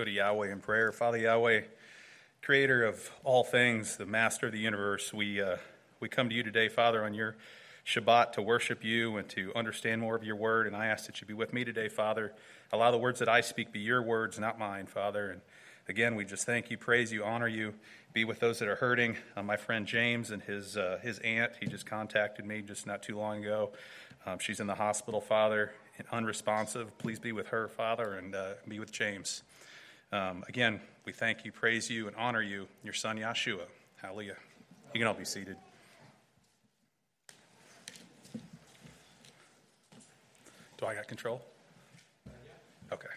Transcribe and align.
go 0.00 0.04
to 0.04 0.10
Yahweh 0.10 0.50
in 0.50 0.60
prayer. 0.60 0.92
Father 0.92 1.18
Yahweh, 1.18 1.60
creator 2.40 2.84
of 2.84 3.10
all 3.22 3.44
things, 3.44 3.98
the 3.98 4.06
master 4.06 4.46
of 4.46 4.52
the 4.52 4.58
universe, 4.58 5.12
we, 5.12 5.42
uh, 5.42 5.58
we 6.00 6.08
come 6.08 6.30
to 6.30 6.34
you 6.34 6.42
today, 6.42 6.70
Father, 6.70 7.04
on 7.04 7.12
your 7.12 7.36
Shabbat 7.84 8.32
to 8.32 8.40
worship 8.40 8.82
you 8.82 9.18
and 9.18 9.28
to 9.28 9.52
understand 9.54 10.00
more 10.00 10.16
of 10.16 10.24
your 10.24 10.36
word. 10.36 10.66
And 10.66 10.74
I 10.74 10.86
ask 10.86 11.04
that 11.04 11.20
you 11.20 11.26
be 11.26 11.34
with 11.34 11.52
me 11.52 11.66
today, 11.66 11.90
Father. 11.90 12.32
Allow 12.72 12.92
the 12.92 12.96
words 12.96 13.18
that 13.18 13.28
I 13.28 13.42
speak 13.42 13.72
be 13.72 13.80
your 13.80 14.00
words, 14.00 14.38
not 14.38 14.58
mine, 14.58 14.86
Father. 14.86 15.32
And 15.32 15.42
again, 15.86 16.14
we 16.14 16.24
just 16.24 16.46
thank 16.46 16.70
you, 16.70 16.78
praise 16.78 17.12
you, 17.12 17.22
honor 17.22 17.48
you. 17.48 17.74
Be 18.14 18.24
with 18.24 18.40
those 18.40 18.58
that 18.60 18.68
are 18.68 18.76
hurting. 18.76 19.18
Uh, 19.36 19.42
my 19.42 19.58
friend 19.58 19.86
James 19.86 20.30
and 20.30 20.42
his, 20.42 20.78
uh, 20.78 20.98
his 21.02 21.18
aunt, 21.18 21.52
he 21.60 21.66
just 21.66 21.84
contacted 21.84 22.46
me 22.46 22.62
just 22.62 22.86
not 22.86 23.02
too 23.02 23.18
long 23.18 23.44
ago. 23.44 23.72
Um, 24.24 24.38
she's 24.38 24.60
in 24.60 24.66
the 24.66 24.76
hospital, 24.76 25.20
Father, 25.20 25.72
and 25.98 26.06
unresponsive. 26.10 26.96
Please 26.96 27.18
be 27.18 27.32
with 27.32 27.48
her, 27.48 27.68
Father, 27.68 28.14
and 28.14 28.34
uh, 28.34 28.52
be 28.66 28.78
with 28.78 28.92
James. 28.92 29.42
Um, 30.12 30.44
again, 30.48 30.80
we 31.04 31.12
thank 31.12 31.44
you, 31.44 31.52
praise 31.52 31.88
you, 31.88 32.08
and 32.08 32.16
honor 32.16 32.42
you, 32.42 32.66
your 32.82 32.92
son 32.92 33.16
Yeshua. 33.16 33.62
Hallelujah. 34.02 34.36
You 34.92 34.98
can 34.98 35.06
all 35.06 35.14
be 35.14 35.24
seated. 35.24 35.56
Do 40.78 40.86
I 40.86 40.94
got 40.94 41.06
control? 41.06 41.42
Okay. 42.92 43.08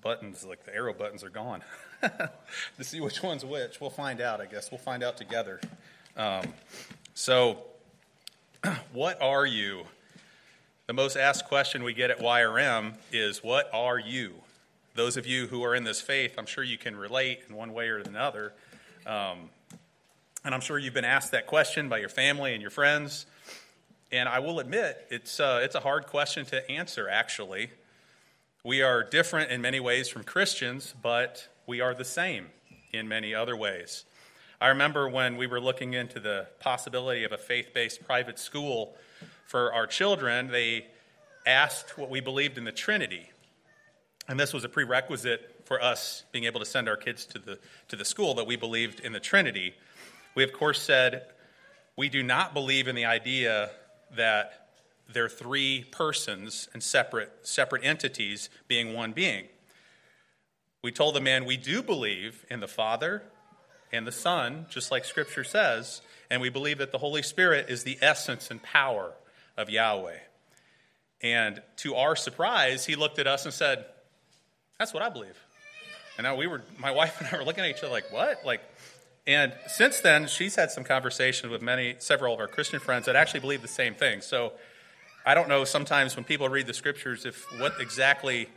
Buttons, 0.00 0.44
like 0.44 0.64
the 0.64 0.74
arrow 0.74 0.94
buttons, 0.94 1.24
are 1.24 1.30
gone. 1.30 1.62
to 2.00 2.84
see 2.84 3.00
which 3.00 3.22
one's 3.22 3.44
which, 3.44 3.80
we'll 3.80 3.90
find 3.90 4.20
out, 4.20 4.40
I 4.40 4.46
guess. 4.46 4.70
We'll 4.70 4.78
find 4.78 5.02
out 5.02 5.16
together. 5.16 5.60
Um, 6.16 6.44
so, 7.14 7.64
what 8.92 9.20
are 9.20 9.46
you? 9.46 9.84
The 10.90 10.94
most 10.94 11.16
asked 11.16 11.44
question 11.44 11.84
we 11.84 11.94
get 11.94 12.10
at 12.10 12.18
YRM 12.18 12.94
is, 13.12 13.44
What 13.44 13.70
are 13.72 13.96
you? 13.96 14.34
Those 14.96 15.16
of 15.16 15.24
you 15.24 15.46
who 15.46 15.62
are 15.62 15.76
in 15.76 15.84
this 15.84 16.00
faith, 16.00 16.34
I'm 16.36 16.46
sure 16.46 16.64
you 16.64 16.76
can 16.76 16.96
relate 16.96 17.42
in 17.48 17.54
one 17.54 17.72
way 17.72 17.90
or 17.90 17.98
another. 17.98 18.54
Um, 19.06 19.50
and 20.44 20.52
I'm 20.52 20.60
sure 20.60 20.78
you've 20.78 20.92
been 20.92 21.04
asked 21.04 21.30
that 21.30 21.46
question 21.46 21.88
by 21.88 21.98
your 21.98 22.08
family 22.08 22.54
and 22.54 22.60
your 22.60 22.72
friends. 22.72 23.26
And 24.10 24.28
I 24.28 24.40
will 24.40 24.58
admit, 24.58 25.06
it's, 25.10 25.38
uh, 25.38 25.60
it's 25.62 25.76
a 25.76 25.80
hard 25.80 26.08
question 26.08 26.44
to 26.46 26.68
answer, 26.68 27.08
actually. 27.08 27.70
We 28.64 28.82
are 28.82 29.04
different 29.04 29.52
in 29.52 29.60
many 29.60 29.78
ways 29.78 30.08
from 30.08 30.24
Christians, 30.24 30.92
but 31.00 31.46
we 31.68 31.80
are 31.80 31.94
the 31.94 32.04
same 32.04 32.48
in 32.92 33.06
many 33.06 33.32
other 33.32 33.56
ways. 33.56 34.06
I 34.60 34.66
remember 34.66 35.08
when 35.08 35.36
we 35.36 35.46
were 35.46 35.60
looking 35.60 35.94
into 35.94 36.18
the 36.18 36.48
possibility 36.58 37.22
of 37.22 37.30
a 37.30 37.38
faith 37.38 37.72
based 37.72 38.04
private 38.04 38.40
school 38.40 38.96
for 39.50 39.74
our 39.74 39.84
children, 39.84 40.46
they 40.46 40.86
asked 41.44 41.98
what 41.98 42.08
we 42.08 42.20
believed 42.20 42.56
in 42.56 42.62
the 42.62 42.70
Trinity. 42.70 43.28
And 44.28 44.38
this 44.38 44.52
was 44.52 44.62
a 44.62 44.68
prerequisite 44.68 45.62
for 45.64 45.82
us 45.82 46.22
being 46.30 46.44
able 46.44 46.60
to 46.60 46.66
send 46.66 46.88
our 46.88 46.96
kids 46.96 47.26
to 47.26 47.40
the, 47.40 47.58
to 47.88 47.96
the 47.96 48.04
school 48.04 48.34
that 48.34 48.46
we 48.46 48.54
believed 48.54 49.00
in 49.00 49.12
the 49.12 49.18
Trinity. 49.18 49.74
We, 50.36 50.44
of 50.44 50.52
course, 50.52 50.80
said 50.80 51.24
we 51.96 52.08
do 52.08 52.22
not 52.22 52.54
believe 52.54 52.86
in 52.86 52.94
the 52.94 53.06
idea 53.06 53.70
that 54.16 54.68
they're 55.12 55.28
three 55.28 55.84
persons 55.90 56.68
and 56.72 56.80
separate, 56.80 57.32
separate 57.42 57.84
entities 57.84 58.50
being 58.68 58.94
one 58.94 59.10
being. 59.10 59.46
We 60.80 60.92
told 60.92 61.16
the 61.16 61.20
man 61.20 61.44
we 61.44 61.56
do 61.56 61.82
believe 61.82 62.46
in 62.48 62.60
the 62.60 62.68
Father 62.68 63.24
and 63.90 64.06
the 64.06 64.12
Son, 64.12 64.66
just 64.70 64.92
like 64.92 65.04
Scripture 65.04 65.42
says, 65.42 66.02
and 66.30 66.40
we 66.40 66.50
believe 66.50 66.78
that 66.78 66.92
the 66.92 66.98
Holy 66.98 67.22
Spirit 67.22 67.68
is 67.68 67.82
the 67.82 67.98
essence 68.00 68.48
and 68.52 68.62
power 68.62 69.12
of 69.60 69.70
Yahweh. 69.70 70.18
And 71.22 71.62
to 71.78 71.94
our 71.94 72.16
surprise, 72.16 72.86
he 72.86 72.96
looked 72.96 73.18
at 73.18 73.26
us 73.26 73.44
and 73.44 73.52
said, 73.52 73.84
That's 74.78 74.92
what 74.94 75.02
I 75.02 75.10
believe. 75.10 75.38
And 76.16 76.24
now 76.24 76.36
we 76.36 76.46
were, 76.46 76.62
my 76.78 76.90
wife 77.00 77.20
and 77.20 77.28
I 77.32 77.36
were 77.36 77.44
looking 77.44 77.64
at 77.64 77.70
each 77.70 77.82
other 77.82 77.92
like, 77.92 78.10
What? 78.12 78.44
Like, 78.44 78.62
and 79.26 79.52
since 79.68 80.00
then, 80.00 80.26
she's 80.26 80.56
had 80.56 80.70
some 80.70 80.82
conversations 80.82 81.52
with 81.52 81.62
many, 81.62 81.96
several 81.98 82.34
of 82.34 82.40
our 82.40 82.48
Christian 82.48 82.80
friends 82.80 83.06
that 83.06 83.16
actually 83.16 83.40
believe 83.40 83.62
the 83.62 83.68
same 83.68 83.94
thing. 83.94 84.22
So 84.22 84.54
I 85.26 85.34
don't 85.34 85.48
know 85.48 85.64
sometimes 85.64 86.16
when 86.16 86.24
people 86.24 86.48
read 86.48 86.66
the 86.66 86.74
scriptures 86.74 87.26
if 87.26 87.44
what 87.60 87.74
exactly, 87.80 88.48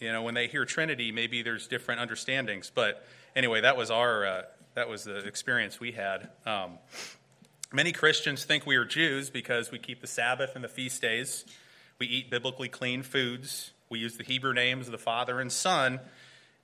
you 0.00 0.10
know, 0.10 0.22
when 0.22 0.34
they 0.34 0.46
hear 0.46 0.64
Trinity, 0.64 1.12
maybe 1.12 1.42
there's 1.42 1.66
different 1.66 2.00
understandings. 2.00 2.72
But 2.74 3.06
anyway, 3.36 3.60
that 3.60 3.76
was 3.76 3.90
our, 3.90 4.26
uh, 4.26 4.42
that 4.74 4.88
was 4.88 5.04
the 5.04 5.18
experience 5.18 5.78
we 5.78 5.92
had. 5.92 6.30
Um, 6.46 6.78
many 7.72 7.92
Christians 7.92 8.44
think 8.44 8.66
we 8.66 8.76
are 8.76 8.84
Jews 8.84 9.30
because 9.30 9.70
we 9.70 9.78
keep 9.78 10.00
the 10.00 10.06
Sabbath 10.06 10.52
and 10.54 10.64
the 10.64 10.68
feast 10.68 11.02
days. 11.02 11.44
We 11.98 12.06
eat 12.06 12.30
biblically 12.30 12.68
clean 12.68 13.02
foods. 13.02 13.72
We 13.90 13.98
use 13.98 14.16
the 14.16 14.24
Hebrew 14.24 14.54
names 14.54 14.86
of 14.86 14.92
the 14.92 14.98
Father 14.98 15.40
and 15.40 15.52
Son, 15.52 16.00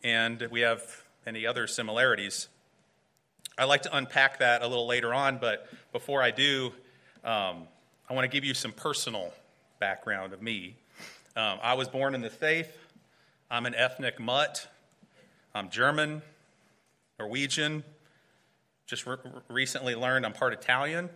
and 0.03 0.47
we 0.51 0.61
have 0.61 0.83
many 1.27 1.47
other 1.47 1.67
similarities. 1.67 2.49
I'd 3.59 3.65
like 3.65 3.83
to 3.83 3.97
unpack 3.97 4.39
that 4.39 4.63
a 4.63 4.67
little 4.67 4.87
later 4.87 5.13
on, 5.13 5.39
but 5.39 5.69
before 5.93 6.23
I 6.23 6.31
do, 6.31 6.73
um, 7.23 7.69
I 8.09 8.15
want 8.15 8.25
to 8.25 8.29
give 8.29 8.45
you 8.45 8.55
some 8.55 8.73
personal 8.73 9.33
background 9.79 10.33
of 10.33 10.43
me. 10.43 10.75
Um, 11.37 11.59
I 11.63 11.75
was 11.75 11.89
born 11.89 12.15
in 12.15 12.21
the 12.21 12.31
faith. 12.31 12.77
I'm 13.51 13.67
an 13.67 13.75
ethnic 13.75 14.19
mutt. 14.19 14.69
I'm 15.55 15.69
German, 15.69 16.23
Norwegian. 17.19 17.85
Just 18.87 19.07
re- 19.07 19.17
recently 19.49 19.95
learned 19.95 20.27
I'm 20.27 20.33
part 20.33 20.53
Italian 20.53 21.09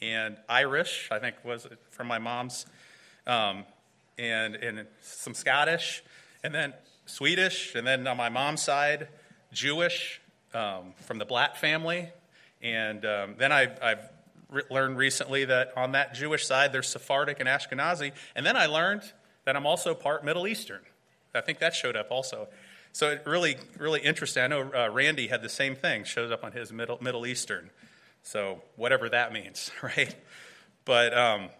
and 0.00 0.36
Irish. 0.48 1.08
I 1.10 1.18
think 1.18 1.36
was 1.44 1.66
from 1.90 2.06
my 2.06 2.18
mom's, 2.18 2.66
um, 3.26 3.64
and 4.18 4.54
and 4.56 4.86
some 5.00 5.34
Scottish, 5.34 6.02
and 6.42 6.54
then 6.54 6.74
Swedish, 7.06 7.74
and 7.74 7.86
then 7.86 8.06
on 8.06 8.16
my 8.16 8.28
mom's 8.28 8.62
side, 8.62 9.08
Jewish 9.52 10.20
um, 10.54 10.92
from 10.96 11.18
the 11.18 11.24
Blatt 11.24 11.56
family. 11.56 12.08
And 12.62 13.04
um, 13.04 13.34
then 13.38 13.52
I, 13.52 13.68
I've 13.82 14.10
re- 14.50 14.62
learned 14.70 14.98
recently 14.98 15.44
that 15.46 15.72
on 15.76 15.92
that 15.92 16.14
Jewish 16.14 16.46
side, 16.46 16.72
there's 16.72 16.88
Sephardic 16.88 17.40
and 17.40 17.48
Ashkenazi. 17.48 18.12
And 18.34 18.44
then 18.44 18.56
I 18.56 18.66
learned 18.66 19.02
that 19.44 19.56
I'm 19.56 19.66
also 19.66 19.94
part 19.94 20.24
Middle 20.24 20.46
Eastern. 20.46 20.80
I 21.34 21.40
think 21.40 21.58
that 21.60 21.74
showed 21.74 21.96
up 21.96 22.10
also. 22.10 22.48
So 22.92 23.10
it 23.10 23.22
really, 23.26 23.56
really 23.78 24.00
interesting. 24.00 24.42
I 24.42 24.46
know 24.46 24.70
uh, 24.74 24.90
Randy 24.90 25.28
had 25.28 25.42
the 25.42 25.48
same 25.48 25.76
thing, 25.76 26.04
shows 26.04 26.30
up 26.30 26.44
on 26.44 26.52
his 26.52 26.72
Middle, 26.72 26.98
Middle 27.00 27.26
Eastern. 27.26 27.70
So 28.22 28.62
whatever 28.76 29.08
that 29.08 29.32
means, 29.32 29.70
right? 29.82 30.14
But 30.84 31.16
um, 31.16 31.50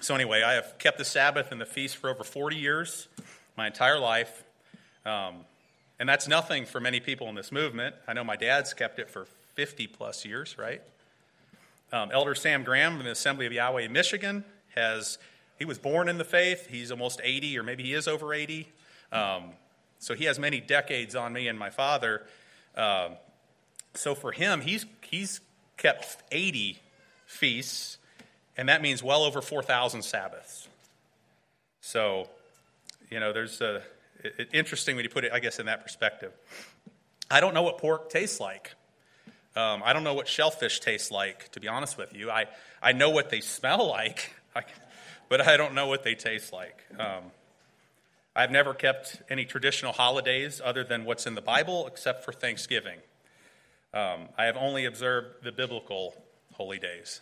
so 0.00 0.14
anyway, 0.14 0.42
I 0.42 0.54
have 0.54 0.76
kept 0.78 0.98
the 0.98 1.04
Sabbath 1.04 1.52
and 1.52 1.60
the 1.60 1.66
feast 1.66 1.96
for 1.96 2.10
over 2.10 2.24
40 2.24 2.56
years, 2.56 3.08
my 3.56 3.66
entire 3.66 3.98
life. 3.98 4.44
Um, 5.04 5.44
and 5.98 6.08
that's 6.08 6.28
nothing 6.28 6.64
for 6.64 6.80
many 6.80 7.00
people 7.00 7.28
in 7.28 7.34
this 7.34 7.50
movement. 7.50 7.94
I 8.06 8.12
know 8.12 8.22
my 8.22 8.36
dad's 8.36 8.72
kept 8.74 8.98
it 8.98 9.10
for 9.10 9.26
50 9.54 9.88
plus 9.88 10.24
years, 10.24 10.56
right? 10.56 10.80
Um, 11.92 12.10
Elder 12.12 12.34
Sam 12.34 12.62
Graham 12.62 12.96
from 12.96 13.04
the 13.04 13.10
Assembly 13.10 13.46
of 13.46 13.52
Yahweh 13.52 13.82
in 13.82 13.92
Michigan 13.92 14.44
has, 14.74 15.18
he 15.58 15.64
was 15.64 15.78
born 15.78 16.08
in 16.08 16.18
the 16.18 16.24
faith. 16.24 16.68
He's 16.68 16.92
almost 16.92 17.20
80, 17.24 17.58
or 17.58 17.62
maybe 17.62 17.82
he 17.82 17.94
is 17.94 18.06
over 18.06 18.32
80. 18.32 18.68
Um, 19.10 19.50
so 19.98 20.14
he 20.14 20.24
has 20.24 20.38
many 20.38 20.60
decades 20.60 21.14
on 21.14 21.32
me 21.32 21.48
and 21.48 21.58
my 21.58 21.70
father. 21.70 22.22
Uh, 22.76 23.10
so 23.94 24.14
for 24.14 24.32
him, 24.32 24.60
he's, 24.60 24.86
he's 25.02 25.40
kept 25.76 26.16
80 26.30 26.78
feasts, 27.26 27.98
and 28.56 28.68
that 28.68 28.82
means 28.82 29.02
well 29.02 29.24
over 29.24 29.40
4,000 29.40 30.02
Sabbaths. 30.02 30.68
So, 31.80 32.28
you 33.10 33.20
know, 33.20 33.32
there's 33.32 33.60
a 33.60 33.82
it, 34.22 34.50
interesting 34.52 34.96
when 34.96 35.04
you 35.04 35.08
put 35.10 35.24
it, 35.24 35.32
I 35.32 35.40
guess, 35.40 35.58
in 35.58 35.66
that 35.66 35.82
perspective. 35.82 36.32
I 37.30 37.40
don't 37.40 37.54
know 37.54 37.62
what 37.62 37.78
pork 37.78 38.10
tastes 38.10 38.40
like. 38.40 38.74
Um, 39.56 39.82
I 39.84 39.92
don't 39.92 40.04
know 40.04 40.14
what 40.14 40.28
shellfish 40.28 40.80
tastes 40.80 41.10
like, 41.10 41.50
to 41.52 41.60
be 41.60 41.68
honest 41.68 41.98
with 41.98 42.14
you. 42.14 42.30
I, 42.30 42.46
I 42.82 42.92
know 42.92 43.10
what 43.10 43.30
they 43.30 43.40
smell 43.40 43.88
like, 43.88 44.32
but 45.28 45.46
I 45.46 45.56
don't 45.56 45.74
know 45.74 45.86
what 45.86 46.04
they 46.04 46.14
taste 46.14 46.52
like. 46.52 46.84
Um, 46.98 47.24
I've 48.38 48.52
never 48.52 48.72
kept 48.72 49.20
any 49.28 49.44
traditional 49.44 49.92
holidays 49.92 50.60
other 50.64 50.84
than 50.84 51.04
what's 51.04 51.26
in 51.26 51.34
the 51.34 51.42
Bible, 51.42 51.88
except 51.88 52.24
for 52.24 52.30
Thanksgiving. 52.30 53.00
Um, 53.92 54.28
I 54.38 54.44
have 54.44 54.56
only 54.56 54.84
observed 54.84 55.42
the 55.42 55.50
biblical 55.50 56.14
holy 56.52 56.78
days. 56.78 57.20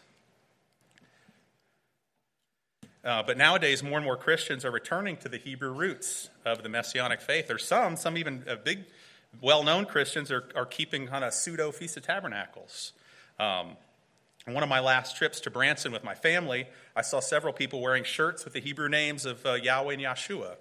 Uh, 3.03 3.23
but 3.23 3.39
nowadays, 3.39 3.83
more 3.83 3.97
and 3.97 4.05
more 4.05 4.19
Christians 4.19 4.63
are 4.67 4.71
returning 4.71 5.17
to 5.17 5.31
the 5.31 5.39
Hebrew 5.39 5.73
roots 5.73 6.29
of 6.45 6.63
the 6.63 6.69
Messianic 6.69 7.23
faith. 7.23 7.47
There's 7.47 7.65
some, 7.65 7.97
some 7.97 8.19
even 8.19 8.45
uh, 8.47 8.57
big, 8.63 8.85
well 9.41 9.65
known 9.65 9.87
Christians 9.87 10.31
are, 10.31 10.45
are 10.55 10.67
keeping 10.67 11.07
kind 11.07 11.25
of 11.25 11.33
pseudo 11.33 11.73
Feast 11.73 11.97
of 11.97 12.03
Tabernacles. 12.03 12.93
Um, 13.41 13.79
one 14.45 14.63
of 14.63 14.69
my 14.69 14.81
last 14.81 15.17
trips 15.17 15.41
to 15.41 15.51
Branson 15.51 15.93
with 15.93 16.05
my 16.05 16.15
family, 16.15 16.67
I 16.95 17.01
saw 17.01 17.21
several 17.21 17.55
people 17.55 17.81
wearing 17.81 18.05
shirts 18.05 18.45
with 18.45 18.53
the 18.53 18.61
Hebrew 18.61 18.91
names 18.91 19.25
of 19.25 19.47
uh, 19.47 19.55
Yahweh 19.55 19.95
and 19.95 20.03
Yeshua. 20.03 20.57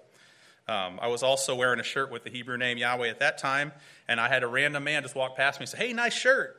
Um, 0.68 0.98
I 1.00 1.08
was 1.08 1.22
also 1.22 1.54
wearing 1.54 1.78
a 1.78 1.84
shirt 1.84 2.10
with 2.10 2.24
the 2.24 2.30
Hebrew 2.30 2.56
name 2.56 2.76
Yahweh 2.76 3.08
at 3.08 3.20
that 3.20 3.38
time, 3.38 3.72
and 4.08 4.20
I 4.20 4.28
had 4.28 4.42
a 4.42 4.48
random 4.48 4.84
man 4.84 5.02
just 5.02 5.14
walk 5.14 5.36
past 5.36 5.60
me 5.60 5.64
and 5.64 5.70
say, 5.70 5.78
Hey, 5.78 5.92
nice 5.92 6.14
shirt. 6.14 6.56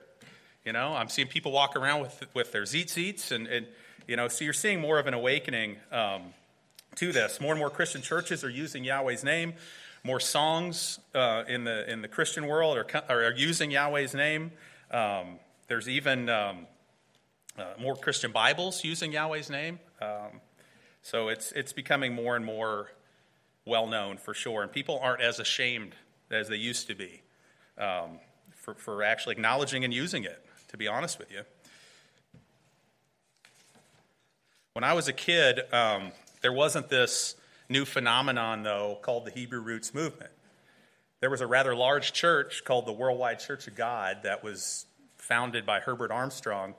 You 0.63 0.73
know, 0.73 0.93
I'm 0.93 1.09
seeing 1.09 1.27
people 1.27 1.51
walk 1.51 1.75
around 1.75 2.01
with, 2.01 2.25
with 2.33 2.51
their 2.51 2.63
tzitzits 2.63 3.31
and, 3.31 3.47
and 3.47 3.67
you 4.07 4.15
know, 4.15 4.29
so 4.29 4.45
you're 4.45 4.53
seeing 4.53 4.79
more 4.79 4.99
of 4.99 5.07
an 5.07 5.13
awakening 5.13 5.75
um, 5.91 6.33
to 6.95 7.11
this. 7.11 7.41
More 7.41 7.51
and 7.51 7.59
more 7.59 7.69
Christian 7.69 8.01
churches 8.01 8.43
are 8.43 8.49
using 8.49 8.83
Yahweh's 8.85 9.23
name. 9.23 9.53
More 10.03 10.21
songs 10.21 10.99
uh, 11.13 11.43
in 11.47 11.65
the 11.65 11.89
in 11.91 12.01
the 12.01 12.07
Christian 12.07 12.47
world 12.47 12.77
are, 12.77 13.03
are 13.09 13.33
using 13.33 13.71
Yahweh's 13.71 14.13
name. 14.13 14.51
Um, 14.91 15.39
there's 15.67 15.89
even 15.89 16.29
um, 16.29 16.67
uh, 17.57 17.65
more 17.79 17.95
Christian 17.95 18.31
Bibles 18.31 18.83
using 18.85 19.11
Yahweh's 19.11 19.49
name. 19.49 19.79
Um, 20.01 20.39
so 21.01 21.27
it's 21.27 21.51
it's 21.51 21.73
becoming 21.73 22.13
more 22.13 22.37
and 22.37 22.45
more 22.45 22.89
well 23.67 23.87
known 23.87 24.17
for 24.17 24.33
sure, 24.33 24.63
and 24.63 24.71
people 24.71 24.99
aren't 25.01 25.21
as 25.21 25.39
ashamed 25.39 25.93
as 26.31 26.49
they 26.49 26.55
used 26.55 26.87
to 26.87 26.95
be 26.95 27.21
um, 27.77 28.19
for 28.55 28.73
for 28.75 29.03
actually 29.03 29.33
acknowledging 29.33 29.83
and 29.83 29.93
using 29.93 30.23
it. 30.23 30.43
To 30.69 30.77
be 30.77 30.87
honest 30.87 31.17
with 31.17 31.31
you, 31.31 31.41
when 34.73 34.83
I 34.83 34.93
was 34.93 35.07
a 35.07 35.13
kid, 35.13 35.61
um, 35.71 36.11
there 36.41 36.51
wasn't 36.51 36.89
this 36.89 37.35
new 37.69 37.85
phenomenon 37.85 38.63
though 38.63 38.97
called 39.01 39.25
the 39.25 39.31
Hebrew 39.31 39.61
Roots 39.61 39.93
movement. 39.93 40.31
There 41.19 41.29
was 41.29 41.41
a 41.41 41.47
rather 41.47 41.75
large 41.75 42.13
church 42.13 42.63
called 42.63 42.85
the 42.85 42.91
Worldwide 42.91 43.39
Church 43.39 43.67
of 43.67 43.75
God 43.75 44.19
that 44.23 44.43
was 44.43 44.85
founded 45.17 45.65
by 45.65 45.79
Herbert 45.79 46.11
Armstrong. 46.11 46.75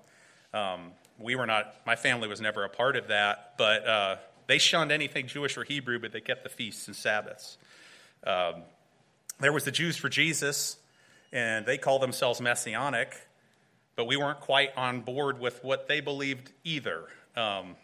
Um, 0.55 0.93
we 1.19 1.35
were 1.35 1.47
not, 1.47 1.75
my 1.85 1.97
family 1.97 2.29
was 2.29 2.41
never 2.41 2.65
a 2.65 2.69
part 2.69 2.95
of 2.97 3.09
that, 3.09 3.55
but 3.59 3.87
uh, 3.87 4.17
they 4.49 4.59
shunned 4.59 4.91
anything 4.91 5.29
Jewish 5.29 5.57
or 5.57 5.63
Hebrew, 5.63 6.01
but 6.01 6.11
they 6.11 6.23
kept 6.23 6.43
the 6.43 6.49
feasts 6.49 6.89
and 6.89 6.97
Sabbaths. 6.97 7.59
Um, 8.27 8.63
there 9.39 9.53
was 9.53 9.65
the 9.65 9.71
Jews 9.71 9.97
for 9.97 10.09
Jesus, 10.09 10.79
and 11.33 11.65
they 11.67 11.79
called 11.79 12.03
themselves 12.03 12.41
Messianic, 12.41 13.15
but 13.95 14.07
we 14.07 14.17
weren't 14.17 14.41
quite 14.41 14.71
on 14.77 15.03
board 15.03 15.39
with 15.39 15.63
what 15.63 15.87
they 15.87 16.01
believed 16.01 16.51
either. 16.65 17.05
Um, 17.37 17.77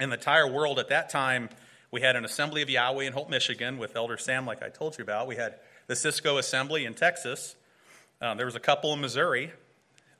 in 0.00 0.10
the 0.10 0.16
entire 0.16 0.50
world 0.50 0.78
at 0.78 0.88
that 0.88 1.10
time, 1.10 1.48
we 1.90 2.00
had 2.00 2.16
an 2.16 2.24
Assembly 2.24 2.60
of 2.60 2.68
Yahweh 2.68 3.04
in 3.04 3.12
Holt, 3.12 3.30
Michigan, 3.30 3.78
with 3.78 3.96
Elder 3.96 4.18
Sam, 4.18 4.46
like 4.46 4.62
I 4.62 4.68
told 4.68 4.98
you 4.98 5.04
about. 5.04 5.26
We 5.28 5.36
had 5.36 5.54
the 5.86 5.96
Cisco 5.96 6.38
Assembly 6.38 6.84
in 6.84 6.94
Texas. 6.94 7.54
Um, 8.20 8.36
there 8.36 8.46
was 8.46 8.56
a 8.56 8.60
couple 8.60 8.92
in 8.92 9.00
Missouri, 9.00 9.52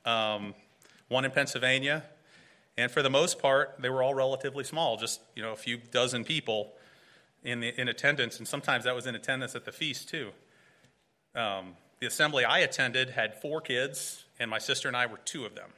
um, 0.05 0.55
one 1.09 1.25
in 1.25 1.31
Pennsylvania, 1.31 2.03
and 2.79 2.89
for 2.89 3.01
the 3.01 3.09
most 3.09 3.39
part, 3.39 3.75
they 3.79 3.89
were 3.89 4.01
all 4.01 4.13
relatively 4.13 4.63
small, 4.63 4.95
just 4.95 5.19
you 5.35 5.43
know 5.43 5.51
a 5.51 5.57
few 5.57 5.77
dozen 5.77 6.23
people 6.23 6.73
in 7.43 7.59
the, 7.59 7.79
in 7.79 7.87
attendance, 7.89 8.39
and 8.39 8.47
sometimes 8.47 8.85
that 8.85 8.95
was 8.95 9.05
in 9.05 9.15
attendance 9.15 9.53
at 9.53 9.65
the 9.65 9.71
feast 9.71 10.09
too. 10.09 10.31
Um, 11.35 11.75
the 11.99 12.07
assembly 12.07 12.45
I 12.45 12.59
attended 12.59 13.09
had 13.09 13.35
four 13.35 13.59
kids, 13.59 14.23
and 14.39 14.49
my 14.49 14.59
sister 14.59 14.87
and 14.87 14.95
I 14.95 15.05
were 15.07 15.19
two 15.25 15.45
of 15.45 15.55
them. 15.55 15.69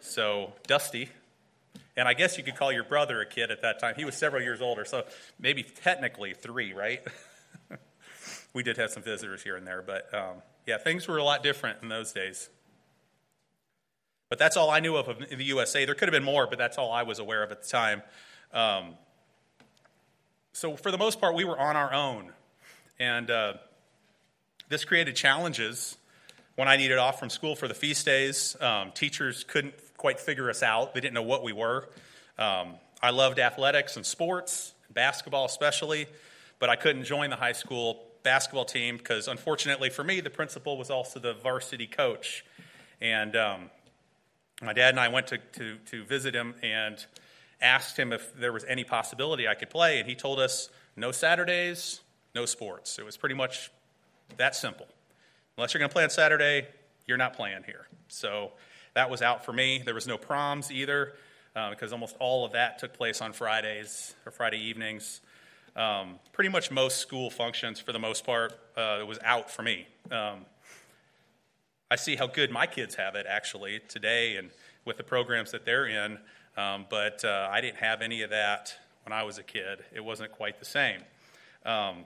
So 0.00 0.52
Dusty, 0.66 1.08
and 1.96 2.06
I 2.06 2.14
guess 2.14 2.38
you 2.38 2.44
could 2.44 2.56
call 2.56 2.70
your 2.70 2.84
brother 2.84 3.20
a 3.20 3.26
kid 3.26 3.50
at 3.50 3.62
that 3.62 3.80
time. 3.80 3.94
He 3.96 4.04
was 4.04 4.14
several 4.14 4.42
years 4.42 4.60
older, 4.60 4.84
so 4.84 5.04
maybe 5.40 5.62
technically 5.62 6.34
three, 6.34 6.72
right? 6.72 7.02
we 8.54 8.62
did 8.62 8.76
have 8.76 8.90
some 8.90 9.02
visitors 9.02 9.42
here 9.42 9.56
and 9.56 9.66
there, 9.66 9.82
but 9.82 10.12
um, 10.14 10.42
yeah, 10.66 10.78
things 10.78 11.08
were 11.08 11.18
a 11.18 11.24
lot 11.24 11.42
different 11.42 11.78
in 11.82 11.88
those 11.88 12.12
days. 12.12 12.48
But 14.34 14.40
that's 14.40 14.56
all 14.56 14.68
I 14.68 14.80
knew 14.80 14.96
of 14.96 15.22
in 15.30 15.38
the 15.38 15.44
USA. 15.44 15.84
There 15.84 15.94
could 15.94 16.08
have 16.08 16.12
been 16.12 16.24
more, 16.24 16.48
but 16.48 16.58
that's 16.58 16.76
all 16.76 16.90
I 16.90 17.04
was 17.04 17.20
aware 17.20 17.44
of 17.44 17.52
at 17.52 17.62
the 17.62 17.68
time. 17.68 18.02
Um, 18.52 18.94
so, 20.52 20.74
for 20.74 20.90
the 20.90 20.98
most 20.98 21.20
part, 21.20 21.36
we 21.36 21.44
were 21.44 21.56
on 21.56 21.76
our 21.76 21.94
own. 21.94 22.32
And 22.98 23.30
uh, 23.30 23.52
this 24.68 24.84
created 24.84 25.14
challenges 25.14 25.96
when 26.56 26.66
I 26.66 26.76
needed 26.76 26.98
off 26.98 27.20
from 27.20 27.30
school 27.30 27.54
for 27.54 27.68
the 27.68 27.74
feast 27.74 28.06
days. 28.06 28.56
Um, 28.60 28.90
teachers 28.90 29.44
couldn't 29.44 29.74
quite 29.96 30.18
figure 30.18 30.50
us 30.50 30.64
out. 30.64 30.94
They 30.94 31.00
didn't 31.00 31.14
know 31.14 31.22
what 31.22 31.44
we 31.44 31.52
were. 31.52 31.88
Um, 32.36 32.74
I 33.00 33.10
loved 33.10 33.38
athletics 33.38 33.94
and 33.94 34.04
sports, 34.04 34.74
basketball 34.92 35.44
especially, 35.44 36.08
but 36.58 36.68
I 36.68 36.74
couldn't 36.74 37.04
join 37.04 37.30
the 37.30 37.36
high 37.36 37.52
school 37.52 38.02
basketball 38.24 38.64
team 38.64 38.96
because, 38.96 39.28
unfortunately 39.28 39.90
for 39.90 40.02
me, 40.02 40.20
the 40.20 40.28
principal 40.28 40.76
was 40.76 40.90
also 40.90 41.20
the 41.20 41.34
varsity 41.34 41.86
coach. 41.86 42.44
And 43.00 43.36
um, 43.36 43.70
my 44.62 44.72
dad 44.72 44.90
and 44.90 45.00
I 45.00 45.08
went 45.08 45.28
to, 45.28 45.38
to, 45.38 45.76
to 45.86 46.04
visit 46.04 46.34
him 46.34 46.54
and 46.62 47.04
asked 47.60 47.96
him 47.96 48.12
if 48.12 48.34
there 48.38 48.52
was 48.52 48.64
any 48.64 48.84
possibility 48.84 49.48
I 49.48 49.54
could 49.54 49.70
play, 49.70 49.98
and 49.98 50.08
he 50.08 50.14
told 50.14 50.38
us 50.38 50.68
no 50.96 51.12
Saturdays, 51.12 52.00
no 52.34 52.46
sports. 52.46 52.98
It 52.98 53.04
was 53.04 53.16
pretty 53.16 53.34
much 53.34 53.70
that 54.36 54.54
simple. 54.54 54.86
Unless 55.56 55.74
you're 55.74 55.78
going 55.78 55.88
to 55.88 55.92
play 55.92 56.04
on 56.04 56.10
Saturday, 56.10 56.66
you're 57.06 57.16
not 57.16 57.34
playing 57.34 57.62
here. 57.64 57.86
So 58.08 58.52
that 58.94 59.10
was 59.10 59.22
out 59.22 59.44
for 59.44 59.52
me. 59.52 59.82
There 59.84 59.94
was 59.94 60.06
no 60.06 60.18
proms 60.18 60.70
either, 60.70 61.14
uh, 61.56 61.70
because 61.70 61.92
almost 61.92 62.16
all 62.20 62.44
of 62.44 62.52
that 62.52 62.78
took 62.78 62.94
place 62.94 63.20
on 63.20 63.32
Fridays 63.32 64.14
or 64.26 64.32
Friday 64.32 64.58
evenings. 64.58 65.20
Um, 65.76 66.20
pretty 66.32 66.50
much 66.50 66.70
most 66.70 66.98
school 66.98 67.30
functions, 67.30 67.80
for 67.80 67.92
the 67.92 67.98
most 67.98 68.24
part, 68.24 68.52
uh, 68.76 69.00
was 69.06 69.18
out 69.24 69.50
for 69.50 69.62
me. 69.62 69.86
Um, 70.10 70.46
I 71.94 71.96
see 71.96 72.16
how 72.16 72.26
good 72.26 72.50
my 72.50 72.66
kids 72.66 72.96
have 72.96 73.14
it 73.14 73.24
actually 73.28 73.78
today, 73.86 74.34
and 74.34 74.50
with 74.84 74.96
the 74.96 75.04
programs 75.04 75.52
that 75.52 75.64
they're 75.64 75.86
in. 75.86 76.18
Um, 76.56 76.86
but 76.90 77.24
uh, 77.24 77.48
I 77.48 77.60
didn't 77.60 77.76
have 77.76 78.02
any 78.02 78.22
of 78.22 78.30
that 78.30 78.74
when 79.04 79.12
I 79.12 79.22
was 79.22 79.38
a 79.38 79.44
kid. 79.44 79.78
It 79.94 80.00
wasn't 80.00 80.32
quite 80.32 80.58
the 80.58 80.64
same. 80.64 81.02
Um, 81.64 81.98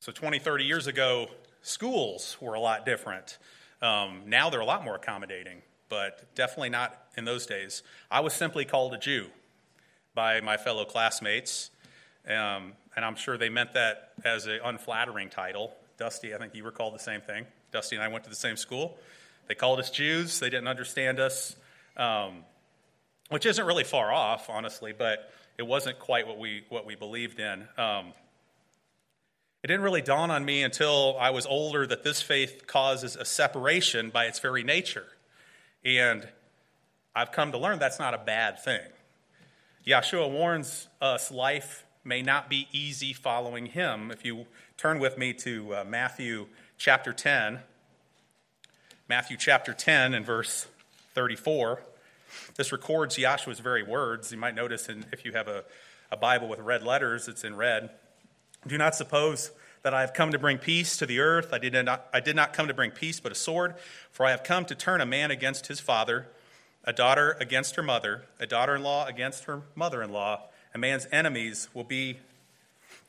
so 0.00 0.12
20, 0.12 0.40
30 0.40 0.64
years 0.64 0.88
ago, 0.88 1.28
schools 1.62 2.36
were 2.38 2.52
a 2.52 2.60
lot 2.60 2.84
different. 2.84 3.38
Um, 3.80 4.24
now 4.26 4.50
they're 4.50 4.60
a 4.60 4.66
lot 4.66 4.84
more 4.84 4.96
accommodating, 4.96 5.62
but 5.88 6.34
definitely 6.34 6.68
not 6.68 6.94
in 7.16 7.24
those 7.24 7.46
days. 7.46 7.82
I 8.10 8.20
was 8.20 8.34
simply 8.34 8.66
called 8.66 8.92
a 8.92 8.98
Jew 8.98 9.28
by 10.14 10.42
my 10.42 10.58
fellow 10.58 10.84
classmates, 10.84 11.70
um, 12.28 12.74
and 12.94 13.06
I'm 13.06 13.16
sure 13.16 13.38
they 13.38 13.48
meant 13.48 13.72
that 13.72 14.12
as 14.22 14.44
an 14.44 14.60
unflattering 14.62 15.30
title. 15.30 15.72
Dusty, 15.96 16.34
I 16.34 16.36
think 16.36 16.54
you 16.54 16.62
were 16.62 16.72
called 16.72 16.94
the 16.94 16.98
same 16.98 17.22
thing. 17.22 17.46
Dusty 17.72 17.96
and 17.96 18.04
I 18.04 18.08
went 18.08 18.24
to 18.24 18.30
the 18.30 18.36
same 18.36 18.56
school. 18.56 18.98
They 19.48 19.54
called 19.54 19.78
us 19.80 19.90
Jews. 19.90 20.38
They 20.38 20.50
didn't 20.50 20.68
understand 20.68 21.18
us, 21.20 21.56
um, 21.96 22.44
which 23.30 23.46
isn't 23.46 23.64
really 23.64 23.84
far 23.84 24.12
off, 24.12 24.48
honestly, 24.48 24.92
but 24.96 25.32
it 25.58 25.66
wasn't 25.66 25.98
quite 25.98 26.26
what 26.26 26.38
we 26.38 26.64
what 26.68 26.86
we 26.86 26.94
believed 26.94 27.40
in. 27.40 27.66
Um, 27.76 28.12
it 29.62 29.66
didn't 29.66 29.82
really 29.82 30.00
dawn 30.00 30.30
on 30.30 30.44
me 30.44 30.62
until 30.62 31.16
I 31.20 31.30
was 31.30 31.44
older 31.44 31.86
that 31.86 32.02
this 32.02 32.22
faith 32.22 32.66
causes 32.66 33.14
a 33.14 33.26
separation 33.26 34.08
by 34.08 34.24
its 34.24 34.38
very 34.38 34.62
nature. 34.64 35.06
And 35.84 36.26
I've 37.14 37.30
come 37.30 37.52
to 37.52 37.58
learn 37.58 37.78
that's 37.78 37.98
not 37.98 38.14
a 38.14 38.18
bad 38.18 38.62
thing. 38.62 38.80
Yeshua 39.86 40.30
warns 40.30 40.88
us 41.00 41.30
life 41.30 41.84
may 42.04 42.22
not 42.22 42.48
be 42.48 42.68
easy 42.72 43.12
following 43.12 43.66
him. 43.66 44.10
If 44.10 44.24
you 44.24 44.46
turn 44.78 44.98
with 44.98 45.18
me 45.18 45.34
to 45.34 45.74
uh, 45.74 45.84
Matthew 45.84 46.46
chapter 46.80 47.12
10, 47.12 47.58
Matthew 49.06 49.36
chapter 49.36 49.74
10 49.74 50.14
and 50.14 50.24
verse 50.24 50.66
34, 51.12 51.82
this 52.56 52.72
records 52.72 53.18
Yeshua's 53.18 53.60
very 53.60 53.82
words. 53.82 54.32
You 54.32 54.38
might 54.38 54.54
notice 54.54 54.88
in, 54.88 55.04
if 55.12 55.26
you 55.26 55.32
have 55.32 55.46
a, 55.46 55.64
a 56.10 56.16
Bible 56.16 56.48
with 56.48 56.58
red 56.58 56.82
letters, 56.82 57.28
it's 57.28 57.44
in 57.44 57.54
red. 57.54 57.90
Do 58.66 58.78
not 58.78 58.94
suppose 58.94 59.50
that 59.82 59.92
I 59.92 60.00
have 60.00 60.14
come 60.14 60.32
to 60.32 60.38
bring 60.38 60.56
peace 60.56 60.96
to 60.96 61.04
the 61.04 61.20
earth. 61.20 61.52
I 61.52 61.58
did, 61.58 61.74
not, 61.84 62.08
I 62.14 62.20
did 62.20 62.34
not 62.34 62.54
come 62.54 62.66
to 62.66 62.72
bring 62.72 62.92
peace, 62.92 63.20
but 63.20 63.30
a 63.30 63.34
sword. 63.34 63.74
For 64.10 64.24
I 64.24 64.30
have 64.30 64.42
come 64.42 64.64
to 64.64 64.74
turn 64.74 65.02
a 65.02 65.06
man 65.06 65.30
against 65.30 65.66
his 65.66 65.80
father, 65.80 66.28
a 66.84 66.94
daughter 66.94 67.36
against 67.40 67.76
her 67.76 67.82
mother, 67.82 68.22
a 68.38 68.46
daughter 68.46 68.74
in 68.74 68.82
law 68.82 69.06
against 69.06 69.44
her 69.44 69.60
mother 69.74 70.02
in 70.02 70.12
law. 70.12 70.44
A 70.74 70.78
man's 70.78 71.06
enemies 71.12 71.68
will 71.74 71.84
be 71.84 72.20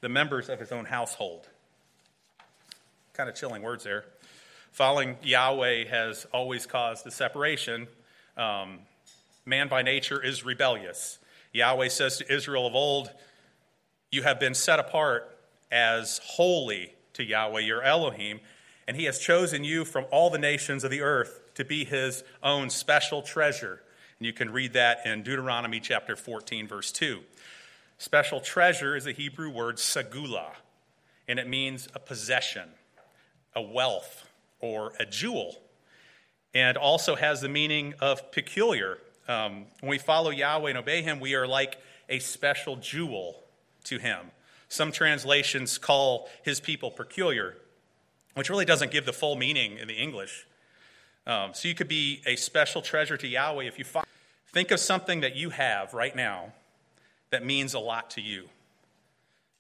the 0.02 0.10
members 0.10 0.50
of 0.50 0.60
his 0.60 0.74
own 0.74 0.86
household. 0.86 1.48
Kind 3.14 3.30
of 3.30 3.36
chilling 3.36 3.62
words 3.62 3.84
there. 3.84 4.06
Following 4.72 5.18
Yahweh 5.22 5.86
has 5.90 6.26
always 6.34 6.66
caused 6.66 7.06
a 7.06 7.12
separation. 7.12 7.88
Um, 8.38 8.80
man 9.46 9.68
by 9.68 9.82
nature 9.82 10.24
is 10.24 10.46
rebellious. 10.46 11.20
Yahweh 11.52 11.90
says 11.90 12.20
to 12.20 12.34
Israel 12.34 12.66
of 12.68 12.74
old, 12.74 13.12
You 14.12 14.24
have 14.24 14.40
been 14.40 14.54
set 14.54 14.80
apart 14.80 15.38
as 15.70 16.22
holy 16.24 16.94
to 17.14 17.24
Yahweh 17.24 17.60
your 17.60 17.82
Elohim, 17.82 18.40
and 18.88 18.96
he 18.96 19.04
has 19.06 19.20
chosen 19.20 19.66
you 19.66 19.84
from 19.84 20.06
all 20.10 20.30
the 20.30 20.38
nations 20.38 20.86
of 20.86 20.92
the 20.92 21.02
earth 21.02 21.42
to 21.56 21.66
be 21.66 21.84
his 21.84 22.24
own 22.42 22.70
special 22.70 23.22
treasure. 23.22 23.82
And 24.20 24.26
you 24.26 24.32
can 24.32 24.52
read 24.52 24.72
that 24.74 25.06
in 25.06 25.22
Deuteronomy 25.24 25.82
chapter 25.82 26.16
14, 26.16 26.66
verse 26.66 26.94
2. 26.94 27.20
Special 27.98 28.40
treasure 28.40 28.96
is 28.96 29.06
a 29.06 29.12
Hebrew 29.12 29.50
word 29.50 29.76
segula, 29.76 30.52
and 31.28 31.40
it 31.40 31.48
means 31.50 31.90
a 31.94 32.00
possession, 32.00 32.70
a 33.56 33.62
wealth, 33.62 34.26
or 34.60 34.94
a 35.00 35.06
jewel, 35.06 35.56
and 36.54 36.78
also 36.78 37.16
has 37.16 37.42
the 37.42 37.50
meaning 37.50 37.94
of 38.00 38.32
peculiar. 38.32 38.98
Um, 39.28 39.66
when 39.80 39.90
we 39.90 39.98
follow 39.98 40.30
Yahweh 40.30 40.70
and 40.70 40.78
obey 40.78 41.02
him, 41.02 41.20
we 41.20 41.36
are 41.36 41.48
like 41.48 41.78
a 42.10 42.20
special 42.20 42.76
jewel 42.76 43.44
to 43.86 43.98
him. 43.98 44.32
Some 44.70 44.92
translations 44.92 45.78
call 45.78 46.30
his 46.44 46.60
people 46.60 46.92
peculiar, 46.92 47.58
which 48.36 48.50
really 48.50 48.66
doesn't 48.66 48.92
give 48.92 49.06
the 49.06 49.14
full 49.14 49.36
meaning 49.36 49.78
in 49.78 49.88
the 49.88 49.96
English. 49.96 50.46
Um, 51.28 51.54
so 51.54 51.68
you 51.68 51.76
could 51.76 51.88
be 51.88 52.22
a 52.26 52.36
special 52.36 52.82
treasure 52.82 53.18
to 53.18 53.28
Yahweh 53.28 53.66
if 53.66 53.78
you 53.78 53.86
find. 53.86 54.06
Think 54.54 54.72
of 54.72 54.80
something 54.80 55.22
that 55.22 55.36
you 55.36 55.50
have 55.50 55.94
right 55.94 56.16
now 56.16 56.54
that 57.30 57.46
means 57.46 57.74
a 57.74 57.80
lot 57.80 58.12
to 58.12 58.22
you? 58.22 58.50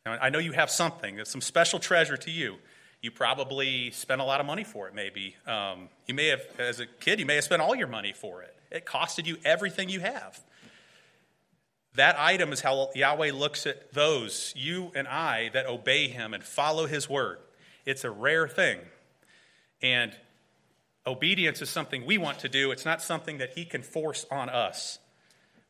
Now, 0.06 0.18
I 0.22 0.30
know 0.30 0.40
you 0.40 0.52
have 0.52 0.70
something, 0.70 1.16
that's 1.16 1.32
some 1.32 1.42
special 1.42 1.80
treasure 1.80 2.18
to 2.18 2.32
you. 2.32 2.58
You 3.02 3.10
probably 3.10 3.90
spent 3.92 4.22
a 4.22 4.24
lot 4.24 4.40
of 4.40 4.46
money 4.46 4.64
for 4.64 4.88
it, 4.88 4.94
maybe. 4.94 5.36
Um, 5.48 5.90
you 6.06 6.14
may 6.14 6.28
have, 6.28 6.42
as 6.60 6.80
a 6.80 6.86
kid, 6.86 7.20
you 7.20 7.26
may 7.26 7.36
have 7.36 7.44
spent 7.44 7.62
all 7.62 7.76
your 7.76 7.88
money 7.88 8.14
for 8.14 8.44
it. 8.44 8.56
It 8.70 8.86
costed 8.86 9.26
you 9.26 9.38
everything 9.44 9.90
you 9.90 10.02
have. 10.02 10.40
That 11.96 12.18
item 12.18 12.54
is 12.54 12.62
how 12.62 12.90
Yahweh 12.96 13.32
looks 13.32 13.66
at 13.66 13.92
those, 13.94 14.54
you 14.56 14.92
and 14.96 15.08
I, 15.08 15.50
that 15.54 15.66
obey 15.66 16.08
him 16.08 16.34
and 16.34 16.44
follow 16.44 16.86
his 16.86 17.10
word. 17.10 17.40
It's 17.86 18.04
a 18.04 18.12
rare 18.12 18.48
thing. 18.48 18.80
And 19.82 20.16
obedience 21.06 21.62
is 21.62 21.70
something 21.70 22.06
we 22.06 22.18
want 22.18 22.40
to 22.40 22.50
do, 22.50 22.72
it's 22.72 22.86
not 22.86 23.02
something 23.02 23.40
that 23.40 23.54
he 23.56 23.66
can 23.66 23.82
force 23.82 24.26
on 24.32 24.48
us, 24.48 25.00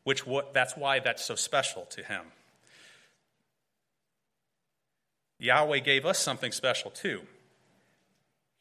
which 0.04 0.26
what, 0.26 0.52
that's 0.52 0.76
why 0.76 1.00
that's 1.00 1.24
so 1.24 1.34
special 1.34 1.86
to 1.86 2.04
him. 2.04 2.22
Yahweh 5.42 5.80
gave 5.80 6.06
us 6.06 6.20
something 6.20 6.52
special 6.52 6.92
too. 6.92 7.22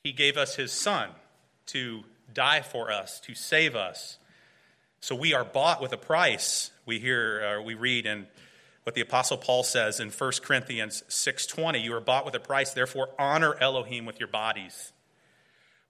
He 0.04 0.12
gave 0.12 0.36
us 0.36 0.56
his 0.56 0.72
son 0.72 1.10
to 1.68 2.04
die 2.34 2.62
for 2.62 2.92
us, 2.92 3.20
to 3.22 3.36
save 3.36 3.76
us. 3.76 4.18
So 5.00 5.14
we 5.14 5.32
are 5.36 5.46
bought 5.46 5.80
with 5.80 5.94
a 5.94 5.98
price. 5.98 6.72
We 6.88 7.00
hear, 7.00 7.60
uh, 7.60 7.62
we 7.62 7.76
read 7.76 8.08
in 8.08 8.26
what 8.82 8.96
the 8.96 9.02
apostle 9.02 9.38
Paul 9.38 9.62
says 9.62 10.00
in 10.00 10.10
1 10.10 10.42
Corinthians 10.42 11.04
6:20, 11.08 11.80
you 11.80 11.94
are 11.94 12.02
bought 12.02 12.26
with 12.26 12.34
a 12.34 12.40
price, 12.40 12.74
therefore 12.74 13.10
honor 13.20 13.56
Elohim 13.62 14.06
with 14.06 14.20
your 14.20 14.28
bodies. 14.28 14.92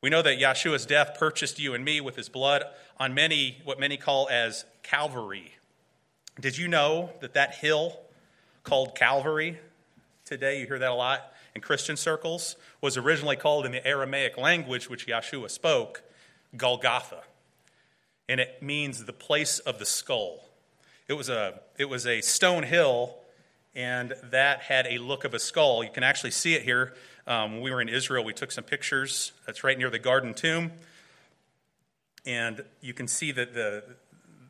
We 0.01 0.09
know 0.09 0.21
that 0.21 0.39
Yeshua's 0.39 0.85
death 0.85 1.17
purchased 1.17 1.57
you 1.57 1.73
and 1.73 1.85
me 1.85 2.01
with 2.01 2.17
his 2.17 2.27
blood 2.27 2.65
on 2.97 3.13
many 3.13 3.61
what 3.63 3.79
many 3.79 3.95
call 3.95 4.27
as 4.29 4.65
Calvary. 4.83 5.55
Did 6.37 6.57
you 6.57 6.67
know 6.67 7.13
that 7.21 7.33
that 7.35 7.55
hill 7.55 8.01
called 8.63 8.93
Calvary 8.95 9.57
today, 10.31 10.61
you 10.61 10.65
hear 10.65 10.79
that 10.79 10.89
a 10.89 10.93
lot 10.93 11.33
in 11.53 11.59
Christian 11.59 11.97
circles, 11.97 12.55
was 12.79 12.95
originally 12.95 13.35
called 13.35 13.65
in 13.65 13.73
the 13.73 13.85
Aramaic 13.85 14.37
language 14.37 14.89
which 14.89 15.05
Yeshua 15.05 15.49
spoke, 15.49 16.03
Golgotha. 16.55 17.23
And 18.29 18.39
it 18.39 18.63
means 18.63 19.03
the 19.03 19.11
place 19.11 19.59
of 19.59 19.77
the 19.77 19.85
skull. 19.85 20.39
It 21.09 21.13
was 21.15 21.27
a, 21.27 21.59
it 21.77 21.89
was 21.89 22.07
a 22.07 22.21
stone 22.21 22.63
hill, 22.63 23.17
and 23.75 24.13
that 24.23 24.61
had 24.61 24.87
a 24.87 24.99
look 24.99 25.25
of 25.25 25.33
a 25.33 25.39
skull. 25.39 25.83
You 25.83 25.89
can 25.89 26.03
actually 26.03 26.31
see 26.31 26.53
it 26.53 26.61
here. 26.61 26.93
Um, 27.27 27.55
when 27.55 27.61
we 27.61 27.71
were 27.71 27.81
in 27.81 27.89
Israel, 27.89 28.23
we 28.23 28.31
took 28.31 28.53
some 28.53 28.63
pictures. 28.63 29.33
That's 29.45 29.65
right 29.65 29.77
near 29.77 29.89
the 29.89 29.99
Garden 29.99 30.33
Tomb. 30.33 30.71
And 32.25 32.63
you 32.79 32.93
can 32.93 33.09
see 33.09 33.33
that 33.33 33.53
the, 33.53 33.83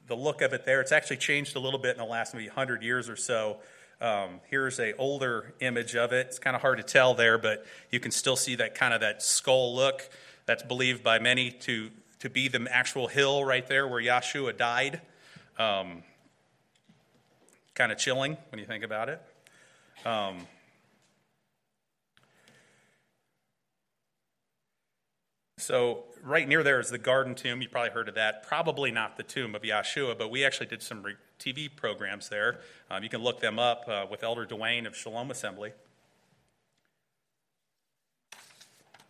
the 0.06 0.16
look 0.16 0.44
of 0.44 0.54
it 0.54 0.64
there. 0.64 0.80
It's 0.80 0.92
actually 0.92 1.18
changed 1.18 1.56
a 1.56 1.60
little 1.60 1.80
bit 1.80 1.94
in 1.94 1.98
the 1.98 2.06
last 2.06 2.36
maybe 2.36 2.50
100 2.50 2.84
years 2.84 3.10
or 3.10 3.16
so. 3.16 3.58
Um, 4.02 4.42
here's 4.50 4.80
a 4.80 4.96
older 4.96 5.54
image 5.60 5.96
of 5.96 6.12
it. 6.12 6.26
It's 6.26 6.40
kind 6.40 6.56
of 6.56 6.62
hard 6.64 6.80
to 6.80 6.84
tell 6.84 7.14
there, 7.14 7.38
but 7.38 7.66
you 7.92 8.00
can 8.00 8.10
still 8.10 8.36
see 8.36 8.56
that 8.56 8.74
kind 8.74 8.96
of 8.96 9.02
that 9.02 9.22
skull 9.22 9.76
look. 9.76 10.10
That's 10.48 10.64
believed 10.64 11.04
by 11.04 11.20
many 11.20 11.52
to 11.52 11.92
to 12.20 12.30
be 12.30 12.48
the 12.48 12.68
actual 12.72 13.08
hill 13.08 13.46
right 13.46 13.68
there 13.68 13.88
where 13.88 14.02
Yahshua 14.02 14.58
died. 14.58 15.02
Um, 15.60 16.04
kind 17.76 17.92
of 17.92 17.98
chilling 17.98 18.38
when 18.50 18.60
you 18.60 18.66
think 18.66 18.84
about 18.84 19.10
it. 19.10 19.22
Um, 20.06 20.48
so 25.58 26.06
right 26.24 26.48
near 26.48 26.64
there 26.64 26.80
is 26.80 26.90
the 26.90 26.98
garden 26.98 27.36
tomb. 27.36 27.62
You 27.62 27.70
probably 27.70 27.92
heard 27.92 28.10
of 28.10 28.16
that. 28.16 28.48
Probably 28.48 28.92
not 28.92 29.18
the 29.18 29.24
tomb 29.24 29.56
of 29.56 29.62
Yahshua, 29.62 30.18
but 30.18 30.32
we 30.32 30.44
actually 30.44 30.68
did 30.68 30.82
some 30.82 31.04
re- 31.04 31.16
TV 31.42 31.70
programs 31.76 32.30
there. 32.30 32.60
Um, 32.90 33.04
you 33.04 33.10
can 33.10 33.22
look 33.22 33.40
them 33.40 33.60
up 33.60 33.86
uh, 33.88 34.06
with 34.10 34.24
Elder 34.24 34.46
Dwayne 34.46 34.86
of 34.86 34.96
Shalom 34.96 35.32
Assembly. 35.32 35.72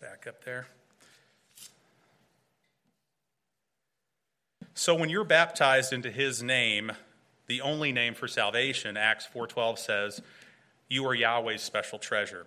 Back 0.00 0.26
up 0.26 0.44
there. 0.44 0.66
So 4.74 4.94
when 4.94 5.08
you're 5.08 5.24
baptized 5.24 5.92
into 5.92 6.10
his 6.10 6.42
name, 6.42 6.92
the 7.46 7.60
only 7.60 7.92
name 7.92 8.14
for 8.14 8.26
salvation, 8.26 8.96
Acts 8.96 9.28
4:12 9.32 9.78
says, 9.78 10.20
you 10.88 11.06
are 11.06 11.14
Yahweh's 11.14 11.62
special 11.62 11.98
treasure. 11.98 12.46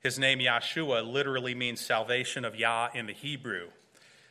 His 0.00 0.18
name 0.18 0.38
Yahshua 0.38 1.10
literally 1.10 1.54
means 1.54 1.80
salvation 1.80 2.44
of 2.44 2.54
Yah 2.54 2.88
in 2.94 3.06
the 3.06 3.12
Hebrew. 3.12 3.68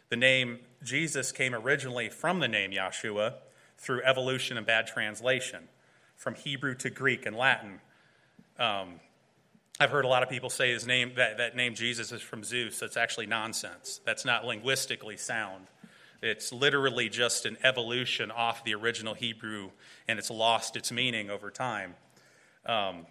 The 0.10 0.16
name 0.16 0.60
Jesus 0.84 1.32
came 1.32 1.54
originally 1.54 2.10
from 2.10 2.40
the 2.40 2.48
name 2.48 2.72
Yahshua 2.72 3.34
through 3.86 4.02
evolution 4.04 4.58
and 4.58 4.66
bad 4.66 4.88
translation, 4.88 5.64
from 6.16 6.34
Hebrew 6.34 6.74
to 6.76 6.90
Greek 6.90 7.28
and 7.28 7.36
Latin. 7.36 7.80
Um, 8.58 9.00
I've 9.80 9.92
heard 9.92 10.06
a 10.06 10.08
lot 10.08 10.24
of 10.24 10.30
people 10.30 10.50
say 10.50 10.72
his 10.72 10.88
name 10.88 11.12
that, 11.18 11.38
that 11.38 11.56
name 11.56 11.76
Jesus 11.76 12.12
is 12.12 12.22
from 12.22 12.44
Zeus. 12.44 12.80
That's 12.80 12.98
actually 12.98 13.28
nonsense. 13.28 14.02
That's 14.04 14.26
not 14.26 14.44
linguistically 14.44 15.18
sound. 15.18 15.68
It's 16.24 16.52
literally 16.52 17.10
just 17.10 17.46
an 17.46 17.58
evolution 17.64 18.32
off 18.32 18.64
the 18.64 18.74
original 18.74 19.14
Hebrew, 19.14 19.70
and 20.08 20.18
it's 20.18 20.32
lost 20.32 20.76
its 20.76 20.92
meaning 20.92 21.30
over 21.30 21.52
time. 21.52 21.94
Um, 22.66 23.06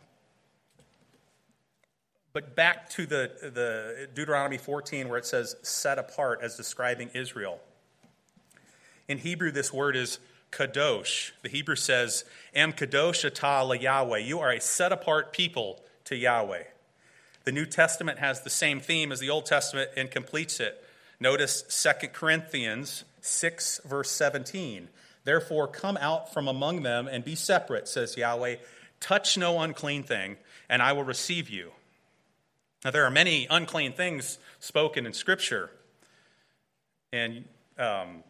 but 2.33 2.57
back 2.57 2.91
to 2.91 3.07
the, 3.07 3.31
the 3.43 4.09
Deuteronomy 4.13 4.59
14, 4.59 5.09
where 5.09 5.19
it 5.19 5.27
says 5.27 5.55
set 5.63 6.01
apart 6.01 6.41
as 6.43 6.57
describing 6.57 7.11
Israel. 7.15 7.61
In 9.07 9.19
Hebrew, 9.19 9.53
this 9.53 9.73
word 9.73 9.95
is 9.95 10.19
kadosh. 10.55 11.33
The 11.43 11.49
Hebrew 11.49 11.77
says, 11.77 12.25
Am 12.55 12.73
kadosh 12.73 13.29
atah 13.29 13.81
Yahweh. 13.81 14.19
You 14.19 14.41
are 14.41 14.53
a 14.53 14.61
set 14.61 14.93
apart 14.93 15.33
people 15.33 15.81
to 16.05 16.17
Yahweh. 16.17 16.63
The 17.45 17.53
New 17.53 17.67
Testament 17.67 18.21
has 18.21 18.41
the 18.41 18.51
same 18.51 18.81
theme 18.81 19.13
as 19.13 19.21
the 19.21 19.31
Old 19.31 19.47
Testament 19.47 19.91
and 19.97 20.11
completes 20.11 20.61
it. 20.61 20.83
Notice 21.21 21.63
2 22.01 22.09
Corinthians 22.09 23.05
6, 23.21 23.81
verse 23.85 24.11
17. 24.11 24.89
Therefore, 25.25 25.67
come 25.67 25.97
out 25.99 26.33
from 26.33 26.49
among 26.49 26.83
them 26.83 27.09
and 27.09 27.25
be 27.25 27.35
separate, 27.35 27.89
says 27.89 28.17
Yahweh. 28.17 28.57
Touch 29.01 29.37
no 29.37 29.61
unclean 29.61 30.03
thing, 30.03 30.37
and 30.69 30.83
I 30.83 30.93
will 30.93 31.05
receive 31.05 31.51
you. 31.51 31.73
Now, 32.85 32.91
there 32.91 33.05
are 33.05 33.11
many 33.11 33.47
unclean 33.51 33.93
things 33.93 34.39
spoken 34.61 35.07
in 35.07 35.13
Scripture. 35.15 35.71
And 37.13 37.45
um, 37.79 38.23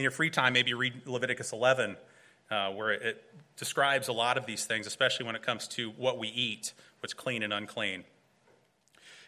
in 0.00 0.02
your 0.02 0.10
free 0.10 0.30
time, 0.30 0.54
maybe 0.54 0.72
read 0.72 1.06
Leviticus 1.06 1.52
11, 1.52 1.94
uh, 2.50 2.70
where 2.70 2.90
it 2.90 3.22
describes 3.58 4.08
a 4.08 4.14
lot 4.14 4.38
of 4.38 4.46
these 4.46 4.64
things, 4.64 4.86
especially 4.86 5.26
when 5.26 5.36
it 5.36 5.42
comes 5.42 5.68
to 5.68 5.90
what 5.90 6.18
we 6.18 6.28
eat, 6.28 6.72
what's 7.00 7.12
clean 7.12 7.42
and 7.42 7.52
unclean. 7.52 8.04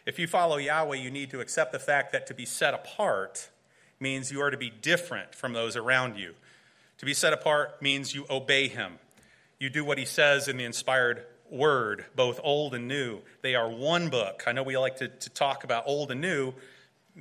If 0.07 0.17
you 0.17 0.25
follow 0.25 0.57
Yahweh, 0.57 0.95
you 0.95 1.11
need 1.11 1.29
to 1.29 1.41
accept 1.41 1.73
the 1.73 1.79
fact 1.79 2.11
that 2.13 2.25
to 2.25 2.33
be 2.33 2.45
set 2.45 2.73
apart 2.73 3.51
means 3.99 4.31
you 4.31 4.41
are 4.41 4.49
to 4.49 4.57
be 4.57 4.71
different 4.71 5.35
from 5.35 5.53
those 5.53 5.75
around 5.75 6.17
you. 6.17 6.33
To 6.97 7.05
be 7.05 7.13
set 7.13 7.33
apart 7.33 7.79
means 7.79 8.15
you 8.15 8.25
obey 8.31 8.67
Him. 8.67 8.93
You 9.59 9.69
do 9.69 9.85
what 9.85 9.99
He 9.99 10.05
says 10.05 10.47
in 10.47 10.57
the 10.57 10.63
inspired 10.63 11.23
word, 11.51 12.03
both 12.15 12.39
old 12.43 12.73
and 12.73 12.87
new. 12.87 13.19
They 13.43 13.53
are 13.53 13.69
one 13.69 14.09
book. 14.09 14.41
I 14.47 14.53
know 14.53 14.63
we 14.63 14.75
like 14.75 14.97
to, 14.97 15.07
to 15.07 15.29
talk 15.29 15.65
about 15.65 15.83
old 15.85 16.09
and 16.09 16.19
new 16.19 16.55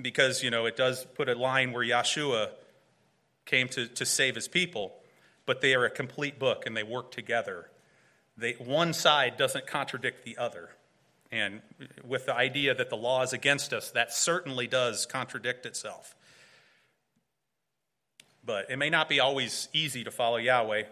because, 0.00 0.42
you 0.42 0.50
know, 0.50 0.64
it 0.64 0.74
does 0.74 1.04
put 1.04 1.28
a 1.28 1.34
line 1.34 1.72
where 1.72 1.84
Yeshua 1.84 2.48
came 3.44 3.68
to, 3.68 3.86
to 3.88 4.06
save 4.06 4.34
his 4.34 4.48
people, 4.48 4.94
but 5.46 5.60
they 5.60 5.74
are 5.74 5.84
a 5.84 5.90
complete 5.90 6.38
book 6.38 6.64
and 6.66 6.76
they 6.76 6.82
work 6.82 7.10
together. 7.10 7.70
They, 8.36 8.52
one 8.52 8.92
side 8.92 9.36
doesn't 9.36 9.66
contradict 9.66 10.24
the 10.24 10.38
other. 10.38 10.70
And 11.30 11.62
with 12.04 12.26
the 12.26 12.34
idea 12.34 12.74
that 12.74 12.90
the 12.90 12.96
law 12.96 13.22
is 13.22 13.32
against 13.32 13.72
us, 13.72 13.90
that 13.92 14.12
certainly 14.12 14.66
does 14.66 15.06
contradict 15.06 15.66
itself. 15.66 16.14
But 18.44 18.70
it 18.70 18.76
may 18.76 18.90
not 18.90 19.08
be 19.08 19.20
always 19.20 19.68
easy 19.72 20.04
to 20.04 20.10
follow 20.10 20.36
Yahweh. 20.36 20.82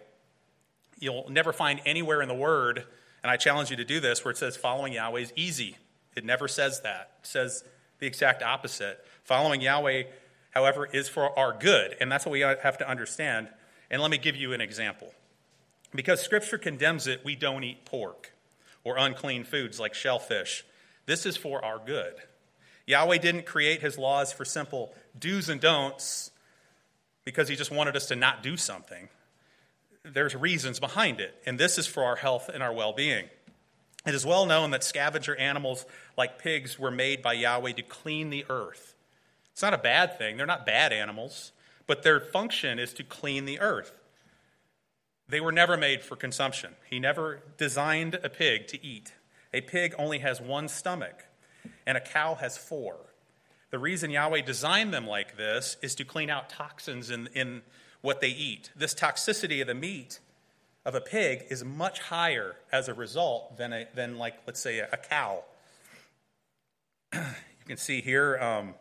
You'll 0.98 1.28
never 1.28 1.52
find 1.52 1.80
anywhere 1.84 2.22
in 2.22 2.28
the 2.28 2.34
Word 2.34 2.84
and 3.22 3.30
I 3.30 3.36
challenge 3.36 3.70
you 3.70 3.76
to 3.76 3.84
do 3.84 4.00
this 4.00 4.24
where 4.24 4.32
it 4.32 4.38
says 4.38 4.56
following 4.56 4.92
Yahweh 4.92 5.20
is 5.20 5.32
easy. 5.36 5.76
It 6.16 6.24
never 6.24 6.48
says 6.48 6.80
that. 6.82 7.12
It 7.20 7.26
says 7.26 7.64
the 7.98 8.06
exact 8.06 8.42
opposite. 8.42 9.04
Following 9.24 9.60
Yahweh, 9.60 10.04
however, 10.50 10.86
is 10.86 11.08
for 11.08 11.36
our 11.38 11.56
good. 11.56 11.96
And 12.00 12.10
that's 12.10 12.24
what 12.24 12.32
we 12.32 12.40
have 12.40 12.78
to 12.78 12.88
understand. 12.88 13.48
And 13.90 14.00
let 14.02 14.10
me 14.10 14.18
give 14.18 14.36
you 14.36 14.52
an 14.52 14.60
example. 14.60 15.12
Because 15.94 16.20
Scripture 16.20 16.58
condemns 16.58 17.06
it, 17.06 17.24
we 17.24 17.34
don't 17.34 17.64
eat 17.64 17.84
pork 17.84 18.32
or 18.84 18.96
unclean 18.96 19.44
foods 19.44 19.80
like 19.80 19.94
shellfish. 19.94 20.64
This 21.06 21.26
is 21.26 21.36
for 21.36 21.64
our 21.64 21.78
good. 21.78 22.14
Yahweh 22.86 23.18
didn't 23.18 23.46
create 23.46 23.80
his 23.80 23.98
laws 23.98 24.32
for 24.32 24.44
simple 24.44 24.94
do's 25.18 25.48
and 25.48 25.60
don'ts 25.60 26.30
because 27.24 27.48
he 27.48 27.56
just 27.56 27.70
wanted 27.70 27.96
us 27.96 28.06
to 28.06 28.16
not 28.16 28.42
do 28.42 28.56
something 28.56 29.08
there's 30.04 30.34
reasons 30.34 30.80
behind 30.80 31.20
it, 31.20 31.34
and 31.46 31.58
this 31.58 31.78
is 31.78 31.86
for 31.86 32.04
our 32.04 32.16
health 32.16 32.48
and 32.52 32.62
our 32.62 32.72
well 32.72 32.92
being. 32.92 33.28
It 34.06 34.14
is 34.14 34.24
well 34.24 34.46
known 34.46 34.70
that 34.70 34.82
scavenger 34.82 35.36
animals 35.36 35.84
like 36.16 36.38
pigs 36.38 36.78
were 36.78 36.90
made 36.90 37.22
by 37.22 37.34
Yahweh 37.34 37.72
to 37.72 37.82
clean 37.82 38.30
the 38.30 38.46
earth. 38.48 38.89
It's 39.60 39.62
not 39.62 39.74
a 39.74 39.76
bad 39.76 40.16
thing, 40.16 40.38
they're 40.38 40.46
not 40.46 40.64
bad 40.64 40.90
animals, 40.90 41.52
but 41.86 42.02
their 42.02 42.18
function 42.18 42.78
is 42.78 42.94
to 42.94 43.04
clean 43.04 43.44
the 43.44 43.60
earth. 43.60 43.92
They 45.28 45.38
were 45.38 45.52
never 45.52 45.76
made 45.76 46.02
for 46.02 46.16
consumption. 46.16 46.76
He 46.88 46.98
never 46.98 47.42
designed 47.58 48.14
a 48.22 48.30
pig 48.30 48.68
to 48.68 48.82
eat. 48.82 49.12
A 49.52 49.60
pig 49.60 49.94
only 49.98 50.20
has 50.20 50.40
one 50.40 50.66
stomach, 50.66 51.26
and 51.86 51.98
a 51.98 52.00
cow 52.00 52.36
has 52.36 52.56
four. 52.56 52.96
The 53.70 53.78
reason 53.78 54.10
Yahweh 54.10 54.40
designed 54.46 54.94
them 54.94 55.06
like 55.06 55.36
this 55.36 55.76
is 55.82 55.94
to 55.96 56.06
clean 56.06 56.30
out 56.30 56.48
toxins 56.48 57.10
in, 57.10 57.28
in 57.34 57.60
what 58.00 58.22
they 58.22 58.30
eat. 58.30 58.70
This 58.74 58.94
toxicity 58.94 59.60
of 59.60 59.66
the 59.66 59.74
meat 59.74 60.20
of 60.86 60.94
a 60.94 61.02
pig 61.02 61.44
is 61.50 61.62
much 61.62 62.00
higher 62.00 62.56
as 62.72 62.88
a 62.88 62.94
result 62.94 63.58
than, 63.58 63.74
a, 63.74 63.86
than 63.94 64.16
like, 64.16 64.36
let's 64.46 64.60
say, 64.60 64.78
a, 64.78 64.88
a 64.90 64.96
cow. 64.96 65.44
you 67.12 67.20
can 67.66 67.76
see 67.76 68.00
here, 68.00 68.38
um, 68.38 68.74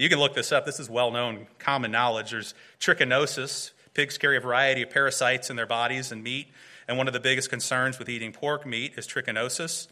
you 0.00 0.08
can 0.08 0.18
look 0.18 0.34
this 0.34 0.50
up. 0.50 0.64
This 0.64 0.80
is 0.80 0.88
well 0.88 1.10
known, 1.10 1.46
common 1.58 1.90
knowledge. 1.90 2.30
There's 2.30 2.54
trichinosis, 2.80 3.72
Pigs 3.92 4.18
carry 4.18 4.36
a 4.36 4.40
variety 4.40 4.82
of 4.82 4.90
parasites 4.90 5.50
in 5.50 5.56
their 5.56 5.66
bodies 5.66 6.12
and 6.12 6.22
meat, 6.22 6.48
and 6.86 6.96
one 6.96 7.08
of 7.08 7.12
the 7.12 7.20
biggest 7.20 7.50
concerns 7.50 7.98
with 7.98 8.08
eating 8.08 8.32
pork 8.32 8.64
meat 8.64 8.94
is 8.96 9.06
trichinosis. 9.06 9.88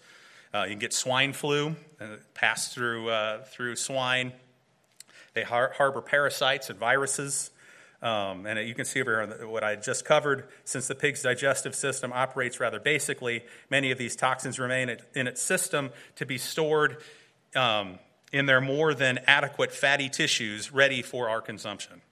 Uh, 0.55 0.63
you 0.63 0.71
can 0.71 0.79
get 0.79 0.93
swine 0.93 1.33
flu, 1.33 1.75
uh, 2.01 2.07
pass 2.33 2.73
through, 2.73 3.11
uh, 3.11 3.43
through 3.43 3.77
swine. 3.77 4.33
They 5.35 5.43
har- 5.43 5.75
harbor 5.77 6.01
parasites 6.01 6.71
and 6.71 6.79
viruses. 6.79 7.51
Um, 8.01 8.47
and 8.47 8.67
you 8.67 8.75
can 8.75 8.85
see 8.85 9.01
over 9.03 9.27
here 9.27 9.47
what 9.49 9.65
I 9.65 9.75
just 9.75 10.05
covered. 10.05 10.49
Since 10.65 10.87
the 10.87 10.95
pig's 10.95 11.23
digestive 11.23 11.75
system 11.75 12.13
operates 12.15 12.61
rather 12.61 12.79
basically, 12.79 13.45
many 13.69 13.91
of 13.91 13.99
these 13.99 14.15
toxins 14.15 14.59
remain 14.61 14.97
in 15.15 15.27
its 15.27 15.43
system 15.43 15.91
to 16.17 16.25
be 16.25 16.39
stored 16.39 16.99
um, 17.57 17.99
in 18.33 18.47
their 18.47 18.61
more 18.61 18.95
than 18.95 19.19
adequate 19.27 19.73
fatty 19.73 20.09
tissues 20.09 20.73
ready 20.73 21.03
for 21.03 21.29
our 21.29 21.41
consumption. 21.41 22.03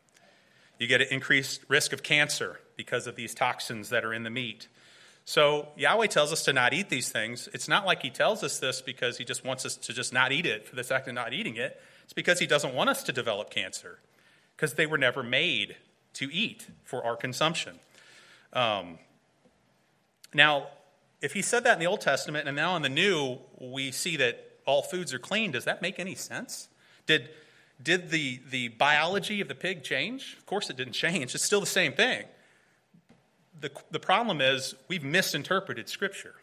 You 0.78 0.86
get 0.86 1.00
an 1.00 1.08
increased 1.10 1.62
risk 1.68 1.92
of 1.92 2.02
cancer 2.02 2.60
because 2.76 3.06
of 3.06 3.16
these 3.16 3.34
toxins 3.34 3.88
that 3.90 4.04
are 4.04 4.12
in 4.12 4.22
the 4.22 4.30
meat. 4.30 4.68
So 5.24 5.68
Yahweh 5.76 6.06
tells 6.06 6.32
us 6.32 6.44
to 6.44 6.52
not 6.52 6.72
eat 6.72 6.88
these 6.88 7.10
things. 7.10 7.48
It's 7.52 7.68
not 7.68 7.84
like 7.84 8.02
he 8.02 8.10
tells 8.10 8.42
us 8.44 8.58
this 8.58 8.80
because 8.80 9.18
he 9.18 9.24
just 9.24 9.44
wants 9.44 9.66
us 9.66 9.76
to 9.76 9.92
just 9.92 10.12
not 10.12 10.30
eat 10.32 10.46
it 10.46 10.66
for 10.66 10.76
the 10.76 10.84
sake 10.84 11.06
of 11.06 11.14
not 11.14 11.32
eating 11.32 11.56
it. 11.56 11.80
It's 12.04 12.12
because 12.12 12.38
he 12.38 12.46
doesn't 12.46 12.74
want 12.74 12.90
us 12.90 13.02
to 13.04 13.12
develop 13.12 13.50
cancer 13.50 13.98
because 14.54 14.74
they 14.74 14.86
were 14.86 14.98
never 14.98 15.22
made 15.22 15.76
to 16.14 16.32
eat 16.32 16.68
for 16.84 17.04
our 17.04 17.16
consumption. 17.16 17.78
Um, 18.52 18.98
now, 20.32 20.68
if 21.20 21.32
he 21.32 21.42
said 21.42 21.64
that 21.64 21.74
in 21.74 21.80
the 21.80 21.86
Old 21.86 22.00
Testament 22.00 22.46
and 22.46 22.56
now 22.56 22.76
in 22.76 22.82
the 22.82 22.88
New 22.88 23.38
we 23.58 23.90
see 23.90 24.16
that 24.18 24.55
all 24.66 24.82
foods 24.82 25.14
are 25.14 25.18
clean, 25.18 25.52
does 25.52 25.64
that 25.64 25.80
make 25.80 25.98
any 25.98 26.14
sense? 26.14 26.68
Did 27.06 27.30
did 27.82 28.10
the, 28.10 28.40
the 28.50 28.68
biology 28.68 29.40
of 29.40 29.48
the 29.48 29.54
pig 29.54 29.82
change? 29.82 30.36
Of 30.38 30.46
course, 30.46 30.70
it 30.70 30.76
didn't 30.76 30.94
change. 30.94 31.34
It's 31.34 31.44
still 31.44 31.60
the 31.60 31.66
same 31.66 31.92
thing. 31.92 32.24
The, 33.60 33.70
the 33.90 34.00
problem 34.00 34.40
is 34.40 34.74
we've 34.88 35.04
misinterpreted 35.04 35.88
Scripture. 35.88 36.36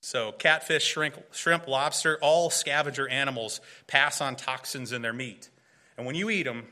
So, 0.00 0.32
catfish, 0.32 0.84
shrimp, 0.84 1.16
shrimp, 1.34 1.66
lobster, 1.66 2.16
all 2.22 2.48
scavenger 2.48 3.08
animals 3.08 3.60
pass 3.86 4.20
on 4.20 4.36
toxins 4.36 4.92
in 4.92 5.02
their 5.02 5.12
meat. 5.12 5.50
And 5.96 6.06
when 6.06 6.14
you 6.14 6.30
eat 6.30 6.44
them, 6.44 6.64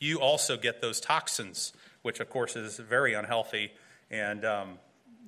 you 0.00 0.20
also 0.20 0.56
get 0.56 0.80
those 0.80 1.00
toxins, 1.00 1.72
which, 2.02 2.18
of 2.18 2.28
course, 2.28 2.56
is 2.56 2.78
very 2.78 3.14
unhealthy. 3.14 3.70
And 4.10 4.44
um, 4.44 4.78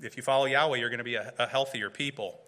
if 0.03 0.17
you 0.17 0.23
follow 0.23 0.47
Yahweh, 0.47 0.79
you're 0.79 0.89
going 0.89 0.99
to 0.99 1.05
be 1.05 1.17
a, 1.17 1.33
a 1.39 1.47
healthier 1.47 1.91
people. 1.91 2.41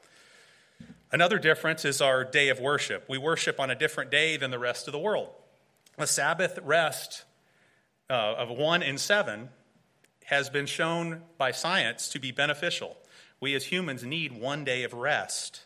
Another 1.10 1.38
difference 1.38 1.84
is 1.84 2.00
our 2.00 2.24
day 2.24 2.48
of 2.48 2.58
worship. 2.58 3.04
We 3.08 3.18
worship 3.18 3.60
on 3.60 3.70
a 3.70 3.74
different 3.74 4.10
day 4.10 4.36
than 4.36 4.50
the 4.50 4.58
rest 4.58 4.88
of 4.88 4.92
the 4.92 4.98
world. 4.98 5.28
A 5.98 6.06
Sabbath 6.06 6.58
rest 6.62 7.24
uh, 8.08 8.34
of 8.38 8.50
one 8.50 8.82
in 8.82 8.96
seven 8.96 9.50
has 10.24 10.48
been 10.48 10.66
shown 10.66 11.22
by 11.36 11.50
science 11.50 12.08
to 12.10 12.18
be 12.18 12.32
beneficial. 12.32 12.96
We 13.40 13.54
as 13.54 13.66
humans 13.66 14.04
need 14.04 14.32
one 14.32 14.64
day 14.64 14.84
of 14.84 14.94
rest. 14.94 15.64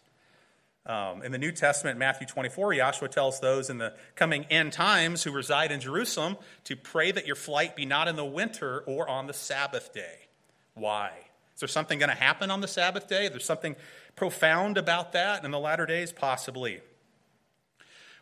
Um, 0.85 1.23
in 1.23 1.33
the 1.33 1.39
New 1.39 1.53
Testament, 1.53 1.99
Matthew 1.99 2.27
24, 2.27 2.73
Yahshua 2.73 3.11
tells 3.11 3.41
those 3.41 3.71
in 3.71 3.79
the 3.79 3.95
coming 4.15 4.45
end 4.51 4.73
times 4.73 5.23
who 5.25 5.33
reside 5.33 5.73
in 5.73 5.81
Jerusalem 5.81 6.37
to 6.65 6.77
pray 6.77 7.13
that 7.13 7.27
your 7.27 7.37
flight 7.37 7.77
be 7.77 7.85
not 7.85 8.09
in 8.09 8.17
the 8.17 8.25
winter 8.25 8.81
or 8.87 9.09
on 9.09 9.27
the 9.27 9.33
Sabbath 9.33 9.93
day. 9.93 10.27
Why? 10.75 11.11
Is 11.57 11.61
there 11.61 11.69
something 11.69 11.99
going 11.99 12.11
to 12.11 12.15
happen 12.15 12.51
on 12.51 12.61
the 12.61 12.69
Sabbath 12.69 13.09
day? 13.09 13.29
There's 13.29 13.47
something 13.47 13.77
profound 14.15 14.77
about 14.77 15.13
that 15.13 15.43
in 15.43 15.51
the 15.51 15.59
latter 15.59 15.87
days? 15.87 16.13
Possibly. 16.13 16.83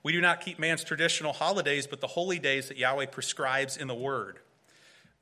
We 0.05 0.13
do 0.13 0.21
not 0.21 0.41
keep 0.41 0.61
man's 0.61 0.85
traditional 0.85 1.33
holidays, 1.33 1.89
but 1.89 2.01
the 2.01 2.07
holy 2.07 2.39
days 2.39 2.69
that 2.69 2.77
Yahweh 2.77 3.07
prescribes 3.07 3.77
in 3.77 3.89
the 3.89 3.95
Word. 3.95 4.39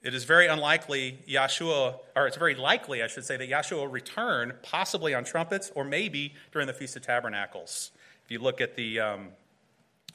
It 0.02 0.12
is 0.12 0.24
very 0.24 0.46
unlikely 0.46 1.20
Yahshua, 1.26 2.00
or 2.14 2.26
it's 2.26 2.36
very 2.36 2.54
likely, 2.54 3.02
I 3.02 3.06
should 3.06 3.24
say, 3.24 3.38
that 3.38 3.48
Yahshua 3.48 3.76
will 3.76 3.88
return, 3.88 4.52
possibly 4.62 5.14
on 5.14 5.24
trumpets, 5.24 5.72
or 5.74 5.82
maybe 5.82 6.34
during 6.52 6.66
the 6.66 6.74
Feast 6.74 6.96
of 6.96 7.02
Tabernacles. 7.02 7.92
If 8.26 8.30
you 8.30 8.40
look 8.40 8.60
at 8.60 8.76
the, 8.76 9.00
um, 9.00 9.28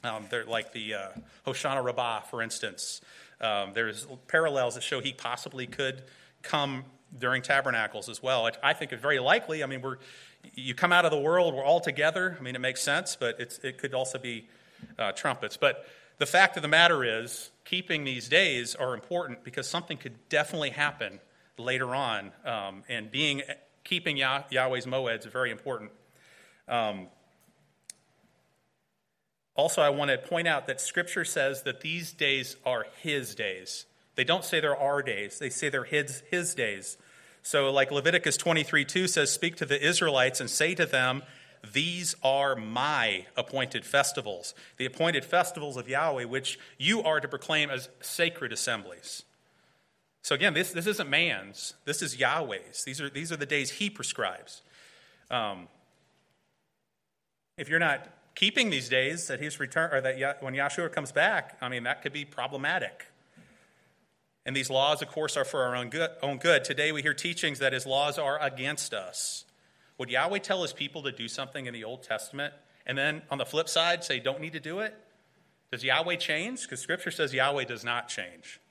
um, 0.04 0.26
like 0.48 0.72
the 0.72 0.94
uh, 0.94 1.08
Hoshana 1.48 1.84
Rabbah, 1.84 2.20
for 2.22 2.44
instance, 2.44 3.02
um, 3.42 3.72
there's 3.74 4.06
parallels 4.28 4.76
that 4.76 4.84
show 4.84 5.00
he 5.00 5.14
possibly 5.14 5.66
could 5.66 6.04
come 6.44 6.84
during 7.18 7.42
tabernacles 7.42 8.10
as 8.10 8.22
well. 8.22 8.50
I 8.64 8.74
think 8.74 8.92
it's 8.92 9.02
very 9.02 9.20
likely. 9.20 9.64
I 9.64 9.68
mean, 9.68 9.82
we're 9.82 9.98
you 10.56 10.74
come 10.74 10.94
out 10.94 11.06
of 11.06 11.12
the 11.12 11.20
world, 11.20 11.54
we're 11.54 11.66
all 11.66 11.80
together. 11.80 12.38
I 12.40 12.44
mean, 12.44 12.56
it 12.56 12.62
makes 12.62 12.82
sense, 12.82 13.16
but 13.16 13.40
it 13.40 13.78
could 13.78 13.94
also 13.94 14.18
be 14.18 14.48
uh, 14.98 15.12
trumpets. 15.12 15.58
But 15.58 15.86
the 16.18 16.26
fact 16.26 16.56
of 16.56 16.62
the 16.62 16.68
matter 16.68 17.04
is, 17.04 17.52
keeping 17.66 18.04
these 18.04 18.30
days 18.30 18.76
are 18.76 18.94
important 18.94 19.44
because 19.44 19.68
something 19.68 19.98
could 19.98 20.16
definitely 20.30 20.70
happen 20.72 21.20
later 21.58 21.94
on, 21.96 22.32
um, 22.46 22.84
and 22.88 23.12
being 23.12 23.42
keeping 23.84 24.18
Yah- 24.18 24.44
Yahweh's 24.50 24.86
moeds 24.86 25.20
is 25.20 25.32
very 25.32 25.52
important. 25.52 25.92
Um, 26.68 27.08
also, 29.56 29.82
I 29.82 29.90
want 29.90 30.12
to 30.12 30.18
point 30.18 30.48
out 30.48 30.68
that 30.68 30.80
Scripture 30.80 31.26
says 31.26 31.64
that 31.64 31.82
these 31.82 32.12
days 32.12 32.58
are 32.66 32.86
His 33.02 33.34
days. 33.34 33.86
They 34.18 34.26
don't 34.26 34.44
say 34.44 34.60
they're 34.60 34.76
our 34.76 35.02
days; 35.02 35.40
they 35.40 35.50
say 35.50 35.70
they're 35.70 35.86
His 35.86 36.24
His 36.30 36.54
days. 36.54 36.98
So, 37.48 37.72
like 37.72 37.92
Leviticus 37.92 38.36
23 38.36 38.84
2 38.84 39.08
says, 39.08 39.32
Speak 39.32 39.56
to 39.56 39.66
the 39.66 39.82
Israelites 39.82 40.42
and 40.42 40.50
say 40.50 40.76
to 40.76 40.86
them, 40.86 41.24
These 41.72 42.14
are 42.22 42.58
my 42.58 43.26
appointed 43.38 43.86
festivals, 43.86 44.54
the 44.76 44.86
appointed 44.86 45.24
festivals 45.24 45.78
of 45.78 45.88
Yahweh, 45.88 46.26
which 46.26 46.60
you 46.78 47.02
are 47.04 47.22
to 47.22 47.28
proclaim 47.30 47.70
as 47.70 47.88
sacred 48.02 48.52
assemblies. 48.52 49.24
So, 50.24 50.36
again, 50.36 50.54
this, 50.54 50.74
this 50.74 50.88
isn't 50.88 51.10
man's, 51.10 51.76
this 51.86 52.02
is 52.02 52.18
Yahweh's. 52.18 52.84
These 52.84 53.00
are, 53.00 53.10
these 53.10 53.32
are 53.32 53.38
the 53.38 53.46
days 53.46 53.72
he 53.72 53.90
prescribes. 53.90 54.62
Um, 55.32 55.70
if 57.58 57.70
you're 57.70 57.80
not 57.80 58.10
keeping 58.36 58.70
these 58.72 58.90
days 58.90 59.32
at 59.32 59.40
his 59.40 59.58
return, 59.58 59.94
or 59.94 60.02
that 60.02 60.44
when 60.44 60.54
Yahshua 60.54 60.92
comes 60.92 61.14
back, 61.14 61.56
I 61.62 61.70
mean, 61.70 61.84
that 61.84 62.02
could 62.02 62.12
be 62.12 62.26
problematic. 62.26 63.06
And 64.48 64.56
these 64.56 64.70
laws, 64.70 65.02
of 65.02 65.10
course, 65.10 65.36
are 65.36 65.44
for 65.44 65.64
our 65.64 65.76
own 65.76 65.90
good, 65.90 66.10
own 66.24 66.38
good. 66.38 66.64
Today 66.64 66.94
we 66.94 67.02
hear 67.02 67.14
teachings 67.14 67.60
that 67.60 67.74
his 67.74 67.86
laws 67.86 68.18
are 68.18 68.42
against 68.42 68.94
us. 68.94 69.44
Would 69.98 70.10
Yahweh 70.10 70.40
tell 70.40 70.62
his 70.62 70.72
people 70.72 71.04
to 71.04 71.12
do 71.12 71.28
something 71.28 71.66
in 71.66 71.74
the 71.74 71.84
Old 71.84 72.02
Testament 72.02 72.54
and 72.86 72.98
then 72.98 73.24
on 73.30 73.40
the 73.40 73.46
flip 73.46 73.68
side 73.68 74.06
say, 74.06 74.22
don't 74.22 74.40
need 74.40 74.54
to 74.54 74.62
do 74.62 74.80
it? 74.80 74.96
Does 75.70 75.84
Yahweh 75.84 76.16
change? 76.16 76.62
Because 76.62 76.80
Scripture 76.80 77.12
says 77.12 77.34
Yahweh 77.34 77.66
does 77.66 77.84
not 77.84 78.08
change. 78.08 78.62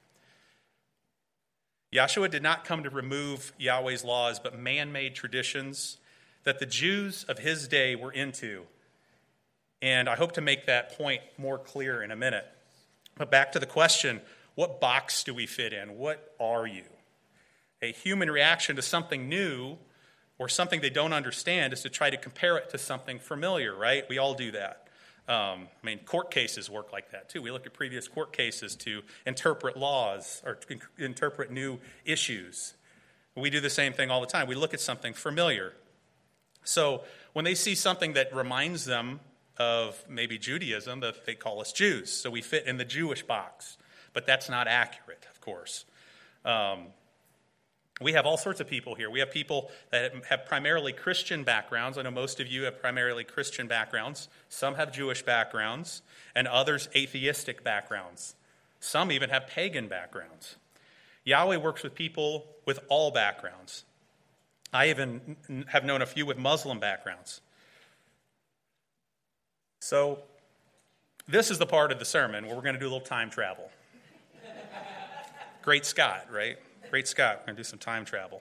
Yahshua 1.95 2.31
did 2.31 2.43
not 2.43 2.65
come 2.65 2.83
to 2.83 2.89
remove 2.89 3.53
Yahweh's 3.59 4.03
laws, 4.03 4.41
but 4.41 4.59
man 4.59 4.93
made 4.93 5.15
traditions 5.15 5.99
that 6.45 6.59
the 6.59 6.65
Jews 6.65 7.25
of 7.25 7.41
his 7.41 7.69
day 7.69 7.95
were 7.95 8.12
into. 8.12 8.62
And 9.83 10.09
I 10.09 10.17
hope 10.17 10.33
to 10.33 10.41
make 10.41 10.65
that 10.65 10.97
point 10.97 11.21
more 11.37 11.59
clear 11.59 12.03
in 12.03 12.11
a 12.11 12.17
minute. 12.17 12.47
But 13.19 13.31
back 13.31 13.53
to 13.53 13.59
the 13.59 13.67
question 13.67 14.23
what 14.57 14.81
box 14.81 15.23
do 15.23 15.33
we 15.33 15.47
fit 15.47 15.73
in? 15.73 15.97
What 15.97 16.35
are 16.40 16.66
you? 16.66 16.85
A 17.83 17.92
human 17.92 18.31
reaction 18.31 18.75
to 18.77 18.83
something 18.83 19.29
new 19.29 19.77
or 20.38 20.49
something 20.49 20.81
they 20.81 20.90
don't 20.90 21.12
understand 21.12 21.73
is 21.73 21.83
to 21.83 21.90
try 21.90 22.11
to 22.11 22.16
compare 22.16 22.57
it 22.57 22.71
to 22.71 22.79
something 22.79 23.19
familiar, 23.19 23.77
right? 23.77 24.05
We 24.09 24.19
all 24.19 24.35
do 24.35 24.51
that. 24.53 24.88
Um, 25.29 25.69
I 25.83 25.87
mean, 25.87 25.99
court 26.01 26.31
cases 26.31 26.71
work 26.71 26.92
like 26.92 27.11
that 27.11 27.29
too. 27.29 27.42
We 27.42 27.51
look 27.51 27.66
at 27.66 27.75
previous 27.75 28.09
court 28.09 28.33
cases 28.33 28.77
to 28.77 29.03
interpret 29.27 29.77
laws 29.77 30.42
or 30.45 30.59
interpret 30.99 31.51
new 31.51 31.79
issues. 32.05 32.75
We 33.35 33.51
do 33.51 33.61
the 33.61 33.71
same 33.71 33.92
thing 33.92 34.11
all 34.11 34.23
the 34.23 34.27
time. 34.27 34.49
We 34.49 34.55
look 34.55 34.73
at 34.73 34.81
something 34.81 35.12
familiar. 35.12 35.75
So 36.64 37.03
when 37.35 37.45
they 37.45 37.55
see 37.55 37.75
something 37.75 38.14
that 38.14 38.35
reminds 38.35 38.87
them 38.87 39.21
of 39.59 40.03
maybe 40.09 40.38
Judaism, 40.38 41.01
that 41.01 41.27
they 41.27 41.35
call 41.35 41.61
us 41.61 41.73
Jews. 41.73 42.11
So 42.11 42.31
we 42.31 42.40
fit 42.40 42.66
in 42.66 42.79
the 42.79 42.85
Jewish 42.85 43.23
box 43.23 43.77
but 44.16 44.26
that's 44.26 44.48
not 44.48 44.66
accurate, 44.66 45.26
of 45.31 45.42
course. 45.42 45.85
Um, 46.46 46.87
we 48.00 48.14
have 48.14 48.24
all 48.24 48.38
sorts 48.38 48.61
of 48.61 48.66
people 48.66 48.94
here. 48.94 49.11
We 49.11 49.18
have 49.20 49.31
people 49.31 49.70
that 49.90 50.11
have 50.31 50.46
primarily 50.46 50.94
Christian 50.94 51.44
backgrounds. 51.44 51.98
I 51.98 52.02
know 52.02 52.11
most 52.11 52.40
of 52.40 52.46
you 52.46 52.62
have 52.62 52.81
primarily 52.81 53.24
Christian 53.24 53.66
backgrounds. 53.68 54.31
Some 54.48 54.76
have 54.76 54.90
Jewish 54.90 55.22
backgrounds, 55.22 56.00
and 56.35 56.48
others 56.48 56.88
atheistic 56.96 57.62
backgrounds. 57.62 58.37
Some 58.81 59.12
even 59.12 59.29
have 59.29 59.48
pagan 59.48 59.87
backgrounds. 59.87 60.57
Yahweh 61.24 61.59
works 61.59 61.83
with 61.83 61.94
people 61.94 62.46
with 62.64 62.81
all 62.88 63.11
backgrounds. 63.11 63.85
I 64.72 64.88
even 64.88 65.37
have 65.68 65.85
known 65.85 66.00
a 66.00 66.07
few 66.07 66.24
with 66.24 66.38
Muslim 66.38 66.81
backgrounds. 66.81 67.42
So, 69.81 70.20
this 71.29 71.50
is 71.50 71.59
the 71.59 71.66
part 71.66 71.92
of 71.92 71.98
the 71.98 72.07
sermon 72.07 72.46
where 72.46 72.57
we're 72.57 72.62
going 72.62 72.76
to 72.76 72.81
do 72.81 72.87
a 72.87 72.92
little 72.94 73.07
time 73.07 73.29
travel. 73.29 73.68
Great 75.66 75.85
Scott, 75.85 76.29
right? 76.31 76.59
Great 76.90 77.09
Scott. 77.09 77.38
We're 77.40 77.46
going 77.46 77.57
to 77.57 77.61
do 77.62 77.64
some 77.64 77.81
time 77.81 78.05
travel. 78.05 78.40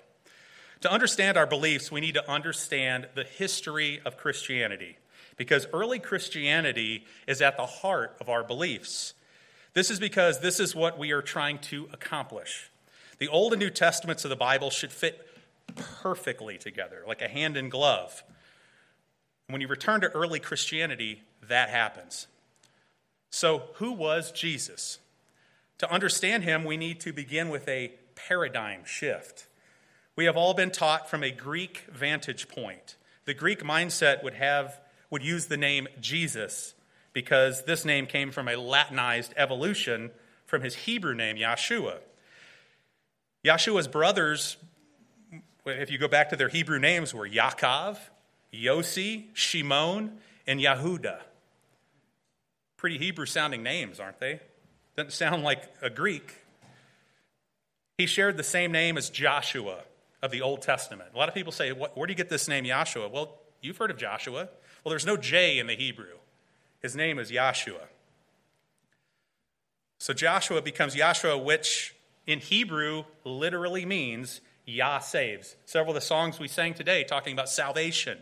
To 0.82 0.92
understand 0.92 1.38
our 1.38 1.48
beliefs, 1.48 1.92
we 1.92 2.00
need 2.00 2.14
to 2.14 2.32
understand 2.32 3.08
the 3.16 3.24
history 3.24 4.00
of 4.06 4.16
Christianity 4.16 5.00
because 5.36 5.66
early 5.74 5.98
Christianity 5.98 7.04
is 7.26 7.42
at 7.42 7.58
the 7.58 7.66
heart 7.66 8.16
of 8.22 8.30
our 8.30 8.44
beliefs. 8.44 9.16
This 9.74 9.90
is 9.90 10.00
because 10.00 10.40
this 10.40 10.60
is 10.60 10.76
what 10.76 11.00
we 11.00 11.14
are 11.14 11.24
trying 11.24 11.58
to 11.62 11.90
accomplish. 11.92 12.70
The 13.18 13.28
Old 13.28 13.54
and 13.54 13.60
New 13.60 13.72
Testaments 13.72 14.24
of 14.24 14.30
the 14.30 14.36
Bible 14.36 14.70
should 14.70 14.92
fit 14.92 15.28
perfectly 15.76 16.60
together, 16.60 17.02
like 17.08 17.24
a 17.24 17.28
hand 17.28 17.58
in 17.58 17.70
glove. 17.70 18.24
When 19.48 19.62
you 19.62 19.68
return 19.68 20.02
to 20.02 20.12
early 20.12 20.40
Christianity, 20.40 21.24
that 21.48 21.70
happens. 21.70 22.28
So, 23.32 23.64
who 23.78 23.94
was 23.94 24.32
Jesus? 24.32 25.00
To 25.80 25.92
understand 25.92 26.44
him, 26.44 26.64
we 26.64 26.78
need 26.78 27.00
to 27.02 27.12
begin 27.12 27.50
with 27.50 27.68
a 27.68 27.92
paradigm 28.16 28.86
shift. 28.86 29.48
We 30.16 30.26
have 30.26 30.38
all 30.38 30.54
been 30.54 30.72
taught 30.72 31.10
from 31.10 31.24
a 31.24 31.32
Greek 31.32 31.84
vantage 31.92 32.48
point. 32.48 32.96
The 33.26 33.34
Greek 33.34 33.64
mindset 33.64 34.24
would 34.24 34.36
have 34.36 34.80
would 35.10 35.24
use 35.24 35.48
the 35.48 35.58
name 35.58 35.88
Jesus 36.00 36.74
because 37.14 37.64
this 37.66 37.86
name 37.86 38.06
came 38.06 38.32
from 38.32 38.48
a 38.48 38.56
Latinized 38.56 39.34
evolution 39.38 40.12
from 40.46 40.62
his 40.62 40.76
Hebrew 40.76 41.14
name 41.14 41.38
Yahshua. 41.38 42.00
Yahshua's 43.44 43.88
brothers, 43.88 44.58
if 45.66 45.92
you 45.92 45.98
go 45.98 46.08
back 46.08 46.30
to 46.30 46.36
their 46.36 46.50
Hebrew 46.50 46.80
names, 46.80 47.14
were 47.14 47.28
Yaakov, 47.28 47.98
Yossi, 48.54 49.26
Shimon, 49.34 50.18
and 50.48 50.60
Yahuda. 50.60 51.20
Pretty 52.78 52.98
Hebrew 52.98 53.26
sounding 53.26 53.64
names, 53.64 54.00
aren't 54.00 54.20
they? 54.20 54.40
Doesn't 54.96 55.12
sound 55.12 55.44
like 55.44 55.64
a 55.82 55.90
Greek. 55.90 56.42
He 57.98 58.06
shared 58.06 58.38
the 58.38 58.44
same 58.44 58.72
name 58.72 58.98
as 58.98 59.10
Joshua 59.10 59.80
of 60.22 60.32
the 60.32 60.42
Old 60.42 60.62
Testament. 60.62 61.10
A 61.14 61.18
lot 61.18 61.30
of 61.30 61.36
people 61.36 61.52
say, 61.52 61.72
Where 61.72 62.08
do 62.08 62.12
you 62.12 62.18
get 62.18 62.30
this 62.30 62.48
name, 62.48 62.66
Joshua? 62.66 63.08
Well, 63.08 63.38
you've 63.62 63.78
heard 63.78 63.92
of 63.92 63.98
Joshua. 63.98 64.50
Well, 64.84 64.90
there's 64.90 65.06
no 65.06 65.18
J 65.18 65.60
in 65.60 65.68
the 65.68 65.76
Hebrew. 65.76 66.18
His 66.82 66.96
name 66.96 67.20
is 67.20 67.32
Yahshua. 67.32 67.88
So 69.98 70.14
Joshua 70.14 70.62
becomes 70.62 70.96
Yahshua, 70.96 71.44
which 71.44 71.96
in 72.28 72.40
Hebrew 72.40 73.06
literally 73.24 73.86
means 73.86 74.42
Yah 74.66 75.00
saves. 75.00 75.56
Several 75.66 75.92
of 75.92 75.96
the 75.96 76.06
songs 76.06 76.40
we 76.40 76.48
sang 76.48 76.74
today 76.74 77.04
talking 77.04 77.34
about 77.34 77.50
salvation. 77.50 78.18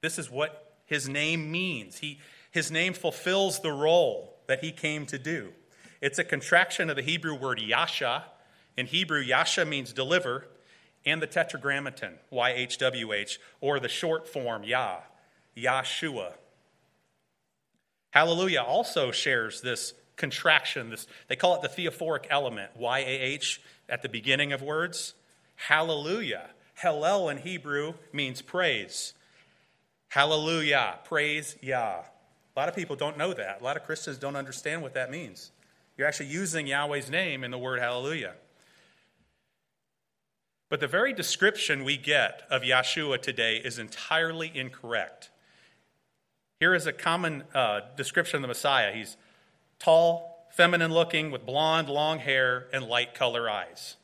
This 0.00 0.18
is 0.18 0.30
what 0.30 0.76
his 0.86 1.08
name 1.08 1.50
means. 1.50 1.98
He, 1.98 2.20
his 2.50 2.70
name 2.70 2.94
fulfills 2.94 3.60
the 3.60 3.72
role 3.72 4.36
that 4.46 4.62
he 4.62 4.72
came 4.72 5.04
to 5.06 5.18
do. 5.18 5.52
It's 6.00 6.18
a 6.18 6.24
contraction 6.24 6.90
of 6.90 6.96
the 6.96 7.02
Hebrew 7.02 7.34
word 7.34 7.60
yasha. 7.60 8.24
In 8.76 8.86
Hebrew, 8.86 9.20
yasha 9.20 9.64
means 9.64 9.92
deliver, 9.92 10.46
and 11.04 11.20
the 11.20 11.26
tetragrammaton, 11.26 12.14
YHWH, 12.32 13.38
or 13.60 13.80
the 13.80 13.88
short 13.88 14.28
form 14.28 14.62
Yah, 14.62 14.98
Yahshua. 15.56 16.34
Hallelujah 18.10 18.62
also 18.62 19.10
shares 19.10 19.60
this 19.60 19.94
contraction. 20.16 20.90
This, 20.90 21.06
they 21.28 21.36
call 21.36 21.56
it 21.56 21.62
the 21.62 21.68
theophoric 21.68 22.26
element, 22.30 22.70
YAH, 22.78 23.58
at 23.88 24.02
the 24.02 24.08
beginning 24.08 24.52
of 24.52 24.62
words. 24.62 25.14
Hallelujah. 25.56 26.50
Hallel 26.82 27.30
in 27.30 27.38
Hebrew 27.38 27.94
means 28.12 28.40
praise. 28.40 29.14
Hallelujah. 30.08 31.00
Praise 31.04 31.56
Yah. 31.60 32.02
A 32.02 32.58
lot 32.58 32.68
of 32.68 32.74
people 32.74 32.96
don't 32.96 33.18
know 33.18 33.32
that. 33.34 33.60
A 33.60 33.64
lot 33.64 33.76
of 33.76 33.84
Christians 33.84 34.18
don't 34.18 34.36
understand 34.36 34.82
what 34.82 34.94
that 34.94 35.10
means. 35.10 35.50
You're 35.98 36.06
actually 36.06 36.26
using 36.26 36.68
Yahweh's 36.68 37.10
name 37.10 37.42
in 37.42 37.50
the 37.50 37.58
word 37.58 37.80
hallelujah. 37.80 38.34
But 40.70 40.78
the 40.78 40.86
very 40.86 41.12
description 41.12 41.82
we 41.82 41.96
get 41.96 42.42
of 42.50 42.62
Yahshua 42.62 43.20
today 43.20 43.56
is 43.56 43.80
entirely 43.80 44.52
incorrect. 44.54 45.30
Here 46.60 46.72
is 46.72 46.86
a 46.86 46.92
common 46.92 47.42
uh, 47.52 47.80
description 47.96 48.36
of 48.36 48.42
the 48.42 48.48
Messiah. 48.48 48.92
He's 48.92 49.16
tall, 49.80 50.46
feminine 50.52 50.92
looking, 50.92 51.32
with 51.32 51.44
blonde, 51.44 51.88
long 51.88 52.20
hair, 52.20 52.68
and 52.72 52.84
light 52.84 53.14
color 53.14 53.50
eyes. 53.50 53.96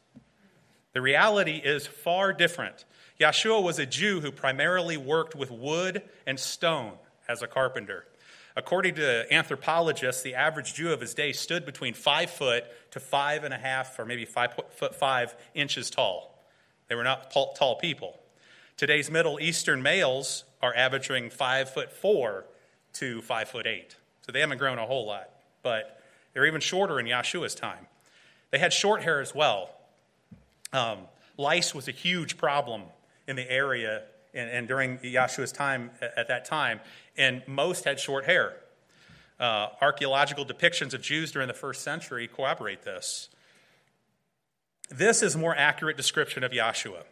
The 0.94 1.00
reality 1.00 1.60
is 1.64 1.86
far 1.86 2.32
different. 2.32 2.84
Yahshua 3.20 3.62
was 3.62 3.78
a 3.78 3.86
Jew 3.86 4.20
who 4.20 4.32
primarily 4.32 4.96
worked 4.96 5.36
with 5.36 5.50
wood 5.50 6.02
and 6.26 6.40
stone 6.40 6.94
as 7.28 7.40
a 7.40 7.46
carpenter. 7.46 8.06
According 8.56 8.94
to 8.96 9.32
anthropologists, 9.32 10.22
the 10.22 10.34
average 10.34 10.74
Jew 10.74 10.92
of 10.92 11.00
his 11.00 11.14
day 11.14 11.32
stood 11.32 11.66
between 11.66 11.92
five 11.92 12.30
foot 12.30 12.64
to 12.92 13.00
five 13.00 13.42
and 13.42 13.52
a 13.52 13.58
half, 13.58 13.98
or 13.98 14.04
maybe 14.04 14.24
five 14.24 14.54
foot 14.76 14.94
five 14.94 15.34
inches 15.54 15.90
tall. 15.90 16.38
They 16.88 16.94
were 16.94 17.02
not 17.02 17.32
tall 17.32 17.76
people. 17.76 18.18
Today's 18.76 19.10
Middle 19.10 19.40
Eastern 19.40 19.82
males 19.82 20.44
are 20.62 20.74
averaging 20.74 21.30
five 21.30 21.70
foot 21.70 21.92
four 21.92 22.44
to 22.94 23.22
five 23.22 23.48
foot 23.48 23.66
eight. 23.66 23.96
So 24.22 24.32
they 24.32 24.40
haven't 24.40 24.58
grown 24.58 24.78
a 24.78 24.86
whole 24.86 25.06
lot, 25.06 25.30
but 25.62 26.00
they're 26.32 26.46
even 26.46 26.60
shorter 26.60 27.00
in 27.00 27.06
Yahshua's 27.06 27.54
time. 27.54 27.86
They 28.50 28.58
had 28.58 28.72
short 28.72 29.02
hair 29.02 29.20
as 29.20 29.34
well. 29.34 29.70
Um, 30.72 30.98
lice 31.36 31.74
was 31.74 31.88
a 31.88 31.92
huge 31.92 32.36
problem 32.36 32.82
in 33.26 33.36
the 33.36 33.50
area 33.50 34.02
and, 34.34 34.50
and 34.50 34.68
during 34.68 34.98
Yahshua's 34.98 35.52
time 35.52 35.90
at 36.00 36.28
that 36.28 36.44
time, 36.44 36.80
and 37.16 37.42
most 37.46 37.84
had 37.84 38.00
short 38.00 38.24
hair. 38.24 38.54
Uh, 39.38 39.68
archaeological 39.80 40.46
depictions 40.46 40.94
of 40.94 41.02
Jews 41.02 41.32
during 41.32 41.48
the 41.48 41.54
first 41.54 41.82
century 41.82 42.28
corroborate 42.28 42.82
this. 42.82 43.28
This 44.90 45.22
is 45.22 45.34
a 45.34 45.38
more 45.38 45.56
accurate 45.56 45.96
description 45.96 46.44
of 46.44 46.52
Yahshua. 46.52 47.02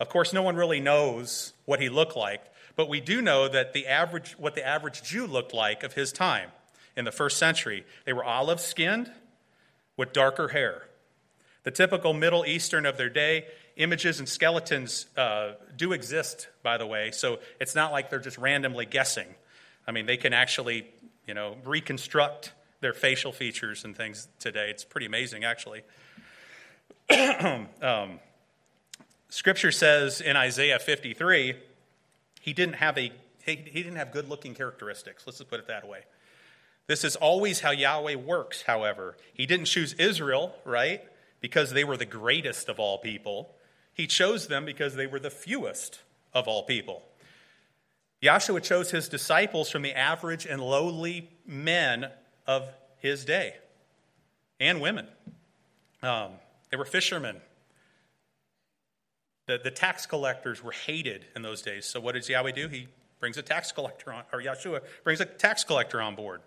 Of 0.00 0.08
course, 0.08 0.32
no 0.32 0.42
one 0.42 0.56
really 0.56 0.80
knows 0.80 1.52
what 1.64 1.80
he 1.80 1.88
looked 1.88 2.16
like, 2.16 2.42
but 2.74 2.88
we 2.88 3.00
do 3.00 3.20
know 3.20 3.48
that 3.48 3.72
the 3.72 3.86
average, 3.86 4.32
what 4.38 4.54
the 4.54 4.66
average 4.66 5.02
Jew 5.02 5.26
looked 5.26 5.52
like 5.52 5.82
of 5.82 5.92
his 5.92 6.10
time 6.10 6.50
in 6.96 7.04
the 7.04 7.12
first 7.12 7.38
century. 7.38 7.84
They 8.04 8.12
were 8.12 8.24
olive 8.24 8.60
skinned 8.60 9.12
with 9.96 10.12
darker 10.12 10.48
hair. 10.48 10.88
The 11.64 11.70
typical 11.70 12.12
Middle 12.14 12.44
Eastern 12.44 12.86
of 12.86 12.96
their 12.96 13.10
day, 13.10 13.46
images 13.76 14.18
and 14.18 14.28
skeletons 14.28 15.06
uh, 15.16 15.52
do 15.76 15.92
exist, 15.92 16.48
by 16.62 16.78
the 16.78 16.86
way, 16.86 17.10
so 17.10 17.38
it's 17.60 17.74
not 17.74 17.92
like 17.92 18.10
they're 18.10 18.20
just 18.20 18.38
randomly 18.38 18.86
guessing. 18.86 19.26
I 19.86 19.92
mean, 19.92 20.06
they 20.06 20.16
can 20.16 20.32
actually, 20.32 20.86
you 21.26 21.34
know, 21.34 21.56
reconstruct 21.64 22.52
their 22.80 22.92
facial 22.92 23.32
features 23.32 23.84
and 23.84 23.96
things 23.96 24.28
today. 24.38 24.70
It's 24.70 24.84
pretty 24.84 25.06
amazing, 25.06 25.44
actually. 25.44 25.82
um, 27.82 28.20
scripture 29.28 29.72
says 29.72 30.20
in 30.20 30.36
Isaiah 30.36 30.78
53, 30.78 31.54
he 32.40 32.52
didn't 32.52 32.74
have 32.74 32.98
a 32.98 33.12
he, 33.44 33.56
he 33.56 33.82
didn't 33.82 33.96
have 33.96 34.12
good 34.12 34.28
looking 34.28 34.54
characteristics. 34.54 35.24
Let's 35.26 35.38
just 35.38 35.50
put 35.50 35.58
it 35.58 35.66
that 35.66 35.88
way. 35.88 36.00
This 36.86 37.04
is 37.04 37.16
always 37.16 37.60
how 37.60 37.70
Yahweh 37.70 38.16
works, 38.16 38.62
however. 38.62 39.16
He 39.34 39.46
didn't 39.46 39.66
choose 39.66 39.94
Israel, 39.94 40.54
right? 40.64 41.02
Because 41.40 41.72
they 41.72 41.84
were 41.84 41.96
the 41.96 42.04
greatest 42.04 42.68
of 42.68 42.78
all 42.78 42.98
people. 42.98 43.54
He 43.94 44.06
chose 44.06 44.46
them 44.46 44.64
because 44.64 44.94
they 44.94 45.06
were 45.06 45.20
the 45.20 45.30
fewest 45.30 46.00
of 46.32 46.48
all 46.48 46.62
people. 46.62 47.02
Yahshua 48.22 48.62
chose 48.62 48.90
his 48.90 49.08
disciples 49.08 49.68
from 49.68 49.82
the 49.82 49.92
average 49.92 50.46
and 50.46 50.60
lowly 50.60 51.28
men 51.46 52.08
of 52.46 52.68
his 52.98 53.24
day 53.24 53.56
and 54.60 54.80
women. 54.80 55.06
Um, 56.02 56.30
they 56.70 56.76
were 56.76 56.84
fishermen. 56.84 57.36
The, 59.46 59.58
the 59.62 59.72
tax 59.72 60.06
collectors 60.06 60.62
were 60.62 60.72
hated 60.72 61.26
in 61.34 61.42
those 61.42 61.62
days. 61.62 61.84
So 61.84 62.00
what 62.00 62.14
does 62.14 62.28
Yahweh 62.28 62.52
do? 62.52 62.68
He 62.68 62.86
brings 63.18 63.36
a 63.36 63.42
tax 63.42 63.72
collector 63.72 64.12
on, 64.12 64.22
or 64.32 64.40
Yahshua 64.40 64.80
brings 65.04 65.20
a 65.20 65.24
tax 65.24 65.64
collector 65.64 66.00
on 66.00 66.14
board. 66.14 66.40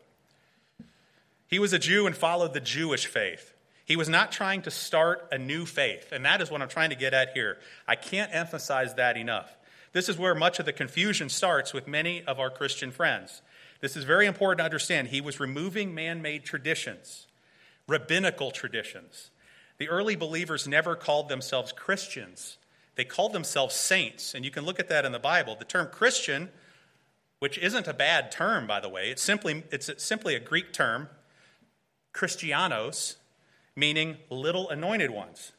He 1.47 1.59
was 1.59 1.73
a 1.73 1.79
Jew 1.79 2.07
and 2.07 2.15
followed 2.15 2.53
the 2.53 2.59
Jewish 2.61 3.05
faith. 3.05 3.54
He 3.85 3.95
was 3.95 4.09
not 4.09 4.31
trying 4.31 4.63
to 4.63 4.71
start 4.71 5.27
a 5.31 5.37
new 5.37 5.65
faith, 5.65 6.11
and 6.11 6.25
that 6.25 6.41
is 6.41 6.49
what 6.49 6.61
I'm 6.61 6.69
trying 6.69 6.89
to 6.89 6.95
get 6.95 7.13
at 7.13 7.33
here. 7.33 7.57
I 7.87 7.95
can't 7.95 8.33
emphasize 8.33 8.95
that 8.95 9.15
enough. 9.15 9.55
This 9.93 10.09
is 10.09 10.17
where 10.17 10.35
much 10.35 10.59
of 10.59 10.65
the 10.65 10.73
confusion 10.73 11.29
starts 11.29 11.73
with 11.73 11.87
many 11.87 12.23
of 12.23 12.39
our 12.39 12.49
Christian 12.49 12.91
friends. 12.91 13.41
This 13.81 13.95
is 13.95 14.03
very 14.03 14.25
important 14.25 14.59
to 14.59 14.65
understand. 14.65 15.09
He 15.09 15.21
was 15.21 15.39
removing 15.39 15.93
man 15.93 16.21
made 16.21 16.43
traditions, 16.43 17.27
rabbinical 17.87 18.51
traditions, 18.51 19.29
the 19.77 19.89
early 19.89 20.15
believers 20.15 20.67
never 20.67 20.95
called 20.95 21.29
themselves 21.29 21.71
Christians, 21.71 22.57
they 22.95 23.03
called 23.03 23.33
themselves 23.33 23.75
saints. 23.75 24.33
And 24.33 24.45
you 24.45 24.51
can 24.51 24.63
look 24.63 24.79
at 24.79 24.87
that 24.87 25.03
in 25.03 25.11
the 25.11 25.19
Bible. 25.19 25.57
The 25.57 25.65
term 25.65 25.89
Christian, 25.91 26.49
which 27.39 27.57
isn't 27.57 27.87
a 27.89 27.93
bad 27.93 28.31
term, 28.31 28.67
by 28.67 28.79
the 28.79 28.87
way, 28.87 29.09
it's 29.09 29.21
simply, 29.21 29.63
it's 29.69 29.91
simply 30.01 30.33
a 30.33 30.39
Greek 30.39 30.71
term, 30.71 31.09
Christianos, 32.13 33.17
meaning 33.75 34.17
little 34.29 34.69
anointed 34.69 35.11
ones. 35.11 35.51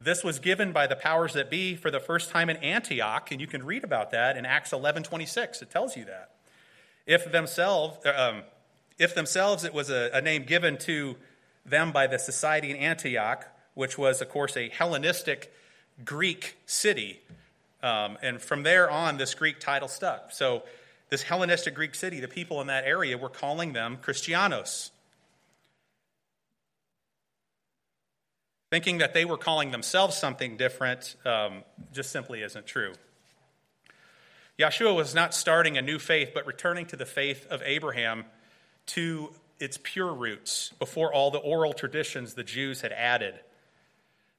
This 0.00 0.24
was 0.24 0.38
given 0.38 0.72
by 0.72 0.86
the 0.86 0.96
powers 0.96 1.34
that 1.34 1.50
be 1.50 1.76
for 1.76 1.90
the 1.90 2.00
first 2.00 2.30
time 2.30 2.48
in 2.48 2.56
Antioch, 2.58 3.30
and 3.30 3.40
you 3.40 3.46
can 3.46 3.64
read 3.64 3.84
about 3.84 4.12
that 4.12 4.36
in 4.36 4.46
Acts 4.46 4.72
11 4.72 5.02
26. 5.02 5.60
It 5.60 5.70
tells 5.70 5.96
you 5.96 6.06
that. 6.06 6.30
If 7.06 7.30
themselves, 7.30 7.98
um, 8.06 8.42
if 8.98 9.14
themselves 9.14 9.64
it 9.64 9.74
was 9.74 9.90
a, 9.90 10.10
a 10.14 10.22
name 10.22 10.44
given 10.44 10.78
to 10.78 11.16
them 11.66 11.92
by 11.92 12.06
the 12.06 12.18
society 12.18 12.70
in 12.70 12.76
Antioch, 12.76 13.46
which 13.74 13.98
was, 13.98 14.22
of 14.22 14.30
course, 14.30 14.56
a 14.56 14.70
Hellenistic 14.70 15.52
Greek 16.04 16.56
city. 16.64 17.20
Um, 17.82 18.16
and 18.22 18.40
from 18.40 18.62
there 18.62 18.90
on, 18.90 19.18
this 19.18 19.34
Greek 19.34 19.60
title 19.60 19.88
stuck. 19.88 20.32
So, 20.32 20.62
this 21.10 21.22
Hellenistic 21.22 21.74
Greek 21.74 21.94
city, 21.94 22.20
the 22.20 22.28
people 22.28 22.60
in 22.60 22.68
that 22.68 22.84
area 22.84 23.18
were 23.18 23.28
calling 23.28 23.72
them 23.72 23.98
Christianos. 24.00 24.92
Thinking 28.70 28.98
that 28.98 29.14
they 29.14 29.24
were 29.24 29.36
calling 29.36 29.72
themselves 29.72 30.16
something 30.16 30.56
different 30.56 31.16
um, 31.26 31.64
just 31.92 32.10
simply 32.10 32.42
isn't 32.42 32.66
true. 32.66 32.92
Yeshua 34.58 34.94
was 34.94 35.14
not 35.14 35.34
starting 35.34 35.76
a 35.76 35.82
new 35.82 35.98
faith, 35.98 36.30
but 36.32 36.46
returning 36.46 36.86
to 36.86 36.96
the 36.96 37.06
faith 37.06 37.46
of 37.50 37.62
Abraham 37.64 38.26
to 38.86 39.30
its 39.58 39.78
pure 39.82 40.12
roots 40.12 40.72
before 40.78 41.12
all 41.12 41.30
the 41.30 41.38
oral 41.38 41.72
traditions 41.72 42.34
the 42.34 42.44
Jews 42.44 42.82
had 42.82 42.92
added. 42.92 43.40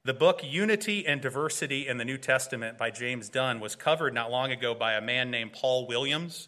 The 0.04 0.13
book 0.13 0.41
Unity 0.44 1.06
and 1.06 1.22
Diversity 1.22 1.88
in 1.88 1.98
the 1.98 2.06
New 2.06 2.17
Testament 2.17 2.78
by 2.78 2.89
James 2.89 3.30
Dunn 3.30 3.60
was 3.60 3.76
covered 3.76 4.13
not 4.13 4.32
long 4.32 4.52
ago 4.52 4.74
by 4.74 4.94
a 4.94 5.02
man 5.02 5.30
named 5.30 5.54
Paul 5.54 5.88
Williams. 5.88 6.48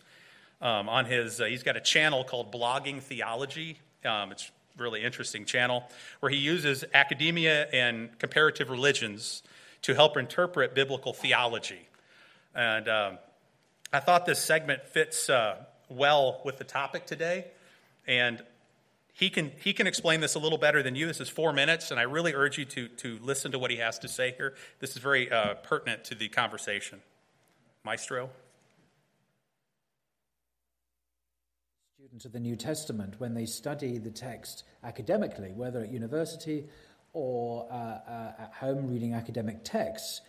Um, 0.61 0.87
on 0.87 1.05
his, 1.05 1.41
uh, 1.41 1.45
he's 1.45 1.61
got 1.61 1.75
a 1.75 1.81
channel 1.81 2.23
called 2.23 2.51
Blogging 2.51 3.01
Theology. 3.01 3.79
Um, 4.05 4.31
it's 4.31 4.49
really 4.77 5.03
interesting 5.03 5.45
channel 5.45 5.83
where 6.19 6.31
he 6.31 6.37
uses 6.37 6.83
academia 6.93 7.67
and 7.71 8.17
comparative 8.19 8.69
religions 8.69 9.43
to 9.83 9.93
help 9.93 10.17
interpret 10.17 10.73
biblical 10.73 11.13
theology. 11.13 11.87
And 12.55 12.87
um, 12.87 13.17
I 13.91 13.99
thought 13.99 14.25
this 14.25 14.39
segment 14.39 14.87
fits 14.87 15.29
uh, 15.29 15.57
well 15.89 16.41
with 16.43 16.57
the 16.57 16.63
topic 16.63 17.05
today. 17.05 17.45
And 18.07 18.43
he 19.13 19.29
can, 19.29 19.51
he 19.63 19.73
can 19.73 19.85
explain 19.85 20.21
this 20.21 20.35
a 20.35 20.39
little 20.39 20.57
better 20.57 20.81
than 20.81 20.95
you. 20.95 21.05
This 21.05 21.21
is 21.21 21.29
four 21.29 21.53
minutes, 21.53 21.91
and 21.91 21.99
I 21.99 22.03
really 22.03 22.33
urge 22.33 22.57
you 22.57 22.65
to, 22.65 22.87
to 22.87 23.19
listen 23.21 23.51
to 23.51 23.59
what 23.59 23.69
he 23.69 23.77
has 23.77 23.99
to 23.99 24.07
say 24.07 24.33
here. 24.35 24.55
This 24.79 24.95
is 24.95 24.97
very 24.97 25.31
uh, 25.31 25.53
pertinent 25.55 26.05
to 26.05 26.15
the 26.15 26.29
conversation. 26.29 26.99
Maestro? 27.83 28.31
Of 32.13 32.31
the 32.31 32.39
New 32.39 32.55
Testament, 32.55 33.15
when 33.17 33.33
they 33.33 33.47
study 33.47 33.97
the 33.97 34.11
text 34.11 34.65
academically, 34.83 35.51
whether 35.51 35.81
at 35.81 35.91
university 35.91 36.65
or 37.11 37.67
uh, 37.71 37.75
uh, 37.75 38.31
at 38.37 38.53
home 38.53 38.87
reading 38.87 39.15
academic 39.15 39.63
texts, 39.63 40.21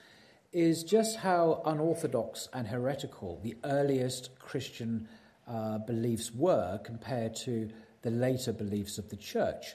is 0.51 0.83
just 0.83 1.19
how 1.19 1.61
unorthodox 1.67 2.49
and 2.55 2.67
heretical 2.67 3.39
the 3.43 3.55
earliest 3.65 4.31
Christian 4.39 5.07
uh, 5.47 5.77
beliefs 5.77 6.33
were 6.33 6.81
compared 6.83 7.37
to 7.37 7.69
the 8.01 8.11
later 8.11 8.55
beliefs 8.55 8.97
of 8.97 9.11
the 9.11 9.17
church. 9.17 9.75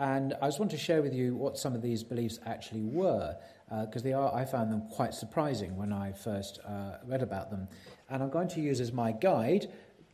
And 0.00 0.34
I 0.42 0.48
just 0.48 0.58
want 0.58 0.72
to 0.72 0.78
share 0.78 1.00
with 1.00 1.14
you 1.14 1.36
what 1.36 1.58
some 1.58 1.76
of 1.76 1.80
these 1.80 2.02
beliefs 2.02 2.40
actually 2.44 2.82
were, 2.82 3.36
because 3.70 4.02
uh, 4.02 4.04
they 4.04 4.12
are, 4.12 4.34
I 4.34 4.46
found 4.46 4.72
them 4.72 4.82
quite 4.90 5.14
surprising 5.14 5.76
when 5.76 5.92
I 5.92 6.10
first 6.10 6.58
uh, 6.66 6.96
read 7.06 7.22
about 7.22 7.50
them. 7.50 7.68
And 8.10 8.20
I'm 8.20 8.30
going 8.30 8.48
to 8.48 8.60
use 8.60 8.80
as 8.80 8.92
my 8.92 9.12
guide 9.12 9.68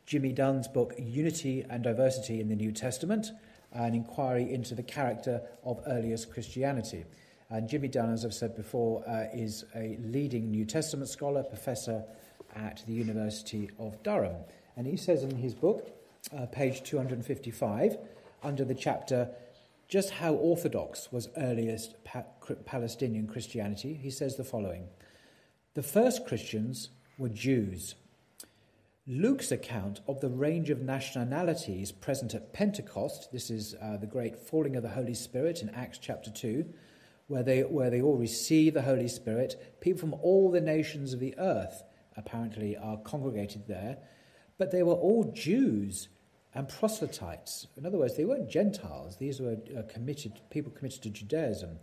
Jimmy 0.05 0.33
Dunn's 0.33 0.67
book, 0.67 0.93
Unity 0.97 1.65
and 1.69 1.83
Diversity 1.83 2.41
in 2.41 2.49
the 2.49 2.55
New 2.55 2.71
Testament, 2.71 3.31
an 3.71 3.95
inquiry 3.95 4.53
into 4.53 4.75
the 4.75 4.83
character 4.83 5.41
of 5.63 5.81
earliest 5.87 6.31
Christianity. 6.31 7.05
And 7.49 7.69
Jimmy 7.69 7.87
Dunn, 7.87 8.11
as 8.11 8.25
I've 8.25 8.33
said 8.33 8.55
before, 8.55 9.03
uh, 9.07 9.25
is 9.33 9.65
a 9.75 9.97
leading 10.01 10.51
New 10.51 10.65
Testament 10.65 11.09
scholar, 11.09 11.43
professor 11.43 12.03
at 12.55 12.83
the 12.87 12.93
University 12.93 13.69
of 13.79 14.01
Durham. 14.03 14.35
And 14.75 14.87
he 14.87 14.97
says 14.97 15.23
in 15.23 15.35
his 15.35 15.53
book, 15.53 15.89
uh, 16.35 16.45
page 16.47 16.83
255, 16.83 17.97
under 18.43 18.65
the 18.65 18.75
chapter 18.75 19.29
Just 19.87 20.11
How 20.11 20.33
Orthodox 20.33 21.11
Was 21.11 21.29
Earliest 21.37 22.03
pa- 22.03 22.25
Palestinian 22.65 23.27
Christianity, 23.27 23.93
he 23.93 24.09
says 24.09 24.35
the 24.35 24.43
following 24.43 24.87
The 25.75 25.83
first 25.83 26.25
Christians 26.25 26.89
were 27.17 27.29
Jews. 27.29 27.95
Luke's 29.05 29.51
account 29.51 29.99
of 30.07 30.21
the 30.21 30.29
range 30.29 30.69
of 30.69 30.79
nationalities 30.79 31.91
present 31.91 32.33
at 32.33 32.53
Pentecost, 32.53 33.33
this 33.33 33.49
is 33.49 33.75
uh, 33.81 33.97
the 33.97 34.07
great 34.07 34.39
falling 34.39 34.77
of 34.77 34.83
the 34.83 34.89
Holy 34.89 35.13
Spirit 35.13 35.61
in 35.61 35.69
Acts 35.71 35.97
chapter 35.97 36.31
2, 36.31 36.65
where 37.27 37.43
they, 37.43 37.63
where 37.63 37.89
they 37.89 38.01
all 38.01 38.15
receive 38.15 38.73
the 38.73 38.83
Holy 38.83 39.09
Spirit. 39.09 39.75
People 39.81 39.99
from 39.99 40.13
all 40.21 40.49
the 40.49 40.61
nations 40.61 41.11
of 41.11 41.19
the 41.19 41.37
earth 41.37 41.83
apparently 42.15 42.77
are 42.77 42.95
congregated 42.95 43.67
there, 43.67 43.97
but 44.57 44.71
they 44.71 44.83
were 44.83 44.93
all 44.93 45.25
Jews 45.35 46.07
and 46.53 46.69
proselytes. 46.69 47.67
In 47.75 47.85
other 47.85 47.97
words, 47.97 48.15
they 48.15 48.23
weren't 48.23 48.49
Gentiles, 48.49 49.17
these 49.17 49.41
were 49.41 49.57
uh, 49.77 49.81
committed 49.91 50.39
people 50.49 50.71
committed 50.71 51.01
to 51.03 51.09
Judaism. 51.09 51.77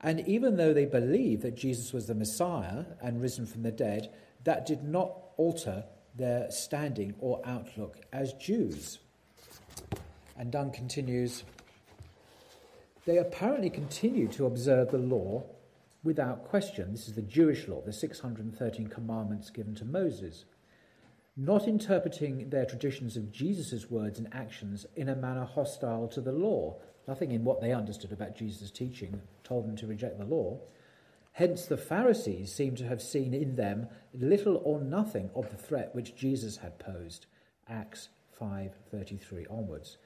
And 0.00 0.20
even 0.28 0.56
though 0.56 0.74
they 0.74 0.84
believed 0.84 1.42
that 1.42 1.56
Jesus 1.56 1.92
was 1.92 2.06
the 2.06 2.14
Messiah 2.14 2.84
and 3.02 3.20
risen 3.20 3.46
from 3.46 3.64
the 3.64 3.72
dead, 3.72 4.14
that 4.44 4.64
did 4.64 4.84
not 4.84 5.12
alter 5.36 5.86
their 6.20 6.50
standing 6.50 7.14
or 7.18 7.40
outlook 7.44 7.96
as 8.12 8.32
Jews. 8.34 8.98
And 10.38 10.52
Dunn 10.52 10.70
continues 10.70 11.44
they 13.06 13.16
apparently 13.16 13.70
continue 13.70 14.28
to 14.28 14.46
observe 14.46 14.90
the 14.90 14.98
law 14.98 15.42
without 16.04 16.44
question. 16.44 16.92
This 16.92 17.08
is 17.08 17.14
the 17.14 17.22
Jewish 17.22 17.66
law, 17.66 17.80
the 17.80 17.92
613 17.92 18.86
commandments 18.88 19.50
given 19.50 19.74
to 19.76 19.84
Moses 19.84 20.44
not 21.36 21.66
interpreting 21.66 22.50
their 22.50 22.66
traditions 22.66 23.16
of 23.16 23.32
Jesus' 23.32 23.90
words 23.90 24.18
and 24.18 24.28
actions 24.32 24.84
in 24.96 25.08
a 25.08 25.16
manner 25.16 25.44
hostile 25.44 26.06
to 26.08 26.20
the 26.20 26.32
law. 26.32 26.76
Nothing 27.08 27.32
in 27.32 27.44
what 27.44 27.60
they 27.60 27.72
understood 27.72 28.12
about 28.12 28.36
Jesus' 28.36 28.70
teaching 28.70 29.22
told 29.42 29.66
them 29.66 29.76
to 29.76 29.86
reject 29.86 30.18
the 30.18 30.24
law. 30.24 30.58
Hence, 31.32 31.64
the 31.66 31.76
Pharisees 31.76 32.52
seem 32.52 32.74
to 32.76 32.86
have 32.86 33.00
seen 33.00 33.32
in 33.32 33.56
them 33.56 33.88
little 34.12 34.56
or 34.64 34.80
nothing 34.80 35.30
of 35.34 35.50
the 35.50 35.56
threat 35.56 35.94
which 35.94 36.16
Jesus 36.16 36.58
had 36.58 36.78
posed. 36.78 37.26
Acts 37.68 38.08
5:33 38.38 39.46
onwards. 39.48 39.98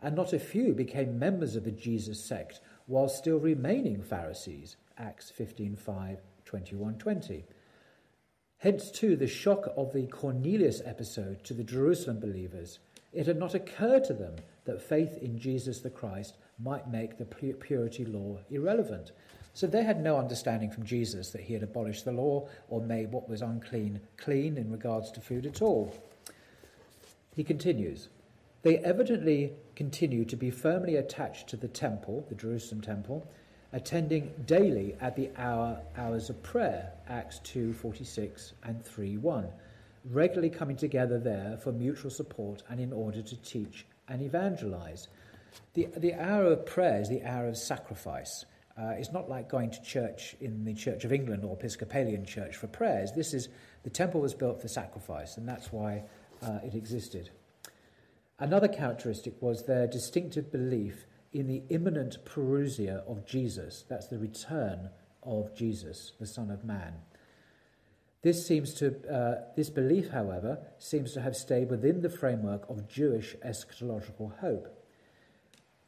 And 0.00 0.16
not 0.16 0.32
a 0.32 0.38
few 0.38 0.72
became 0.72 1.18
members 1.18 1.56
of 1.56 1.64
the 1.64 1.70
Jesus 1.70 2.24
sect 2.24 2.60
while 2.86 3.08
still 3.08 3.38
remaining 3.38 4.02
Pharisees. 4.02 4.76
Acts 4.96 5.30
15:5, 5.30 6.22
21:20. 6.44 7.44
Hence, 8.58 8.90
too, 8.90 9.16
the 9.16 9.26
shock 9.26 9.72
of 9.76 9.92
the 9.92 10.06
Cornelius 10.06 10.82
episode 10.84 11.44
to 11.44 11.54
the 11.54 11.64
Jerusalem 11.64 12.20
believers. 12.20 12.78
It 13.12 13.26
had 13.26 13.38
not 13.38 13.54
occurred 13.54 14.04
to 14.04 14.14
them 14.14 14.36
that 14.64 14.82
faith 14.82 15.16
in 15.18 15.38
Jesus 15.38 15.80
the 15.80 15.90
Christ 15.90 16.36
might 16.58 16.90
make 16.90 17.16
the 17.16 17.24
purity 17.24 18.04
law 18.04 18.40
irrelevant. 18.50 19.12
So 19.54 19.66
they 19.66 19.82
had 19.82 20.02
no 20.02 20.16
understanding 20.16 20.70
from 20.70 20.84
Jesus 20.84 21.30
that 21.30 21.42
he 21.42 21.54
had 21.54 21.62
abolished 21.62 22.04
the 22.04 22.12
law 22.12 22.48
or 22.68 22.80
made 22.80 23.12
what 23.12 23.28
was 23.28 23.42
unclean 23.42 24.00
clean 24.16 24.56
in 24.56 24.70
regards 24.70 25.10
to 25.12 25.20
food 25.20 25.46
at 25.46 25.60
all. 25.60 25.94
He 27.34 27.44
continues 27.44 28.08
They 28.62 28.78
evidently 28.78 29.54
continue 29.74 30.24
to 30.26 30.36
be 30.36 30.50
firmly 30.50 30.96
attached 30.96 31.48
to 31.48 31.56
the 31.56 31.68
temple, 31.68 32.26
the 32.28 32.34
Jerusalem 32.34 32.80
temple, 32.80 33.26
attending 33.72 34.32
daily 34.46 34.96
at 35.00 35.16
the 35.16 35.30
hour 35.36 35.80
hours 35.96 36.28
of 36.28 36.42
prayer 36.42 36.92
acts 37.08 37.40
2:46 37.44 38.52
and 38.64 38.84
3:1 38.84 39.50
regularly 40.04 40.50
coming 40.50 40.76
together 40.76 41.18
there 41.18 41.56
for 41.58 41.72
mutual 41.72 42.10
support 42.10 42.62
and 42.68 42.80
in 42.80 42.92
order 42.92 43.22
to 43.22 43.36
teach 43.42 43.86
and 44.08 44.22
evangelize 44.22 45.08
the 45.74 45.86
the 45.98 46.14
hour 46.14 46.46
of 46.46 46.66
prayer 46.66 47.00
is 47.00 47.08
the 47.08 47.22
hour 47.22 47.46
of 47.46 47.56
sacrifice 47.56 48.44
uh, 48.80 48.92
it's 48.92 49.12
not 49.12 49.28
like 49.28 49.48
going 49.48 49.70
to 49.70 49.82
church 49.82 50.34
in 50.40 50.64
the 50.64 50.72
Church 50.72 51.04
of 51.04 51.12
England 51.12 51.44
or 51.44 51.52
Episcopalian 51.52 52.24
church 52.24 52.56
for 52.56 52.66
prayers. 52.66 53.12
This 53.12 53.34
is 53.34 53.48
the 53.82 53.90
temple 53.90 54.20
was 54.20 54.32
built 54.32 54.60
for 54.62 54.68
sacrifice, 54.68 55.36
and 55.36 55.46
that's 55.46 55.70
why 55.70 56.04
uh, 56.42 56.60
it 56.64 56.74
existed. 56.74 57.30
Another 58.38 58.68
characteristic 58.68 59.34
was 59.42 59.66
their 59.66 59.86
distinctive 59.86 60.50
belief 60.50 61.04
in 61.32 61.46
the 61.46 61.62
imminent 61.68 62.24
parousia 62.24 63.06
of 63.06 63.26
Jesus. 63.26 63.84
That's 63.88 64.08
the 64.08 64.18
return 64.18 64.88
of 65.22 65.54
Jesus, 65.54 66.12
the 66.18 66.26
Son 66.26 66.50
of 66.50 66.64
Man. 66.64 66.94
This 68.22 68.46
seems 68.46 68.72
to 68.74 69.14
uh, 69.14 69.42
this 69.56 69.68
belief, 69.68 70.10
however, 70.10 70.58
seems 70.78 71.12
to 71.12 71.20
have 71.20 71.36
stayed 71.36 71.70
within 71.70 72.00
the 72.00 72.10
framework 72.10 72.68
of 72.70 72.88
Jewish 72.88 73.36
eschatological 73.44 74.38
hope. 74.38 74.79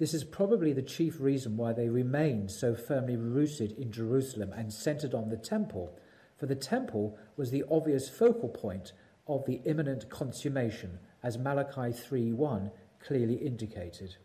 This 0.03 0.15
is 0.15 0.25
probably 0.25 0.73
the 0.73 0.83
chief 0.83 1.21
reason 1.21 1.57
why 1.57 1.73
they 1.73 1.89
remained 1.89 2.51
so 2.51 2.75
firmly 2.75 3.15
rooted 3.15 3.71
in 3.79 3.93
Jerusalem 3.93 4.53
and 4.53 4.73
centered 4.73 5.15
on 5.15 5.29
the 5.29 5.37
temple, 5.37 5.97
for 6.37 6.47
the 6.47 6.57
temple 6.57 7.17
was 7.37 7.53
the 7.53 7.63
obvious 7.71 8.09
focal 8.09 8.49
point 8.49 8.95
of 9.29 9.47
the 9.47 9.61
imminent 9.65 10.11
consummation, 10.11 10.99
as 11.23 11.39
Malachi 11.39 11.93
3:1 11.93 12.73
clearly 12.99 13.35
indicated. 13.35 14.17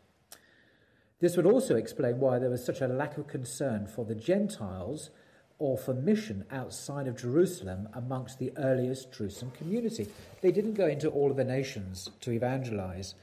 This 1.19 1.37
would 1.37 1.45
also 1.45 1.75
explain 1.75 2.19
why 2.19 2.39
there 2.39 2.49
was 2.49 2.65
such 2.65 2.81
a 2.81 2.87
lack 2.87 3.15
of 3.19 3.27
concern 3.27 3.85
for 3.85 4.03
the 4.03 4.15
Gentiles 4.15 5.11
or 5.59 5.77
for 5.77 5.93
mission 5.93 6.45
outside 6.49 7.07
of 7.07 7.17
Jerusalem 7.17 7.87
amongst 7.93 8.39
the 8.39 8.51
earliest 8.57 9.11
Jerusalem 9.11 9.51
community. 9.51 10.07
They 10.41 10.51
didn't 10.51 10.73
go 10.73 10.87
into 10.87 11.09
all 11.09 11.29
of 11.29 11.37
the 11.37 11.43
nations 11.43 12.09
to 12.21 12.31
evangelize, 12.31 13.13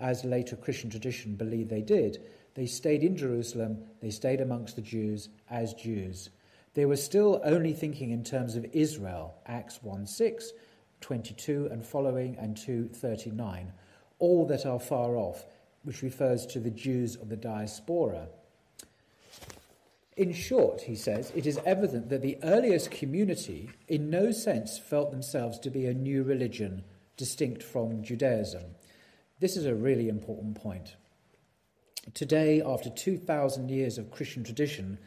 as 0.00 0.24
later 0.24 0.56
Christian 0.56 0.90
tradition 0.90 1.34
believed 1.34 1.70
they 1.70 1.82
did. 1.82 2.22
They 2.54 2.66
stayed 2.66 3.02
in 3.02 3.16
Jerusalem, 3.16 3.78
they 4.00 4.10
stayed 4.10 4.40
amongst 4.40 4.76
the 4.76 4.82
Jews 4.82 5.28
as 5.50 5.74
Jews. 5.74 6.30
They 6.74 6.86
were 6.86 6.96
still 6.96 7.40
only 7.44 7.72
thinking 7.72 8.10
in 8.10 8.24
terms 8.24 8.56
of 8.56 8.66
Israel, 8.72 9.34
Acts 9.46 9.82
1 9.82 10.06
6, 10.06 10.52
22 11.00 11.68
and 11.70 11.84
following, 11.84 12.36
and 12.38 12.56
239, 12.56 13.72
all 14.18 14.46
that 14.46 14.66
are 14.66 14.80
far 14.80 15.16
off, 15.16 15.44
which 15.82 16.02
refers 16.02 16.46
to 16.46 16.60
the 16.60 16.70
Jews 16.70 17.16
of 17.16 17.28
the 17.28 17.36
diaspora. 17.36 18.28
In 20.16 20.32
short, 20.32 20.80
he 20.80 20.96
says, 20.96 21.32
it 21.36 21.46
is 21.46 21.60
evident 21.64 22.08
that 22.08 22.22
the 22.22 22.38
earliest 22.42 22.90
community 22.90 23.70
in 23.86 24.10
no 24.10 24.32
sense 24.32 24.76
felt 24.76 25.12
themselves 25.12 25.60
to 25.60 25.70
be 25.70 25.86
a 25.86 25.94
new 25.94 26.24
religion 26.24 26.82
distinct 27.16 27.62
from 27.62 28.02
Judaism. 28.02 28.64
This 29.40 29.56
is 29.56 29.66
a 29.66 29.74
really 29.74 30.08
important 30.08 30.54
point. 30.56 30.96
Today, 32.14 32.62
after 32.64 32.90
2,000 32.90 33.68
years 33.70 33.98
of 33.98 34.10
Christian 34.10 34.42
tradition, 34.42 34.98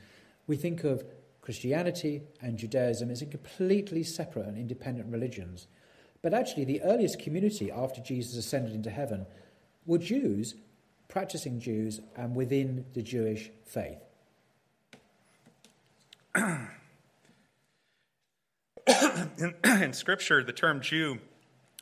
we 0.47 0.55
think 0.55 0.83
of 0.83 1.03
Christianity 1.41 2.21
and 2.41 2.57
Judaism 2.57 3.09
as 3.09 3.23
completely 3.29 4.03
separate 4.03 4.45
and 4.45 4.57
independent 4.57 5.11
religions. 5.11 5.67
But 6.21 6.33
actually, 6.33 6.65
the 6.65 6.81
earliest 6.83 7.19
community 7.19 7.71
after 7.71 7.99
Jesus 8.01 8.37
ascended 8.37 8.73
into 8.73 8.89
heaven 8.89 9.25
were 9.85 9.97
Jews, 9.97 10.55
practicing 11.07 11.59
Jews, 11.59 11.99
and 12.15 12.35
within 12.35 12.85
the 12.93 13.01
Jewish 13.01 13.49
faith. 13.65 13.97
in, 19.65 19.93
Scripture, 19.93 20.43
the 20.43 20.53
term 20.53 20.81
Jew 20.81 21.19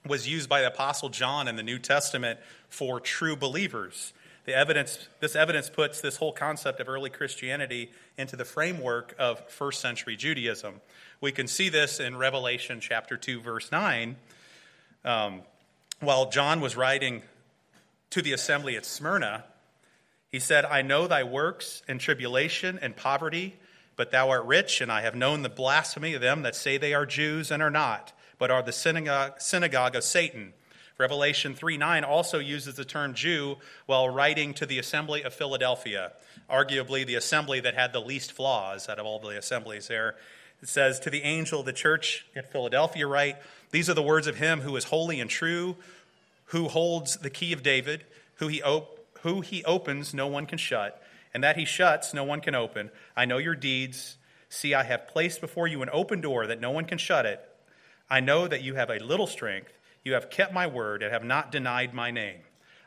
was 0.07 0.27
used 0.27 0.49
by 0.49 0.61
the 0.61 0.67
Apostle 0.67 1.09
John 1.09 1.47
in 1.47 1.55
the 1.55 1.63
New 1.63 1.79
Testament 1.79 2.39
for 2.69 2.99
true 2.99 3.35
believers. 3.35 4.13
The 4.45 4.55
evidence, 4.55 5.07
this 5.19 5.35
evidence 5.35 5.69
puts 5.69 6.01
this 6.01 6.17
whole 6.17 6.31
concept 6.31 6.79
of 6.79 6.89
early 6.89 7.09
Christianity 7.09 7.91
into 8.17 8.35
the 8.35 8.45
framework 8.45 9.13
of 9.19 9.47
first 9.49 9.81
century 9.81 10.15
Judaism. 10.15 10.81
We 11.21 11.31
can 11.31 11.47
see 11.47 11.69
this 11.69 11.99
in 11.99 12.17
Revelation 12.17 12.79
chapter 12.79 13.17
2, 13.17 13.41
verse 13.41 13.71
9. 13.71 14.15
Um, 15.05 15.41
while 15.99 16.29
John 16.29 16.61
was 16.61 16.75
writing 16.75 17.21
to 18.11 18.21
the 18.21 18.33
assembly 18.33 18.75
at 18.75 18.85
Smyrna, 18.85 19.43
he 20.31 20.39
said, 20.39 20.65
I 20.65 20.81
know 20.81 21.07
thy 21.07 21.23
works 21.23 21.83
and 21.87 21.99
tribulation 21.99 22.79
and 22.81 22.95
poverty 22.95 23.55
but 23.99 24.11
thou 24.11 24.29
art 24.29 24.45
rich, 24.45 24.79
and 24.79 24.89
I 24.89 25.01
have 25.01 25.13
known 25.13 25.41
the 25.41 25.49
blasphemy 25.49 26.13
of 26.13 26.21
them 26.21 26.43
that 26.43 26.55
say 26.55 26.77
they 26.77 26.93
are 26.93 27.05
Jews 27.05 27.51
and 27.51 27.61
are 27.61 27.69
not, 27.69 28.13
but 28.39 28.49
are 28.49 28.63
the 28.63 28.71
synagogue, 28.71 29.39
synagogue 29.39 29.95
of 29.95 30.03
Satan. 30.03 30.53
Revelation 30.97 31.53
3 31.53 31.77
9 31.77 32.03
also 32.03 32.39
uses 32.39 32.75
the 32.75 32.83
term 32.83 33.13
Jew 33.13 33.57
while 33.85 34.09
writing 34.09 34.53
to 34.55 34.65
the 34.65 34.79
assembly 34.79 35.21
of 35.21 35.33
Philadelphia, 35.33 36.13
arguably 36.49 37.05
the 37.05 37.15
assembly 37.15 37.59
that 37.59 37.75
had 37.75 37.93
the 37.93 38.01
least 38.01 38.31
flaws 38.31 38.89
out 38.89 38.97
of 38.97 39.05
all 39.05 39.19
the 39.19 39.37
assemblies 39.37 39.87
there. 39.87 40.15
It 40.61 40.67
says, 40.67 40.99
To 41.01 41.11
the 41.11 41.21
angel 41.21 41.59
of 41.59 41.67
the 41.67 41.73
church 41.73 42.25
at 42.35 42.51
Philadelphia, 42.51 43.05
write, 43.05 43.37
These 43.69 43.89
are 43.89 43.93
the 43.93 44.01
words 44.01 44.25
of 44.25 44.37
him 44.37 44.61
who 44.61 44.75
is 44.75 44.85
holy 44.85 45.19
and 45.19 45.29
true, 45.29 45.75
who 46.45 46.67
holds 46.67 47.17
the 47.17 47.29
key 47.29 47.53
of 47.53 47.61
David, 47.61 48.05
who 48.37 48.47
he, 48.47 48.63
op- 48.63 48.97
who 49.21 49.41
he 49.41 49.63
opens, 49.65 50.13
no 50.13 50.25
one 50.25 50.47
can 50.47 50.57
shut 50.57 50.99
and 51.33 51.43
that 51.43 51.57
he 51.57 51.65
shuts, 51.65 52.13
no 52.13 52.23
one 52.23 52.41
can 52.41 52.55
open. 52.55 52.89
I 53.15 53.25
know 53.25 53.37
your 53.37 53.55
deeds. 53.55 54.17
See, 54.49 54.73
I 54.73 54.83
have 54.83 55.07
placed 55.07 55.41
before 55.41 55.67
you 55.67 55.81
an 55.81 55.89
open 55.93 56.21
door 56.21 56.47
that 56.47 56.59
no 56.59 56.71
one 56.71 56.85
can 56.85 56.97
shut 56.97 57.25
it. 57.25 57.43
I 58.09 58.19
know 58.19 58.47
that 58.47 58.63
you 58.63 58.75
have 58.75 58.89
a 58.89 59.03
little 59.03 59.27
strength. 59.27 59.73
You 60.03 60.13
have 60.13 60.29
kept 60.29 60.53
my 60.53 60.65
word 60.65 61.03
and 61.03 61.11
have 61.11 61.23
not 61.23 61.51
denied 61.51 61.93
my 61.93 62.11
name. 62.11 62.39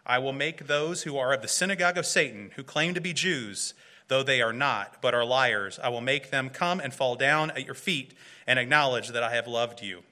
I 0.05 0.19
will 0.19 0.33
make 0.33 0.67
those 0.67 1.05
who 1.05 1.17
are 1.17 1.33
of 1.33 1.43
the 1.43 1.49
synagogue 1.49 1.97
of 1.97 2.07
Satan, 2.07 2.51
who 2.57 2.65
claim 2.65 2.95
to 2.95 3.01
be 3.01 3.13
Jews, 3.13 3.75
though 4.09 4.23
they 4.23 4.43
are 4.43 4.53
not, 4.53 5.01
but 5.01 5.15
are 5.15 5.25
liars, 5.25 5.79
I 5.83 5.89
will 5.91 6.01
make 6.01 6.31
them 6.31 6.51
come 6.51 6.81
and 6.81 6.93
fall 6.93 7.15
down 7.15 7.51
at 7.53 7.65
your 7.65 7.75
feet 7.75 8.15
and 8.47 8.59
acknowledge 8.59 9.09
that 9.09 9.23
I 9.23 9.35
have 9.35 9.47
loved 9.47 9.81
you. 9.81 10.03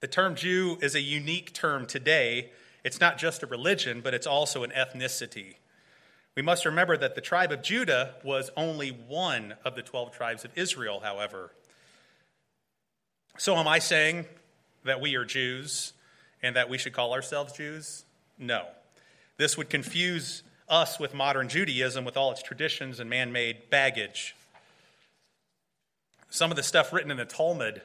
The 0.00 0.06
term 0.06 0.34
Jew 0.34 0.78
is 0.80 0.94
a 0.94 1.00
unique 1.00 1.52
term 1.52 1.86
today. 1.86 2.50
It's 2.84 3.00
not 3.00 3.18
just 3.18 3.42
a 3.42 3.46
religion, 3.46 4.00
but 4.00 4.14
it's 4.14 4.26
also 4.26 4.62
an 4.62 4.70
ethnicity. 4.70 5.56
We 6.34 6.42
must 6.42 6.64
remember 6.64 6.96
that 6.96 7.14
the 7.14 7.20
tribe 7.20 7.52
of 7.52 7.62
Judah 7.62 8.14
was 8.24 8.50
only 8.56 8.90
one 8.90 9.54
of 9.64 9.74
the 9.74 9.82
12 9.82 10.12
tribes 10.12 10.44
of 10.44 10.56
Israel, 10.56 11.00
however. 11.02 11.52
So, 13.40 13.54
am 13.54 13.68
I 13.68 13.78
saying 13.78 14.24
that 14.82 15.00
we 15.00 15.14
are 15.14 15.24
Jews 15.24 15.92
and 16.42 16.56
that 16.56 16.68
we 16.68 16.76
should 16.76 16.92
call 16.92 17.14
ourselves 17.14 17.52
Jews? 17.52 18.04
No. 18.36 18.66
This 19.36 19.56
would 19.56 19.70
confuse 19.70 20.42
us 20.68 20.98
with 20.98 21.14
modern 21.14 21.48
Judaism 21.48 22.04
with 22.04 22.16
all 22.16 22.32
its 22.32 22.42
traditions 22.42 22.98
and 22.98 23.08
man 23.08 23.30
made 23.30 23.70
baggage. 23.70 24.34
Some 26.30 26.50
of 26.50 26.56
the 26.56 26.64
stuff 26.64 26.92
written 26.92 27.12
in 27.12 27.16
the 27.16 27.24
Talmud, 27.24 27.80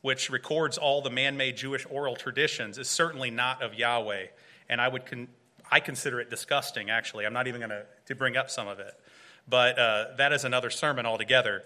which 0.00 0.30
records 0.30 0.78
all 0.78 1.00
the 1.00 1.10
man 1.10 1.36
made 1.36 1.56
Jewish 1.56 1.86
oral 1.88 2.16
traditions, 2.16 2.76
is 2.76 2.88
certainly 2.88 3.30
not 3.30 3.62
of 3.62 3.74
Yahweh. 3.74 4.26
And 4.68 4.80
I 4.80 4.88
would 4.88 5.06
con- 5.06 5.28
I 5.70 5.78
consider 5.78 6.20
it 6.20 6.28
disgusting, 6.28 6.90
actually. 6.90 7.24
I'm 7.24 7.32
not 7.32 7.46
even 7.46 7.60
going 7.60 7.82
to 8.06 8.14
bring 8.16 8.36
up 8.36 8.50
some 8.50 8.66
of 8.66 8.80
it. 8.80 8.94
But 9.48 9.78
uh, 9.78 10.04
that 10.16 10.32
is 10.32 10.44
another 10.44 10.70
sermon 10.70 11.06
altogether. 11.06 11.62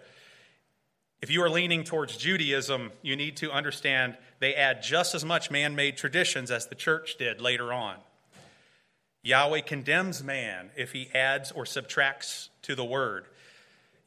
If 1.23 1.31
you 1.31 1.41
are 1.45 1.51
leaning 1.51 1.85
towards 1.85 2.17
Judaism, 2.17 2.91
you 3.01 3.15
need 3.15 3.37
to 3.37 3.53
understand 3.53 4.17
they 4.41 4.57
add 4.57 4.83
just 4.83 5.15
as 5.15 5.25
much 5.25 5.53
man 5.53 5.77
made 5.77 5.97
traditions 5.97 6.51
as 6.51 6.67
the 6.67 6.75
church 6.75 7.15
did 7.17 7.41
later 7.41 7.73
on. 7.73 7.95
Yahweh 9.23 9.61
condemns 9.61 10.25
man 10.25 10.71
if 10.77 10.91
he 10.91 11.09
adds 11.15 11.53
or 11.53 11.65
subtracts 11.65 12.51
to 12.63 12.75
the 12.75 12.85
word. 12.85 13.27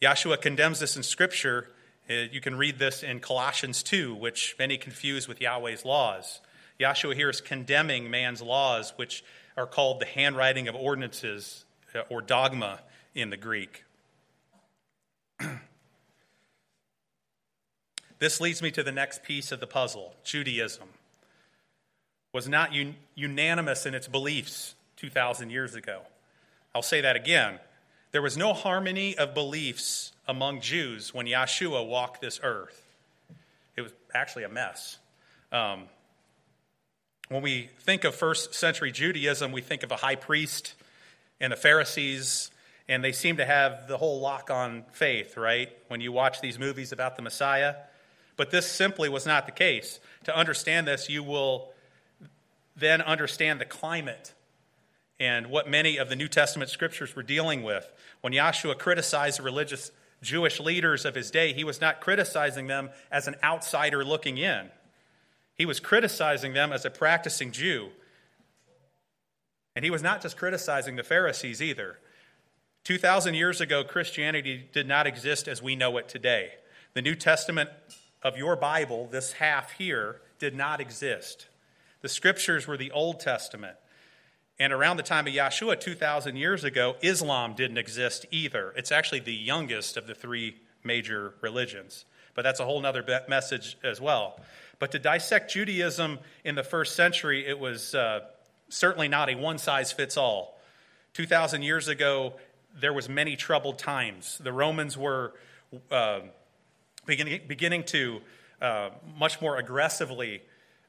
Yahshua 0.01 0.41
condemns 0.41 0.81
this 0.81 0.97
in 0.97 1.03
Scripture. 1.03 1.69
Uh, 2.09 2.13
you 2.33 2.41
can 2.41 2.57
read 2.57 2.79
this 2.79 3.01
in 3.01 3.21
Colossians 3.21 3.81
2, 3.81 4.13
which 4.13 4.53
many 4.59 4.77
confuse 4.77 5.25
with 5.25 5.39
Yahweh's 5.39 5.85
laws. 5.85 6.41
Yahshua 6.81 7.15
here 7.15 7.29
is 7.29 7.39
condemning 7.39 8.11
man's 8.11 8.41
laws, 8.41 8.91
which 8.97 9.23
are 9.55 9.65
called 9.65 10.01
the 10.01 10.05
handwriting 10.05 10.67
of 10.67 10.75
ordinances 10.75 11.63
uh, 11.95 12.01
or 12.09 12.19
dogma 12.21 12.81
in 13.13 13.29
the 13.29 13.37
Greek. 13.37 13.84
This 18.19 18.39
leads 18.39 18.61
me 18.61 18.71
to 18.71 18.83
the 18.83 18.91
next 18.91 19.23
piece 19.23 19.51
of 19.51 19.59
the 19.59 19.67
puzzle 19.67 20.15
Judaism 20.23 20.87
was 22.35 22.49
not 22.49 22.71
un- 22.73 22.97
unanimous 23.15 23.85
in 23.85 23.95
its 23.95 24.09
beliefs 24.09 24.75
2,000 24.97 25.49
years 25.49 25.73
ago. 25.73 26.01
I'll 26.73 26.81
say 26.81 26.99
that 26.99 27.15
again. 27.15 27.59
There 28.11 28.21
was 28.21 28.35
no 28.35 28.53
harmony 28.53 29.17
of 29.17 29.33
beliefs 29.33 30.11
among 30.27 30.59
Jews 30.59 31.13
when 31.13 31.27
Yeshua 31.27 31.87
walked 31.87 32.19
this 32.19 32.41
earth. 32.43 32.85
It 33.77 33.81
was 33.81 33.93
actually 34.13 34.43
a 34.43 34.49
mess. 34.49 34.97
Um, 35.51 35.83
when 37.29 37.41
we 37.41 37.69
think 37.79 38.03
of 38.03 38.13
first 38.13 38.53
century 38.53 38.91
Judaism, 38.91 39.53
we 39.53 39.61
think 39.61 39.83
of 39.83 39.91
a 39.91 39.95
high 39.95 40.15
priest 40.15 40.75
and 41.39 41.53
the 41.53 41.57
Pharisees, 41.57 42.51
and 42.89 43.03
they 43.03 43.11
seem 43.13 43.37
to 43.37 43.45
have 43.45 43.87
the 43.87 43.97
whole 43.97 44.19
lock 44.19 44.51
on 44.51 44.83
faith, 44.91 45.37
right? 45.37 45.69
When 45.87 46.01
you 46.01 46.11
watch 46.11 46.41
these 46.41 46.59
movies 46.59 46.91
about 46.91 47.15
the 47.15 47.21
Messiah. 47.21 47.75
But 48.37 48.51
this 48.51 48.69
simply 48.69 49.09
was 49.09 49.25
not 49.25 49.45
the 49.45 49.51
case. 49.51 49.99
To 50.25 50.35
understand 50.35 50.87
this, 50.87 51.09
you 51.09 51.23
will 51.23 51.71
then 52.75 53.01
understand 53.01 53.61
the 53.61 53.65
climate 53.65 54.33
and 55.19 55.47
what 55.47 55.69
many 55.69 55.97
of 55.97 56.09
the 56.09 56.15
New 56.15 56.27
Testament 56.27 56.69
scriptures 56.69 57.15
were 57.15 57.23
dealing 57.23 57.63
with. 57.63 57.89
When 58.21 58.33
Yahshua 58.33 58.77
criticized 58.77 59.39
the 59.39 59.43
religious 59.43 59.91
Jewish 60.21 60.59
leaders 60.59 61.05
of 61.05 61.15
his 61.15 61.31
day, 61.31 61.53
he 61.53 61.63
was 61.63 61.79
not 61.79 62.01
criticizing 62.01 62.67
them 62.67 62.89
as 63.11 63.27
an 63.27 63.35
outsider 63.43 64.03
looking 64.03 64.37
in. 64.37 64.69
He 65.53 65.65
was 65.65 65.79
criticizing 65.79 66.53
them 66.53 66.73
as 66.73 66.83
a 66.83 66.89
practicing 66.89 67.51
Jew. 67.51 67.89
And 69.75 69.85
he 69.85 69.91
was 69.91 70.03
not 70.03 70.21
just 70.21 70.37
criticizing 70.37 70.95
the 70.95 71.03
Pharisees 71.03 71.61
either. 71.61 71.99
2,000 72.83 73.35
years 73.35 73.61
ago, 73.61 73.83
Christianity 73.83 74.67
did 74.71 74.87
not 74.87 75.07
exist 75.07 75.47
as 75.47 75.61
we 75.61 75.75
know 75.75 75.97
it 75.97 76.07
today. 76.09 76.51
The 76.93 77.01
New 77.01 77.15
Testament 77.15 77.69
of 78.25 78.35
your 78.37 78.55
Bible, 78.55 79.07
this 79.11 79.33
half 79.33 79.73
here, 79.73 80.19
did 80.39 80.55
not 80.55 80.81
exist. 80.81 81.45
The 82.01 82.09
scriptures 82.09 82.65
were 82.65 82.75
the 82.75 82.89
Old 82.89 83.19
Testament. 83.19 83.77
And 84.57 84.73
around 84.73 84.97
the 84.97 85.03
time 85.03 85.27
of 85.27 85.33
Yahshua, 85.33 85.79
2,000 85.79 86.35
years 86.35 86.63
ago, 86.63 86.95
Islam 87.03 87.53
didn't 87.53 87.77
exist 87.77 88.25
either. 88.31 88.73
It's 88.75 88.91
actually 88.91 89.19
the 89.19 89.33
youngest 89.33 89.95
of 89.95 90.07
the 90.07 90.15
three 90.15 90.55
major 90.83 91.35
religions. 91.41 92.05
But 92.33 92.41
that's 92.41 92.59
a 92.59 92.65
whole 92.65 92.83
other 92.83 93.05
message 93.27 93.77
as 93.83 94.01
well. 94.01 94.39
But 94.79 94.91
to 94.93 94.99
dissect 94.99 95.51
Judaism 95.51 96.17
in 96.43 96.55
the 96.55 96.63
first 96.63 96.95
century, 96.95 97.45
it 97.45 97.59
was 97.59 97.93
uh, 97.93 98.21
certainly 98.69 99.07
not 99.07 99.29
a 99.29 99.35
one 99.35 99.59
size 99.59 99.91
fits 99.91 100.17
all. 100.17 100.59
2,000 101.13 101.61
years 101.61 101.87
ago, 101.87 102.33
there 102.73 102.91
was 102.91 103.07
many 103.07 103.35
troubled 103.35 103.77
times. 103.77 104.39
The 104.39 104.51
Romans 104.51 104.97
were 104.97 105.33
uh, 105.91 106.21
beginning, 107.05 107.41
beginning 107.47 107.83
to 107.85 108.21
uh, 108.61 108.89
much 109.17 109.41
more 109.41 109.57
aggressively 109.57 110.41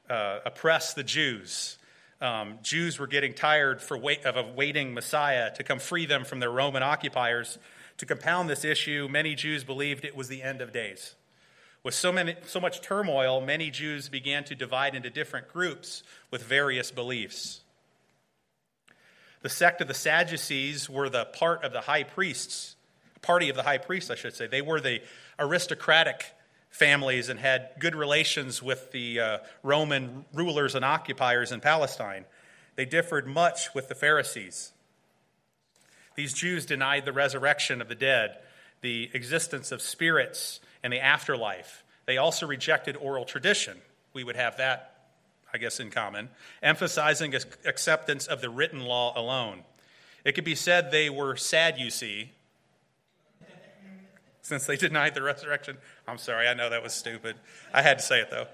uh, 0.09 0.39
oppress 0.45 0.93
the 0.93 1.03
Jews. 1.03 1.77
Um, 2.19 2.59
Jews 2.63 2.97
were 2.97 3.07
getting 3.07 3.33
tired 3.33 3.81
for 3.81 3.97
wait, 3.97 4.25
of 4.25 4.37
awaiting 4.37 4.93
Messiah 4.93 5.53
to 5.55 5.63
come 5.63 5.79
free 5.79 6.05
them 6.05 6.25
from 6.25 6.39
their 6.39 6.51
Roman 6.51 6.83
occupiers. 6.83 7.59
To 7.97 8.05
compound 8.05 8.49
this 8.49 8.63
issue, 8.63 9.07
many 9.09 9.35
Jews 9.35 9.63
believed 9.63 10.05
it 10.05 10.15
was 10.15 10.27
the 10.27 10.41
end 10.41 10.61
of 10.61 10.71
days. 10.71 11.15
With 11.83 11.93
so, 11.93 12.11
many, 12.11 12.35
so 12.45 12.59
much 12.59 12.81
turmoil, 12.81 13.39
many 13.41 13.69
Jews 13.69 14.09
began 14.09 14.43
to 14.45 14.55
divide 14.55 14.95
into 14.95 15.09
different 15.09 15.47
groups 15.47 16.03
with 16.31 16.43
various 16.43 16.91
beliefs. 16.91 17.61
The 19.41 19.49
sect 19.49 19.81
of 19.81 19.87
the 19.87 19.93
Sadducees 19.93 20.89
were 20.89 21.09
the 21.09 21.25
part 21.25 21.63
of 21.63 21.71
the 21.71 21.81
high 21.81 22.03
priests, 22.03 22.75
party 23.21 23.49
of 23.49 23.55
the 23.55 23.63
high 23.63 23.77
priests, 23.77 24.09
I 24.09 24.15
should 24.15 24.35
say. 24.35 24.47
They 24.47 24.61
were 24.61 24.81
the 24.81 25.01
aristocratic 25.39 26.25
families 26.69 27.29
and 27.29 27.39
had 27.39 27.71
good 27.79 27.95
relations 27.95 28.61
with 28.61 28.91
the 28.91 29.19
uh, 29.19 29.37
Roman 29.63 30.25
rulers 30.33 30.75
and 30.75 30.85
occupiers 30.85 31.51
in 31.51 31.59
Palestine. 31.59 32.25
They 32.75 32.85
differed 32.85 33.27
much 33.27 33.73
with 33.73 33.89
the 33.89 33.95
Pharisees. 33.95 34.71
These 36.15 36.33
Jews 36.33 36.65
denied 36.65 37.05
the 37.05 37.13
resurrection 37.13 37.81
of 37.81 37.87
the 37.87 37.95
dead, 37.95 38.37
the 38.81 39.09
existence 39.13 39.71
of 39.71 39.81
spirits, 39.81 40.59
and 40.83 40.93
the 40.93 40.99
afterlife. 40.99 41.83
They 42.05 42.17
also 42.17 42.47
rejected 42.47 42.95
oral 42.95 43.25
tradition. 43.25 43.77
We 44.13 44.23
would 44.23 44.35
have 44.35 44.57
that, 44.57 45.07
I 45.53 45.57
guess, 45.57 45.79
in 45.79 45.89
common, 45.89 46.29
emphasizing 46.61 47.35
acceptance 47.65 48.27
of 48.27 48.41
the 48.41 48.49
written 48.49 48.81
law 48.81 49.13
alone. 49.19 49.63
It 50.23 50.33
could 50.33 50.43
be 50.43 50.55
said 50.55 50.91
they 50.91 51.09
were 51.09 51.35
Sadducee, 51.35 52.31
since 54.47 54.65
they 54.65 54.77
denied 54.77 55.13
the 55.13 55.21
resurrection. 55.21 55.77
I'm 56.07 56.17
sorry, 56.17 56.47
I 56.47 56.53
know 56.53 56.69
that 56.69 56.81
was 56.81 56.93
stupid. 56.93 57.35
I 57.73 57.81
had 57.81 57.99
to 57.99 58.03
say 58.03 58.21
it 58.21 58.31
though. 58.31 58.47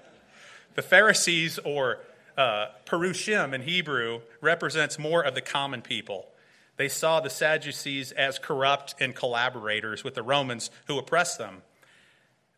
The 0.74 0.82
Pharisees, 0.82 1.60
or 1.60 2.00
uh, 2.36 2.66
Perushim 2.84 3.52
in 3.52 3.62
Hebrew, 3.62 4.22
represents 4.40 4.98
more 4.98 5.22
of 5.22 5.36
the 5.36 5.40
common 5.40 5.82
people. 5.82 6.26
They 6.76 6.88
saw 6.88 7.20
the 7.20 7.30
Sadducees 7.30 8.10
as 8.10 8.40
corrupt 8.40 8.96
and 8.98 9.14
collaborators 9.14 10.02
with 10.02 10.16
the 10.16 10.24
Romans 10.24 10.72
who 10.88 10.98
oppressed 10.98 11.38
them. 11.38 11.62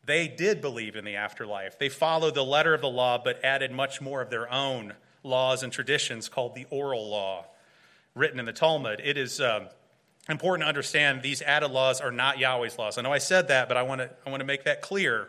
They 0.06 0.28
did 0.28 0.62
believe 0.62 0.96
in 0.96 1.04
the 1.04 1.16
afterlife. 1.16 1.78
They 1.78 1.90
followed 1.90 2.34
the 2.34 2.44
letter 2.44 2.72
of 2.72 2.80
the 2.80 2.88
law, 2.88 3.20
but 3.22 3.44
added 3.44 3.70
much 3.70 4.00
more 4.00 4.22
of 4.22 4.30
their 4.30 4.50
own 4.50 4.94
laws 5.22 5.62
and 5.62 5.70
traditions 5.70 6.30
called 6.30 6.54
the 6.54 6.66
oral 6.70 7.10
law, 7.10 7.44
written 8.14 8.40
in 8.40 8.46
the 8.46 8.52
Talmud. 8.54 9.02
It 9.04 9.18
is. 9.18 9.42
Um, 9.42 9.68
important 10.28 10.64
to 10.64 10.68
understand 10.68 11.22
these 11.22 11.40
added 11.42 11.70
laws 11.70 12.00
are 12.00 12.10
not 12.10 12.38
Yahweh's 12.38 12.78
laws. 12.78 12.98
I 12.98 13.02
know 13.02 13.12
I 13.12 13.18
said 13.18 13.48
that, 13.48 13.68
but 13.68 13.76
I 13.76 13.82
want 13.82 14.00
to, 14.00 14.10
I 14.26 14.30
want 14.30 14.40
to 14.40 14.46
make 14.46 14.64
that 14.64 14.82
clear. 14.82 15.28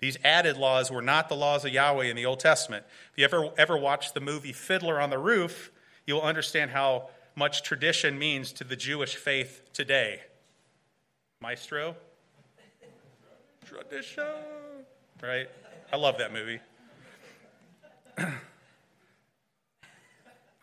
These 0.00 0.18
added 0.24 0.56
laws 0.56 0.90
were 0.90 1.02
not 1.02 1.28
the 1.28 1.36
laws 1.36 1.64
of 1.64 1.72
Yahweh 1.72 2.04
in 2.06 2.16
the 2.16 2.26
Old 2.26 2.40
Testament. 2.40 2.84
If 3.12 3.18
you 3.18 3.24
ever, 3.24 3.50
ever 3.56 3.76
watched 3.76 4.14
the 4.14 4.20
movie 4.20 4.52
Fiddler 4.52 5.00
on 5.00 5.10
the 5.10 5.18
Roof, 5.18 5.70
you'll 6.06 6.20
understand 6.20 6.70
how 6.70 7.08
much 7.36 7.62
tradition 7.62 8.18
means 8.18 8.52
to 8.54 8.64
the 8.64 8.76
Jewish 8.76 9.16
faith 9.16 9.62
today. 9.72 10.20
Maestro? 11.40 11.96
Tradition. 13.66 14.24
Right? 15.22 15.48
I 15.92 15.96
love 15.96 16.18
that 16.18 16.32
movie. 16.32 16.60
I'm 18.18 18.30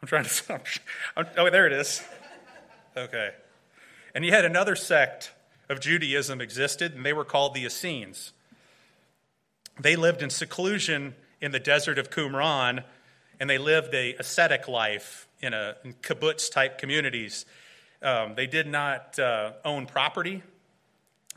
trying 0.05 0.25
to. 0.25 0.61
I'm, 1.17 1.25
oh, 1.37 1.49
there 1.49 1.67
it 1.67 1.73
is. 1.73 2.03
Okay. 2.97 3.31
And 4.13 4.25
had 4.25 4.45
another 4.45 4.75
sect 4.75 5.31
of 5.69 5.79
Judaism 5.79 6.41
existed, 6.41 6.95
and 6.95 7.05
they 7.05 7.13
were 7.13 7.25
called 7.25 7.53
the 7.53 7.65
Essenes. 7.65 8.33
They 9.79 9.95
lived 9.95 10.21
in 10.21 10.29
seclusion 10.29 11.15
in 11.39 11.51
the 11.51 11.59
desert 11.59 11.97
of 11.97 12.09
Qumran, 12.09 12.83
and 13.39 13.49
they 13.49 13.57
lived 13.57 13.93
a 13.93 14.13
ascetic 14.15 14.67
life 14.67 15.27
in, 15.41 15.53
a, 15.53 15.75
in 15.83 15.93
kibbutz 15.93 16.51
type 16.51 16.77
communities. 16.77 17.45
Um, 18.01 18.35
they 18.35 18.47
did 18.47 18.67
not 18.67 19.17
uh, 19.17 19.53
own 19.63 19.85
property. 19.85 20.43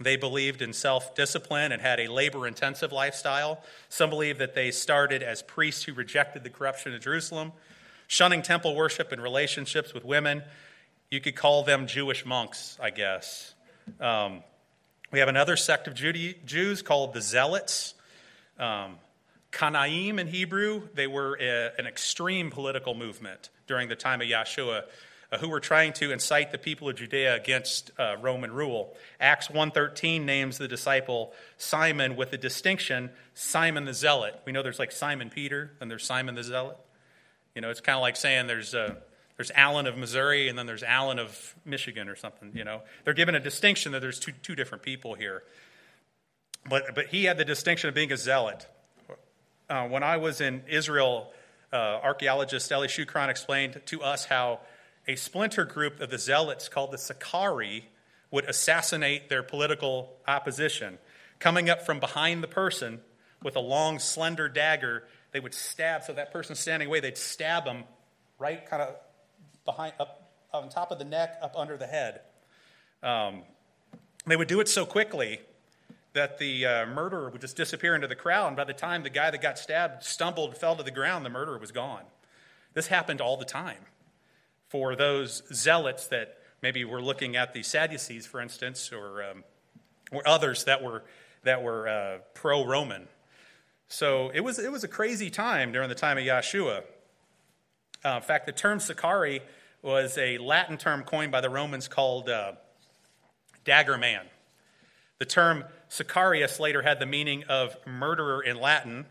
They 0.01 0.16
believed 0.16 0.61
in 0.61 0.72
self 0.72 1.14
discipline 1.14 1.70
and 1.70 1.81
had 1.81 2.01
a 2.01 2.09
labor 2.09 2.47
intensive 2.47 2.91
lifestyle. 2.91 3.62
Some 3.89 4.11
believe 4.11 4.39
that 4.39 4.55
they 4.55 4.70
started 4.70 5.22
as 5.22 5.43
priests 5.43 5.85
who 5.85 5.95
rejected 5.95 6.43
the 6.43 6.51
corruption 6.51 6.93
of 6.93 7.01
Jerusalem, 7.01 7.53
shunning 8.09 8.43
temple 8.43 8.75
worship 8.75 9.12
and 9.12 9.22
relationships 9.22 9.95
with 9.95 10.05
women. 10.05 10.43
You 11.15 11.21
could 11.21 11.37
call 11.37 11.62
them 11.62 11.87
Jewish 11.87 12.27
monks, 12.27 12.77
I 12.83 12.91
guess. 12.91 13.55
Um, 14.01 14.43
we 15.12 15.21
have 15.21 15.29
another 15.29 15.57
sect 15.57 15.87
of 15.87 15.95
Jews 15.95 16.83
called 16.83 17.15
the 17.15 17.21
Zealots. 17.21 17.95
Um, 18.59 18.97
Kanaim 19.53 20.19
in 20.19 20.27
Hebrew, 20.27 20.89
they 20.95 21.07
were 21.07 21.39
a, 21.41 21.71
an 21.79 21.87
extreme 21.87 22.51
political 22.51 22.97
movement 22.97 23.51
during 23.69 23.89
the 23.89 23.95
time 23.95 24.23
of 24.23 24.27
Yahshua 24.27 24.83
uh, 25.31 25.39
who 25.39 25.49
were 25.49 25.61
trying 25.61 25.93
to 25.93 26.11
incite 26.11 26.51
the 26.51 26.59
people 26.59 26.89
of 26.89 26.97
Judea 26.97 27.37
against 27.37 27.93
uh, 27.97 28.17
Roman 28.21 28.51
rule. 28.51 28.97
Acts 29.21 29.47
1.13 29.47 30.25
names 30.25 30.59
the 30.59 30.67
disciple 30.67 31.33
Simon 31.59 32.17
with 32.17 32.33
the 32.33 32.39
distinction 32.39 33.11
Simon 33.35 33.85
the 33.85 33.95
Zealot. 33.95 34.41
We 34.45 34.51
know 34.51 34.65
there's 34.65 34.81
like 34.81 34.91
Simon 34.91 35.31
Peter 35.31 35.75
and 35.81 35.89
there's 35.89 36.05
Simon 36.05 36.35
the 36.35 36.43
Zealot. 36.43 36.77
You 37.55 37.61
know, 37.61 37.71
it's 37.71 37.81
kind 37.81 37.95
of 37.95 38.03
like 38.03 38.17
saying 38.17 38.49
there's 38.49 38.75
a 38.75 38.97
there's 39.37 39.51
Allen 39.55 39.87
of 39.87 39.97
Missouri 39.97 40.49
and 40.49 40.59
then 40.59 40.66
there's 40.66 40.82
Allen 40.82 41.18
of 41.18 41.55
Michigan 41.64 42.09
or 42.09 42.16
something, 42.16 42.53
you 42.55 42.64
know. 42.64 42.82
They're 43.05 43.14
given 43.14 43.35
a 43.35 43.41
distinction 43.41 43.93
that 43.93 44.01
there's 44.01 44.20
two, 44.20 44.32
two 44.43 44.55
different 44.55 44.82
people 44.82 45.14
here. 45.14 45.43
But, 46.68 46.95
but 46.95 47.07
he 47.07 47.24
had 47.24 47.37
the 47.37 47.45
distinction 47.45 47.89
of 47.89 47.95
being 47.95 48.12
a 48.12 48.16
zealot. 48.16 48.66
Uh, 49.68 49.89
when 49.89 50.03
I 50.03 50.18
was 50.18 50.41
in 50.41 50.62
Israel, 50.68 51.32
uh, 51.72 51.76
archaeologist 51.76 52.70
Eli 52.70 52.87
Shukron 52.87 53.28
explained 53.28 53.80
to 53.87 54.03
us 54.03 54.24
how 54.24 54.61
a 55.09 55.16
splinter 55.16 55.64
group 55.64 56.01
of 56.01 56.11
the 56.11 56.18
zealots 56.18 56.68
called 56.68 56.93
the 56.93 56.99
Sicarii 56.99 57.89
would 58.30 58.45
assassinate 58.45 59.28
their 59.28 59.43
political 59.43 60.12
opposition. 60.26 60.99
Coming 61.39 61.68
up 61.68 61.85
from 61.85 62.01
behind 62.01 62.43
the 62.43 62.49
person 62.49 63.01
with 63.43 63.57
a 63.57 63.61
long, 63.61 63.99
slender 63.99 64.49
dagger, 64.49 65.05
they 65.32 65.41
would 65.41 65.55
stab, 65.55 66.05
so 66.05 66.12
that 66.14 66.32
person 66.32 66.55
standing 66.55 66.89
away, 66.89 67.01
they'd 67.01 67.18
stab 67.18 67.64
them 67.64 67.85
right 68.39 68.64
kind 68.68 68.82
of 68.82 68.95
behind, 69.65 69.95
up 69.99 70.33
on 70.53 70.69
top 70.69 70.91
of 70.91 70.99
the 70.99 71.05
neck, 71.05 71.39
up 71.43 71.55
under 71.57 71.77
the 71.77 71.87
head. 71.87 72.21
Um, 73.03 73.43
they 74.27 74.37
would 74.37 74.49
do 74.49 74.61
it 74.61 74.69
so 74.69 74.87
quickly 74.87 75.41
that 76.15 76.39
the 76.39 76.65
uh, 76.65 76.87
murderer 76.87 77.29
would 77.29 77.41
just 77.41 77.57
disappear 77.57 77.95
into 77.95 78.07
the 78.07 78.15
crowd, 78.15 78.49
and 78.49 78.57
by 78.57 78.65
the 78.65 78.73
time 78.73 79.03
the 79.03 79.11
guy 79.11 79.31
that 79.31 79.43
got 79.43 79.59
stabbed 79.59 80.05
stumbled, 80.05 80.57
fell 80.57 80.77
to 80.77 80.83
the 80.83 80.91
ground, 80.91 81.27
the 81.27 81.31
murderer 81.31 81.59
was 81.59 81.73
gone. 81.73 82.05
This 82.73 82.87
happened 82.87 83.21
all 83.21 83.37
the 83.37 83.45
time 83.45 83.87
for 84.69 84.97
those 84.97 85.43
zealots 85.53 86.07
that 86.09 86.39
maybe 86.62 86.85
were 86.85 87.03
looking 87.03 87.37
at 87.37 87.53
the 87.53 87.62
Sadducees, 87.62 88.27
for 88.27 88.41
instance, 88.41 88.91
or, 88.93 89.23
um, 89.23 89.45
or 90.11 90.27
others 90.27 90.65
that 90.65 90.83
were, 90.83 91.05
that 91.43 91.62
were 91.62 91.89
uh, 91.89 92.19
pro 92.33 92.65
Roman. 92.67 93.07
So 93.89 94.31
it 94.33 94.41
was, 94.41 94.59
it 94.59 94.73
was 94.73 94.83
a 94.83 94.89
crazy 94.89 95.31
time 95.31 95.73
during 95.73 95.89
the 95.89 95.95
time 95.95 96.17
of 96.17 96.25
Yahshua. 96.25 96.83
Uh, 98.05 98.17
in 98.17 98.23
fact, 98.23 98.47
the 98.47 98.53
term 98.53 98.79
Sicari 98.79 99.41
was 99.83 100.19
a 100.19 100.39
Latin 100.39 100.77
term 100.77 101.05
coined 101.05 101.33
by 101.33 101.41
the 101.41 101.51
Romans 101.51 101.89
called 101.89 102.29
uh, 102.29 102.53
dagger 103.65 103.97
man. 103.97 104.27
The 105.19 105.25
term 105.25 105.65
Sicarius 105.89 106.59
later 106.59 106.83
had 106.83 107.01
the 107.01 107.07
meaning 107.07 107.45
of 107.45 107.77
murderer 107.87 108.43
in 108.43 108.61
Latin. 108.61 109.07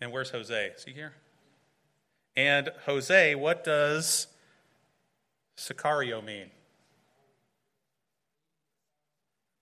And 0.00 0.12
where's 0.12 0.30
Jose? 0.30 0.72
See 0.76 0.90
he 0.90 0.96
here? 0.96 1.14
And 2.36 2.70
Jose, 2.86 3.34
what 3.34 3.64
does 3.64 4.26
Sicario 5.56 6.24
mean? 6.24 6.50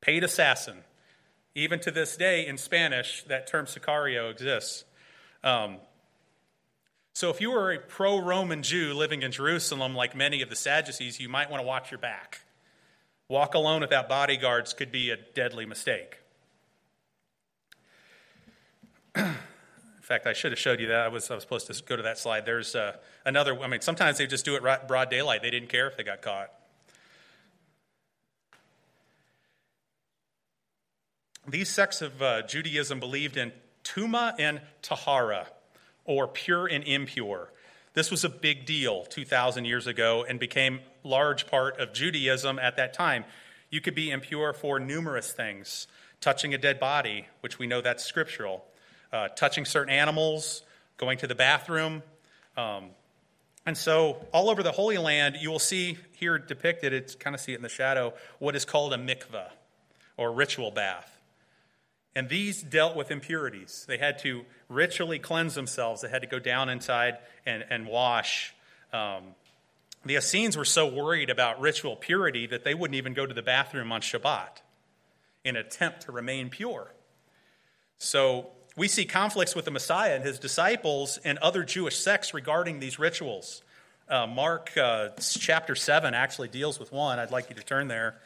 Paid 0.00 0.24
assassin. 0.24 0.78
Even 1.54 1.78
to 1.80 1.90
this 1.90 2.16
day 2.16 2.46
in 2.46 2.56
Spanish, 2.56 3.22
that 3.24 3.46
term 3.46 3.66
Sicario 3.66 4.30
exists. 4.30 4.84
Um, 5.44 5.76
so, 7.14 7.28
if 7.28 7.42
you 7.42 7.50
were 7.50 7.72
a 7.72 7.78
pro 7.78 8.18
Roman 8.18 8.62
Jew 8.62 8.94
living 8.94 9.22
in 9.22 9.32
Jerusalem, 9.32 9.94
like 9.94 10.16
many 10.16 10.40
of 10.40 10.48
the 10.48 10.56
Sadducees, 10.56 11.20
you 11.20 11.28
might 11.28 11.50
want 11.50 11.62
to 11.62 11.66
watch 11.66 11.90
your 11.90 11.98
back. 11.98 12.40
Walk 13.28 13.54
alone 13.54 13.82
without 13.82 14.08
bodyguards 14.08 14.72
could 14.72 14.90
be 14.90 15.10
a 15.10 15.16
deadly 15.16 15.66
mistake. 15.66 16.18
in 19.14 19.34
fact, 20.00 20.26
I 20.26 20.32
should 20.32 20.52
have 20.52 20.58
showed 20.58 20.80
you 20.80 20.86
that. 20.88 21.00
I 21.00 21.08
was, 21.08 21.30
I 21.30 21.34
was 21.34 21.42
supposed 21.42 21.66
to 21.66 21.82
go 21.84 21.96
to 21.96 22.02
that 22.02 22.18
slide. 22.18 22.46
There's 22.46 22.74
uh, 22.74 22.96
another, 23.26 23.60
I 23.60 23.66
mean, 23.66 23.82
sometimes 23.82 24.16
they 24.16 24.26
just 24.26 24.46
do 24.46 24.56
it 24.56 24.62
right, 24.62 24.86
broad 24.88 25.10
daylight. 25.10 25.42
They 25.42 25.50
didn't 25.50 25.68
care 25.68 25.86
if 25.86 25.98
they 25.98 26.02
got 26.02 26.22
caught. 26.22 26.50
These 31.46 31.68
sects 31.68 32.00
of 32.00 32.22
uh, 32.22 32.42
Judaism 32.42 33.00
believed 33.00 33.36
in 33.36 33.52
Tuma 33.84 34.34
and 34.38 34.62
Tahara 34.80 35.48
or 36.04 36.26
pure 36.28 36.66
and 36.66 36.84
impure. 36.84 37.52
This 37.94 38.10
was 38.10 38.24
a 38.24 38.28
big 38.28 38.64
deal 38.64 39.04
2,000 39.04 39.64
years 39.64 39.86
ago 39.86 40.24
and 40.26 40.40
became 40.40 40.80
large 41.04 41.46
part 41.46 41.78
of 41.78 41.92
Judaism 41.92 42.58
at 42.58 42.76
that 42.76 42.94
time. 42.94 43.24
You 43.70 43.80
could 43.80 43.94
be 43.94 44.10
impure 44.10 44.52
for 44.52 44.78
numerous 44.80 45.32
things 45.32 45.86
touching 46.20 46.54
a 46.54 46.58
dead 46.58 46.80
body, 46.80 47.26
which 47.40 47.58
we 47.58 47.66
know 47.66 47.80
that's 47.80 48.04
scriptural, 48.04 48.64
uh, 49.12 49.28
touching 49.28 49.64
certain 49.64 49.92
animals, 49.92 50.62
going 50.96 51.18
to 51.18 51.26
the 51.26 51.34
bathroom. 51.34 52.02
Um, 52.56 52.90
and 53.66 53.76
so, 53.76 54.24
all 54.32 54.48
over 54.48 54.62
the 54.62 54.72
Holy 54.72 54.98
Land, 54.98 55.36
you 55.40 55.50
will 55.50 55.58
see 55.58 55.98
here 56.12 56.38
depicted, 56.38 56.92
it's 56.92 57.14
kind 57.14 57.34
of 57.34 57.40
see 57.40 57.52
it 57.52 57.56
in 57.56 57.62
the 57.62 57.68
shadow, 57.68 58.14
what 58.38 58.56
is 58.56 58.64
called 58.64 58.92
a 58.92 58.96
mikveh 58.96 59.48
or 60.16 60.32
ritual 60.32 60.70
bath. 60.70 61.20
And 62.14 62.28
these 62.28 62.62
dealt 62.62 62.96
with 62.96 63.10
impurities. 63.10 63.84
They 63.88 63.98
had 63.98 64.18
to 64.20 64.44
ritually 64.74 65.18
cleanse 65.18 65.54
themselves, 65.54 66.02
they 66.02 66.08
had 66.08 66.22
to 66.22 66.28
go 66.28 66.38
down 66.38 66.68
inside 66.68 67.18
and, 67.46 67.64
and 67.70 67.86
wash. 67.86 68.54
Um, 68.92 69.34
the 70.04 70.16
Essenes 70.16 70.56
were 70.56 70.64
so 70.64 70.86
worried 70.86 71.30
about 71.30 71.60
ritual 71.60 71.96
purity 71.96 72.46
that 72.46 72.64
they 72.64 72.74
wouldn't 72.74 72.96
even 72.96 73.14
go 73.14 73.24
to 73.24 73.34
the 73.34 73.42
bathroom 73.42 73.92
on 73.92 74.00
Shabbat 74.00 74.60
in 75.44 75.56
an 75.56 75.64
attempt 75.64 76.02
to 76.02 76.12
remain 76.12 76.50
pure. 76.50 76.92
So 77.98 78.48
we 78.76 78.88
see 78.88 79.04
conflicts 79.04 79.54
with 79.54 79.64
the 79.64 79.70
Messiah 79.70 80.14
and 80.14 80.24
his 80.24 80.38
disciples 80.38 81.18
and 81.24 81.38
other 81.38 81.62
Jewish 81.62 81.96
sects 81.96 82.34
regarding 82.34 82.80
these 82.80 82.98
rituals. 82.98 83.62
Uh, 84.08 84.26
Mark 84.26 84.76
uh, 84.76 85.10
chapter 85.20 85.74
7 85.74 86.14
actually 86.14 86.48
deals 86.48 86.78
with 86.78 86.92
one. 86.92 87.18
I'd 87.18 87.30
like 87.30 87.48
you 87.48 87.56
to 87.56 87.62
turn 87.62 87.88
there. 87.88 88.16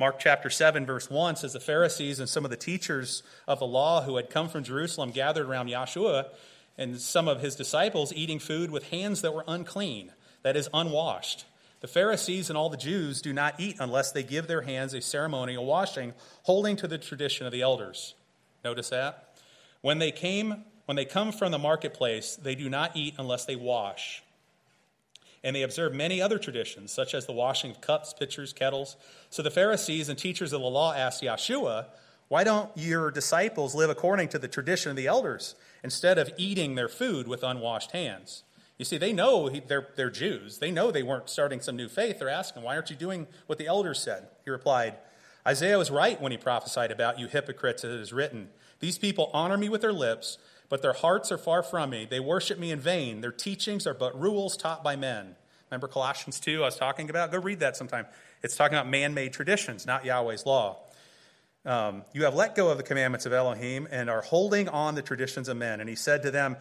Mark 0.00 0.18
chapter 0.18 0.50
7, 0.50 0.84
verse 0.84 1.08
1 1.08 1.36
says 1.36 1.52
the 1.52 1.60
Pharisees 1.60 2.18
and 2.18 2.28
some 2.28 2.44
of 2.44 2.50
the 2.50 2.56
teachers 2.56 3.22
of 3.46 3.60
the 3.60 3.66
law 3.66 4.02
who 4.02 4.16
had 4.16 4.28
come 4.28 4.48
from 4.48 4.64
Jerusalem 4.64 5.12
gathered 5.12 5.46
around 5.46 5.68
Yeshua 5.68 6.30
and 6.76 7.00
some 7.00 7.28
of 7.28 7.40
his 7.40 7.54
disciples 7.54 8.12
eating 8.12 8.40
food 8.40 8.72
with 8.72 8.90
hands 8.90 9.20
that 9.20 9.32
were 9.32 9.44
unclean, 9.46 10.10
that 10.42 10.56
is, 10.56 10.68
unwashed. 10.74 11.44
The 11.80 11.86
Pharisees 11.86 12.48
and 12.48 12.56
all 12.56 12.70
the 12.70 12.76
Jews 12.76 13.22
do 13.22 13.32
not 13.32 13.60
eat 13.60 13.76
unless 13.78 14.10
they 14.10 14.24
give 14.24 14.48
their 14.48 14.62
hands 14.62 14.94
a 14.94 15.00
ceremonial 15.00 15.64
washing, 15.64 16.12
holding 16.42 16.74
to 16.76 16.88
the 16.88 16.98
tradition 16.98 17.46
of 17.46 17.52
the 17.52 17.62
elders. 17.62 18.14
Notice 18.64 18.88
that? 18.88 19.36
When 19.80 20.00
they 20.00 20.10
came, 20.10 20.64
when 20.86 20.96
they 20.96 21.04
come 21.04 21.30
from 21.30 21.52
the 21.52 21.58
marketplace, 21.58 22.34
they 22.34 22.56
do 22.56 22.68
not 22.68 22.96
eat 22.96 23.14
unless 23.16 23.44
they 23.44 23.54
wash 23.54 24.24
and 25.44 25.54
they 25.54 25.62
observed 25.62 25.94
many 25.94 26.22
other 26.22 26.38
traditions, 26.38 26.90
such 26.90 27.14
as 27.14 27.26
the 27.26 27.32
washing 27.32 27.70
of 27.70 27.82
cups, 27.82 28.14
pitchers, 28.14 28.54
kettles. 28.54 28.96
So 29.28 29.42
the 29.42 29.50
Pharisees 29.50 30.08
and 30.08 30.18
teachers 30.18 30.54
of 30.54 30.62
the 30.62 30.66
law 30.66 30.94
asked 30.94 31.22
Yeshua, 31.22 31.86
Why 32.28 32.42
don't 32.42 32.70
your 32.74 33.10
disciples 33.10 33.74
live 33.74 33.90
according 33.90 34.28
to 34.30 34.38
the 34.38 34.48
tradition 34.48 34.90
of 34.90 34.96
the 34.96 35.06
elders 35.06 35.54
instead 35.84 36.18
of 36.18 36.32
eating 36.38 36.74
their 36.74 36.88
food 36.88 37.28
with 37.28 37.42
unwashed 37.42 37.92
hands? 37.92 38.42
You 38.78 38.86
see, 38.86 38.96
they 38.96 39.12
know 39.12 39.50
they're, 39.50 39.88
they're 39.94 40.10
Jews. 40.10 40.58
They 40.58 40.70
know 40.70 40.90
they 40.90 41.02
weren't 41.02 41.28
starting 41.28 41.60
some 41.60 41.76
new 41.76 41.88
faith. 41.88 42.18
They're 42.18 42.30
asking, 42.30 42.62
Why 42.62 42.74
aren't 42.74 42.90
you 42.90 42.96
doing 42.96 43.26
what 43.46 43.58
the 43.58 43.66
elders 43.66 44.00
said? 44.00 44.28
He 44.44 44.50
replied, 44.50 44.94
Isaiah 45.46 45.76
was 45.76 45.90
right 45.90 46.20
when 46.20 46.32
he 46.32 46.38
prophesied 46.38 46.90
about 46.90 47.18
you 47.18 47.28
hypocrites, 47.28 47.84
as 47.84 47.92
it 47.92 48.00
is 48.00 48.14
written. 48.14 48.48
These 48.80 48.98
people 48.98 49.30
honor 49.34 49.58
me 49.58 49.68
with 49.68 49.82
their 49.82 49.92
lips 49.92 50.38
but 50.74 50.82
their 50.82 50.92
hearts 50.92 51.30
are 51.30 51.38
far 51.38 51.62
from 51.62 51.90
me. 51.90 52.04
They 52.04 52.18
worship 52.18 52.58
me 52.58 52.72
in 52.72 52.80
vain. 52.80 53.20
Their 53.20 53.30
teachings 53.30 53.86
are 53.86 53.94
but 53.94 54.20
rules 54.20 54.56
taught 54.56 54.82
by 54.82 54.96
men. 54.96 55.36
Remember 55.70 55.86
Colossians 55.86 56.40
2 56.40 56.62
I 56.62 56.64
was 56.64 56.74
talking 56.74 57.10
about? 57.10 57.30
Go 57.30 57.38
read 57.38 57.60
that 57.60 57.76
sometime. 57.76 58.06
It's 58.42 58.56
talking 58.56 58.76
about 58.76 58.88
man 58.88 59.14
made 59.14 59.32
traditions, 59.32 59.86
not 59.86 60.04
Yahweh's 60.04 60.44
law. 60.44 60.78
Um, 61.64 62.02
you 62.12 62.24
have 62.24 62.34
let 62.34 62.56
go 62.56 62.70
of 62.70 62.76
the 62.76 62.82
commandments 62.82 63.24
of 63.24 63.32
Elohim 63.32 63.86
and 63.88 64.10
are 64.10 64.22
holding 64.22 64.68
on 64.68 64.96
the 64.96 65.02
traditions 65.02 65.48
of 65.48 65.56
men. 65.56 65.78
And 65.78 65.88
he 65.88 65.94
said 65.94 66.24
to 66.24 66.32
them, 66.32 66.56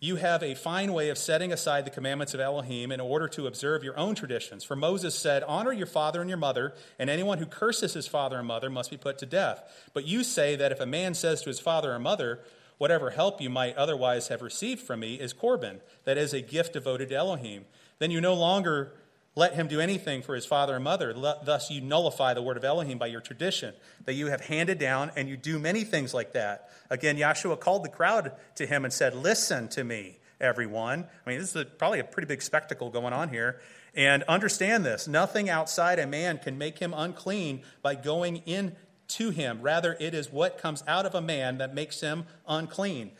You 0.00 0.16
have 0.16 0.42
a 0.42 0.54
fine 0.54 0.92
way 0.92 1.08
of 1.08 1.16
setting 1.16 1.50
aside 1.50 1.86
the 1.86 1.90
commandments 1.90 2.34
of 2.34 2.40
Elohim 2.40 2.92
in 2.92 3.00
order 3.00 3.26
to 3.28 3.46
observe 3.46 3.82
your 3.82 3.98
own 3.98 4.14
traditions. 4.14 4.64
For 4.64 4.76
Moses 4.76 5.14
said, 5.14 5.42
Honor 5.44 5.72
your 5.72 5.86
father 5.86 6.20
and 6.20 6.28
your 6.28 6.36
mother, 6.36 6.74
and 6.98 7.08
anyone 7.08 7.38
who 7.38 7.46
curses 7.46 7.94
his 7.94 8.06
father 8.06 8.36
and 8.36 8.46
mother 8.46 8.68
must 8.68 8.90
be 8.90 8.98
put 8.98 9.16
to 9.20 9.24
death. 9.24 9.88
But 9.94 10.06
you 10.06 10.24
say 10.24 10.56
that 10.56 10.72
if 10.72 10.80
a 10.80 10.84
man 10.84 11.14
says 11.14 11.40
to 11.40 11.48
his 11.48 11.58
father 11.58 11.94
or 11.94 11.98
mother, 11.98 12.40
Whatever 12.78 13.10
help 13.10 13.40
you 13.40 13.48
might 13.48 13.76
otherwise 13.76 14.28
have 14.28 14.42
received 14.42 14.82
from 14.82 15.00
me 15.00 15.14
is 15.14 15.32
Corban, 15.32 15.80
that 16.04 16.18
is 16.18 16.34
a 16.34 16.40
gift 16.40 16.74
devoted 16.74 17.08
to 17.08 17.14
Elohim. 17.14 17.64
Then 17.98 18.10
you 18.10 18.20
no 18.20 18.34
longer 18.34 18.92
let 19.34 19.54
him 19.54 19.68
do 19.68 19.80
anything 19.80 20.22
for 20.22 20.34
his 20.34 20.46
father 20.46 20.74
and 20.74 20.84
mother. 20.84 21.12
Thus, 21.12 21.70
you 21.70 21.82
nullify 21.82 22.34
the 22.34 22.42
word 22.42 22.56
of 22.56 22.64
Elohim 22.64 22.98
by 22.98 23.06
your 23.06 23.20
tradition 23.20 23.74
that 24.06 24.14
you 24.14 24.28
have 24.28 24.40
handed 24.40 24.78
down, 24.78 25.10
and 25.14 25.28
you 25.28 25.36
do 25.36 25.58
many 25.58 25.84
things 25.84 26.14
like 26.14 26.32
that. 26.32 26.70
Again, 26.88 27.18
Yahshua 27.18 27.60
called 27.60 27.84
the 27.84 27.90
crowd 27.90 28.32
to 28.56 28.66
him 28.66 28.84
and 28.84 28.92
said, 28.92 29.14
Listen 29.14 29.68
to 29.68 29.84
me, 29.84 30.18
everyone. 30.40 31.06
I 31.26 31.30
mean, 31.30 31.38
this 31.38 31.50
is 31.50 31.56
a, 31.56 31.64
probably 31.66 32.00
a 32.00 32.04
pretty 32.04 32.26
big 32.26 32.40
spectacle 32.40 32.88
going 32.88 33.12
on 33.12 33.28
here. 33.28 33.60
And 33.94 34.22
understand 34.24 34.84
this 34.84 35.08
nothing 35.08 35.48
outside 35.48 35.98
a 35.98 36.06
man 36.06 36.38
can 36.38 36.58
make 36.58 36.78
him 36.78 36.94
unclean 36.94 37.62
by 37.82 37.94
going 37.94 38.38
in 38.38 38.76
to 39.08 39.30
him. 39.30 39.60
Rather, 39.62 39.96
it 40.00 40.14
is 40.14 40.30
what 40.32 40.58
comes 40.58 40.82
out 40.86 41.06
of 41.06 41.14
a 41.14 41.20
man 41.20 41.58
that 41.58 41.74
makes 41.74 42.00
him 42.00 42.24
unclean. 42.48 43.12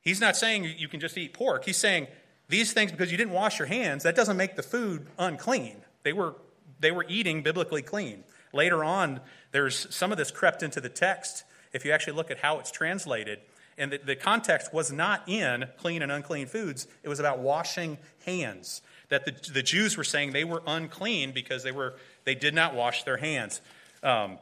He's 0.00 0.20
not 0.20 0.36
saying 0.36 0.74
you 0.78 0.88
can 0.88 1.00
just 1.00 1.16
eat 1.18 1.32
pork. 1.32 1.64
He's 1.64 1.76
saying 1.76 2.06
these 2.48 2.72
things, 2.72 2.90
because 2.90 3.10
you 3.10 3.16
didn't 3.16 3.32
wash 3.32 3.58
your 3.58 3.68
hands, 3.68 4.02
that 4.02 4.16
doesn't 4.16 4.36
make 4.36 4.56
the 4.56 4.62
food 4.62 5.06
unclean. 5.18 5.76
They 6.02 6.12
were, 6.12 6.34
they 6.80 6.90
were 6.90 7.06
eating 7.08 7.42
biblically 7.42 7.82
clean. 7.82 8.24
Later 8.52 8.82
on, 8.82 9.20
there's 9.52 9.92
some 9.94 10.10
of 10.10 10.18
this 10.18 10.30
crept 10.30 10.62
into 10.62 10.80
the 10.80 10.88
text 10.88 11.44
if 11.72 11.84
you 11.84 11.92
actually 11.92 12.14
look 12.14 12.30
at 12.30 12.38
how 12.38 12.58
it's 12.58 12.70
translated. 12.70 13.38
And 13.78 13.92
the, 13.92 13.98
the 13.98 14.16
context 14.16 14.74
was 14.74 14.90
not 14.90 15.28
in 15.28 15.66
clean 15.78 16.02
and 16.02 16.10
unclean 16.10 16.46
foods, 16.46 16.86
it 17.02 17.08
was 17.08 17.20
about 17.20 17.38
washing 17.38 17.98
hands. 18.26 18.82
That 19.08 19.24
the, 19.24 19.52
the 19.52 19.62
Jews 19.62 19.96
were 19.96 20.04
saying 20.04 20.32
they 20.32 20.44
were 20.44 20.62
unclean 20.66 21.32
because 21.32 21.62
they, 21.62 21.72
were, 21.72 21.94
they 22.24 22.34
did 22.34 22.54
not 22.54 22.74
wash 22.74 23.04
their 23.04 23.16
hands. 23.16 23.60
Um, 24.02 24.38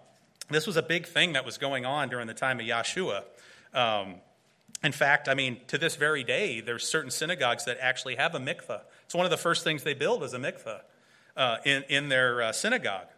this 0.51 0.67
was 0.67 0.77
a 0.77 0.83
big 0.83 1.07
thing 1.07 1.35
that 1.35 1.45
was 1.45 1.59
going 1.59 1.85
on 1.85 2.09
during 2.09 2.27
the 2.27 2.35
time 2.35 2.61
of 2.61 2.67
Yeshua. 2.67 3.25
Um, 3.75 4.17
in 4.83 4.93
fact, 4.93 5.29
I 5.29 5.35
mean, 5.35 5.61
to 5.69 5.79
this 5.79 5.97
very 5.97 6.25
day, 6.25 6.61
there's 6.61 6.87
certain 6.87 7.11
synagogues 7.11 7.65
that 7.65 7.79
actually 7.81 8.17
have 8.17 8.35
a 8.35 8.39
mikveh. 8.39 8.81
It's 9.05 9.15
one 9.15 9.27
of 9.27 9.31
the 9.31 9.37
first 9.37 9.65
things 9.65 9.83
they 9.83 9.95
build 9.95 10.23
is 10.23 10.35
a 10.35 10.39
mikveh 10.39 10.81
uh, 11.37 11.57
in, 11.65 11.83
in 11.89 12.09
their 12.09 12.43
uh, 12.43 12.53
synagogue, 12.53 13.09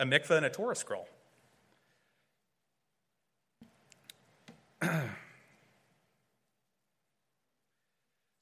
a 0.00 0.06
mikveh 0.06 0.38
and 0.38 0.46
a 0.46 0.50
Torah 0.50 0.74
scroll. 0.74 1.08
so 4.82 4.88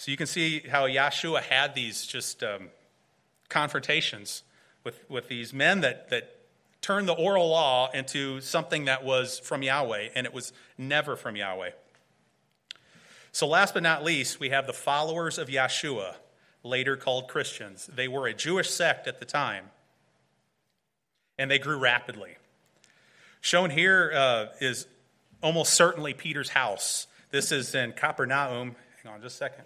you 0.06 0.16
can 0.16 0.26
see 0.26 0.60
how 0.60 0.86
Yeshua 0.86 1.42
had 1.42 1.74
these 1.74 2.06
just 2.06 2.42
um, 2.42 2.68
confrontations 3.48 4.42
with, 4.84 5.08
with 5.08 5.28
these 5.28 5.52
men 5.52 5.80
that, 5.80 6.10
that 6.10 6.33
turned 6.84 7.08
the 7.08 7.14
oral 7.14 7.48
law 7.48 7.90
into 7.92 8.42
something 8.42 8.84
that 8.84 9.02
was 9.02 9.38
from 9.38 9.62
Yahweh, 9.62 10.10
and 10.14 10.26
it 10.26 10.34
was 10.34 10.52
never 10.76 11.16
from 11.16 11.34
Yahweh. 11.34 11.70
So, 13.32 13.46
last 13.46 13.72
but 13.72 13.82
not 13.82 14.04
least, 14.04 14.38
we 14.38 14.50
have 14.50 14.66
the 14.66 14.74
followers 14.74 15.38
of 15.38 15.48
Yeshua, 15.48 16.14
later 16.62 16.98
called 16.98 17.28
Christians. 17.28 17.88
They 17.92 18.06
were 18.06 18.26
a 18.26 18.34
Jewish 18.34 18.68
sect 18.68 19.08
at 19.08 19.18
the 19.18 19.24
time, 19.24 19.70
and 21.38 21.50
they 21.50 21.58
grew 21.58 21.78
rapidly. 21.78 22.36
Shown 23.40 23.70
here 23.70 24.12
uh, 24.14 24.46
is 24.60 24.86
almost 25.42 25.72
certainly 25.72 26.12
Peter's 26.12 26.50
house. 26.50 27.06
This 27.30 27.50
is 27.50 27.74
in 27.74 27.92
Capernaum. 27.92 28.76
Hang 29.02 29.14
on 29.14 29.22
just 29.22 29.36
a 29.36 29.38
second. 29.38 29.64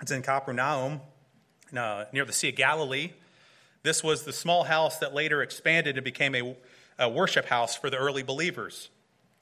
It's 0.00 0.12
in 0.12 0.22
Capernaum, 0.22 1.00
uh, 1.76 2.04
near 2.12 2.24
the 2.24 2.32
Sea 2.32 2.50
of 2.50 2.54
Galilee. 2.54 3.10
This 3.84 4.02
was 4.02 4.24
the 4.24 4.32
small 4.32 4.64
house 4.64 4.98
that 4.98 5.14
later 5.14 5.42
expanded 5.42 5.96
and 5.96 6.04
became 6.04 6.34
a, 6.34 6.56
a 6.98 7.08
worship 7.08 7.44
house 7.44 7.76
for 7.76 7.90
the 7.90 7.98
early 7.98 8.24
believers. 8.24 8.88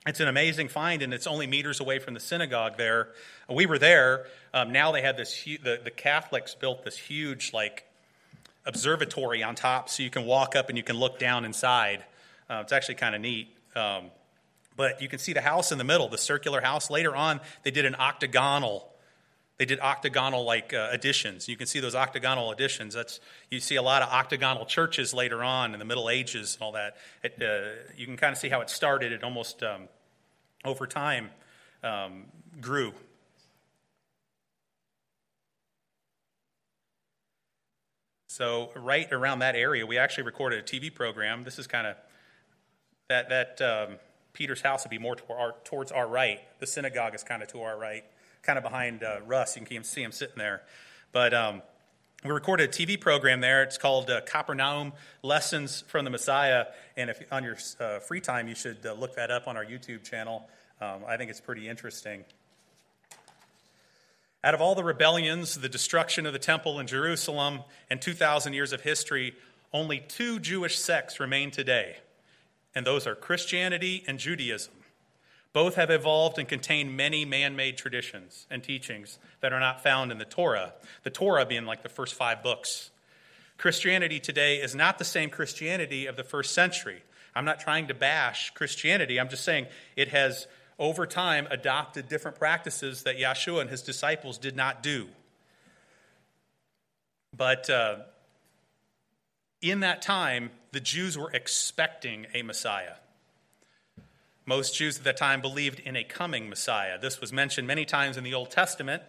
It's 0.04 0.18
an 0.18 0.26
amazing 0.26 0.68
find, 0.68 1.00
and 1.00 1.14
it's 1.14 1.28
only 1.28 1.46
meters 1.46 1.78
away 1.78 2.00
from 2.00 2.14
the 2.14 2.20
synagogue 2.20 2.76
there. 2.76 3.10
We 3.48 3.66
were 3.66 3.78
there. 3.78 4.26
Um, 4.52 4.72
now 4.72 4.90
they 4.90 5.00
had 5.00 5.16
this, 5.16 5.44
the, 5.44 5.80
the 5.82 5.92
Catholics 5.92 6.56
built 6.56 6.84
this 6.84 6.98
huge, 6.98 7.52
like, 7.52 7.86
observatory 8.66 9.44
on 9.44 9.54
top 9.54 9.88
so 9.88 10.02
you 10.02 10.10
can 10.10 10.26
walk 10.26 10.56
up 10.56 10.68
and 10.68 10.76
you 10.76 10.84
can 10.84 10.96
look 10.96 11.20
down 11.20 11.44
inside. 11.44 12.04
Uh, 12.50 12.60
it's 12.62 12.72
actually 12.72 12.96
kind 12.96 13.14
of 13.14 13.20
neat. 13.20 13.48
Um, 13.76 14.10
but 14.76 15.00
you 15.00 15.08
can 15.08 15.20
see 15.20 15.32
the 15.32 15.40
house 15.40 15.70
in 15.70 15.78
the 15.78 15.84
middle, 15.84 16.08
the 16.08 16.18
circular 16.18 16.60
house. 16.60 16.90
Later 16.90 17.14
on, 17.14 17.40
they 17.62 17.70
did 17.70 17.84
an 17.84 17.94
octagonal 17.94 18.91
they 19.62 19.66
did 19.66 19.78
octagonal 19.78 20.44
like 20.44 20.74
uh, 20.74 20.88
additions. 20.90 21.46
You 21.46 21.56
can 21.56 21.68
see 21.68 21.78
those 21.78 21.94
octagonal 21.94 22.50
additions. 22.50 22.94
That's 22.94 23.20
you 23.48 23.60
see 23.60 23.76
a 23.76 23.82
lot 23.82 24.02
of 24.02 24.08
octagonal 24.08 24.66
churches 24.66 25.14
later 25.14 25.44
on 25.44 25.72
in 25.72 25.78
the 25.78 25.84
Middle 25.84 26.10
Ages 26.10 26.56
and 26.56 26.64
all 26.64 26.72
that. 26.72 26.96
It, 27.22 27.40
uh, 27.40 27.92
you 27.96 28.06
can 28.06 28.16
kind 28.16 28.32
of 28.32 28.38
see 28.38 28.48
how 28.48 28.60
it 28.60 28.70
started. 28.70 29.12
It 29.12 29.22
almost 29.22 29.62
um, 29.62 29.82
over 30.64 30.88
time 30.88 31.30
um, 31.84 32.24
grew. 32.60 32.92
So 38.26 38.72
right 38.74 39.12
around 39.12 39.38
that 39.38 39.54
area, 39.54 39.86
we 39.86 39.96
actually 39.96 40.24
recorded 40.24 40.58
a 40.58 40.62
TV 40.64 40.92
program. 40.92 41.44
This 41.44 41.60
is 41.60 41.68
kind 41.68 41.86
of 41.86 41.96
that 43.08 43.28
that 43.28 43.62
um, 43.62 43.98
Peter's 44.32 44.60
house 44.60 44.82
would 44.82 44.90
be 44.90 44.98
more 44.98 45.14
our, 45.30 45.54
towards 45.62 45.92
our 45.92 46.08
right. 46.08 46.40
The 46.58 46.66
synagogue 46.66 47.14
is 47.14 47.22
kind 47.22 47.44
of 47.44 47.48
to 47.52 47.62
our 47.62 47.78
right 47.78 48.02
kind 48.42 48.58
of 48.58 48.64
behind 48.64 49.04
uh, 49.04 49.18
Russ. 49.26 49.56
You 49.56 49.64
can 49.64 49.84
see 49.84 50.02
him 50.02 50.12
sitting 50.12 50.36
there. 50.36 50.62
But 51.12 51.32
um, 51.32 51.62
we 52.24 52.30
recorded 52.30 52.70
a 52.70 52.72
TV 52.72 53.00
program 53.00 53.40
there. 53.40 53.62
It's 53.62 53.78
called 53.78 54.10
uh, 54.10 54.20
Capernaum 54.22 54.92
Lessons 55.22 55.84
from 55.86 56.04
the 56.04 56.10
Messiah. 56.10 56.66
And 56.96 57.10
if 57.10 57.22
on 57.30 57.44
your 57.44 57.56
uh, 57.78 58.00
free 58.00 58.20
time, 58.20 58.48
you 58.48 58.54
should 58.54 58.84
uh, 58.84 58.94
look 58.94 59.16
that 59.16 59.30
up 59.30 59.46
on 59.46 59.56
our 59.56 59.64
YouTube 59.64 60.02
channel. 60.02 60.48
Um, 60.80 61.02
I 61.06 61.16
think 61.16 61.30
it's 61.30 61.40
pretty 61.40 61.68
interesting. 61.68 62.24
Out 64.44 64.54
of 64.54 64.60
all 64.60 64.74
the 64.74 64.82
rebellions, 64.82 65.60
the 65.60 65.68
destruction 65.68 66.26
of 66.26 66.32
the 66.32 66.38
temple 66.40 66.80
in 66.80 66.88
Jerusalem, 66.88 67.60
and 67.88 68.02
2,000 68.02 68.54
years 68.54 68.72
of 68.72 68.80
history, 68.80 69.36
only 69.72 70.00
two 70.00 70.40
Jewish 70.40 70.78
sects 70.78 71.20
remain 71.20 71.52
today, 71.52 71.98
and 72.74 72.84
those 72.84 73.06
are 73.06 73.14
Christianity 73.14 74.02
and 74.08 74.18
Judaism. 74.18 74.72
Both 75.52 75.74
have 75.74 75.90
evolved 75.90 76.38
and 76.38 76.48
contain 76.48 76.96
many 76.96 77.24
man 77.24 77.56
made 77.56 77.76
traditions 77.76 78.46
and 78.50 78.62
teachings 78.62 79.18
that 79.40 79.52
are 79.52 79.60
not 79.60 79.82
found 79.82 80.10
in 80.10 80.18
the 80.18 80.24
Torah, 80.24 80.72
the 81.02 81.10
Torah 81.10 81.44
being 81.44 81.66
like 81.66 81.82
the 81.82 81.88
first 81.88 82.14
five 82.14 82.42
books. 82.42 82.90
Christianity 83.58 84.18
today 84.18 84.56
is 84.56 84.74
not 84.74 84.98
the 84.98 85.04
same 85.04 85.28
Christianity 85.28 86.06
of 86.06 86.16
the 86.16 86.24
first 86.24 86.54
century. 86.54 87.02
I'm 87.34 87.44
not 87.44 87.60
trying 87.60 87.88
to 87.88 87.94
bash 87.94 88.50
Christianity, 88.50 89.20
I'm 89.20 89.28
just 89.28 89.44
saying 89.44 89.66
it 89.94 90.08
has 90.08 90.46
over 90.78 91.06
time 91.06 91.46
adopted 91.50 92.08
different 92.08 92.38
practices 92.38 93.02
that 93.02 93.18
Yeshua 93.18 93.60
and 93.60 93.70
his 93.70 93.82
disciples 93.82 94.38
did 94.38 94.56
not 94.56 94.82
do. 94.82 95.08
But 97.36 97.70
uh, 97.70 97.96
in 99.60 99.80
that 99.80 100.02
time, 100.02 100.50
the 100.72 100.80
Jews 100.80 101.16
were 101.16 101.30
expecting 101.30 102.26
a 102.34 102.42
Messiah. 102.42 102.94
Most 104.44 104.74
Jews 104.74 104.98
at 104.98 105.04
that 105.04 105.16
time 105.16 105.40
believed 105.40 105.78
in 105.80 105.94
a 105.96 106.04
coming 106.04 106.48
Messiah. 106.48 106.98
This 106.98 107.20
was 107.20 107.32
mentioned 107.32 107.66
many 107.66 107.84
times 107.84 108.16
in 108.16 108.24
the 108.24 108.34
Old 108.34 108.50
Testament. 108.50 109.02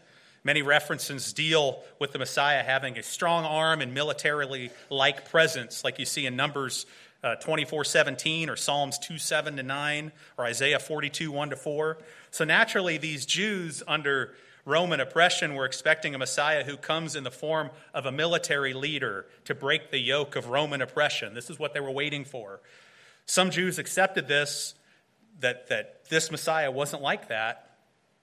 Many 0.44 0.62
references 0.62 1.34
deal 1.34 1.82
with 2.00 2.12
the 2.12 2.20
Messiah 2.20 2.64
having 2.64 2.98
a 2.98 3.04
strong 3.04 3.46
arm 3.46 3.82
and 3.82 3.94
militarily 3.94 4.72
like 4.90 5.30
presence, 5.30 5.84
like 5.84 6.00
you 6.00 6.06
see 6.06 6.26
in 6.26 6.36
Numbers 6.36 6.86
uh, 7.24 7.36
24 7.36 7.86
17 7.86 8.50
or 8.50 8.56
Psalms 8.56 9.00
2 9.00 9.18
7 9.18 9.56
to 9.56 9.64
9 9.64 10.12
or 10.38 10.46
Isaiah 10.46 10.80
42 10.80 11.32
1 11.32 11.50
to 11.52 11.56
4. 11.56 11.98
So 12.32 12.44
naturally, 12.44 12.98
these 12.98 13.26
Jews 13.26 13.82
under 13.88 14.36
Roman 14.66 15.00
oppression 15.00 15.56
were 15.56 15.66
expecting 15.66 16.14
a 16.16 16.18
Messiah 16.18 16.64
who 16.64 16.78
comes 16.78 17.16
in 17.16 17.24
the 17.24 17.32
form 17.32 17.70
of 17.94 18.06
a 18.06 18.12
military 18.12 18.74
leader 18.74 19.26
to 19.46 19.56
break 19.56 19.92
the 19.92 20.00
yoke 20.00 20.36
of 20.36 20.48
Roman 20.48 20.82
oppression. 20.82 21.34
This 21.34 21.50
is 21.50 21.58
what 21.58 21.74
they 21.74 21.80
were 21.80 21.92
waiting 21.92 22.24
for. 22.24 22.60
Some 23.26 23.52
Jews 23.52 23.80
accepted 23.80 24.28
this, 24.28 24.76
that, 25.40 25.70
that 25.70 26.06
this 26.10 26.32
Messiah 26.32 26.72
wasn't 26.72 27.02
like 27.02 27.28
that, 27.30 27.78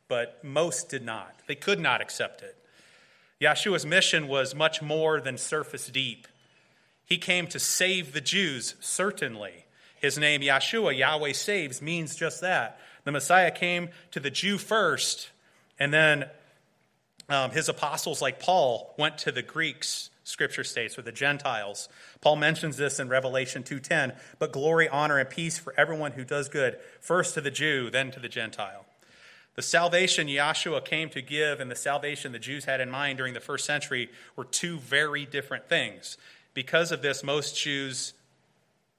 but 0.09 0.43
most 0.43 0.89
did 0.89 1.05
not. 1.05 1.35
They 1.47 1.55
could 1.55 1.81
not 1.81 2.01
accept 2.01 2.43
it. 2.43 2.57
Yeshua's 3.41 3.87
mission 3.87 4.29
was 4.29 4.55
much 4.55 4.83
more 4.83 5.21
than 5.21 5.39
surface 5.39 5.89
deep. 5.89 6.29
He 7.07 7.17
came 7.17 7.47
to 7.49 7.59
save 7.59 8.13
the 8.13 8.21
Jews, 8.21 8.75
certainly. 8.81 9.65
His 9.97 10.19
name, 10.19 10.43
Yeshua, 10.43 10.97
Yahweh 10.97 11.33
saves, 11.33 11.81
means 11.81 12.17
just 12.17 12.41
that. 12.41 12.79
The 13.05 13.13
Messiah 13.13 13.51
came 13.51 13.89
to 14.11 14.21
the 14.21 14.31
Jew 14.31 14.59
first, 14.59 15.31
and 15.79 15.93
then 15.93 16.27
um, 17.29 17.51
his 17.51 17.69
apostles, 17.69 18.21
like 18.21 18.41
Paul, 18.41 18.95
went 18.99 19.19
to 19.19 19.33
the 19.33 19.43
Greeks, 19.43 20.10
scripture 20.31 20.65
states, 20.65 20.99
or 20.99 21.03
the 21.03 21.13
Gentiles. 21.13 21.89
Paul 22.21 22.37
mentions 22.37 22.77
this 22.77 22.99
in 22.99 23.09
Revelation 23.09 23.63
2.10, 23.63 24.17
but 24.39 24.53
glory, 24.53 24.89
honor, 24.89 25.19
and 25.19 25.29
peace 25.29 25.59
for 25.59 25.75
everyone 25.77 26.13
who 26.13 26.25
does 26.25 26.49
good, 26.49 26.79
first 27.01 27.35
to 27.35 27.41
the 27.41 27.51
Jew, 27.51 27.91
then 27.91 28.11
to 28.13 28.21
the 28.21 28.29
Gentile. 28.29 28.87
The 29.57 29.63
salvation 29.63 30.29
Yeshua 30.29 30.85
came 30.85 31.11
to 31.11 31.21
give 31.21 31.61
and 31.61 31.71
the 31.71 31.77
salvation 31.77 32.33
the 32.33 32.39
Jews 32.39 32.65
had 32.65 32.81
in 32.81 32.91
mind 32.91 33.19
during 33.19 33.35
the 33.35 33.41
first 33.41 33.67
century 33.67 34.09
were 34.37 34.45
two 34.45 34.79
very 34.79 35.27
different 35.27 35.69
things. 35.69 36.17
Because 36.55 36.93
of 36.93 37.03
this, 37.03 37.23
most 37.23 37.61
Jews 37.61 38.15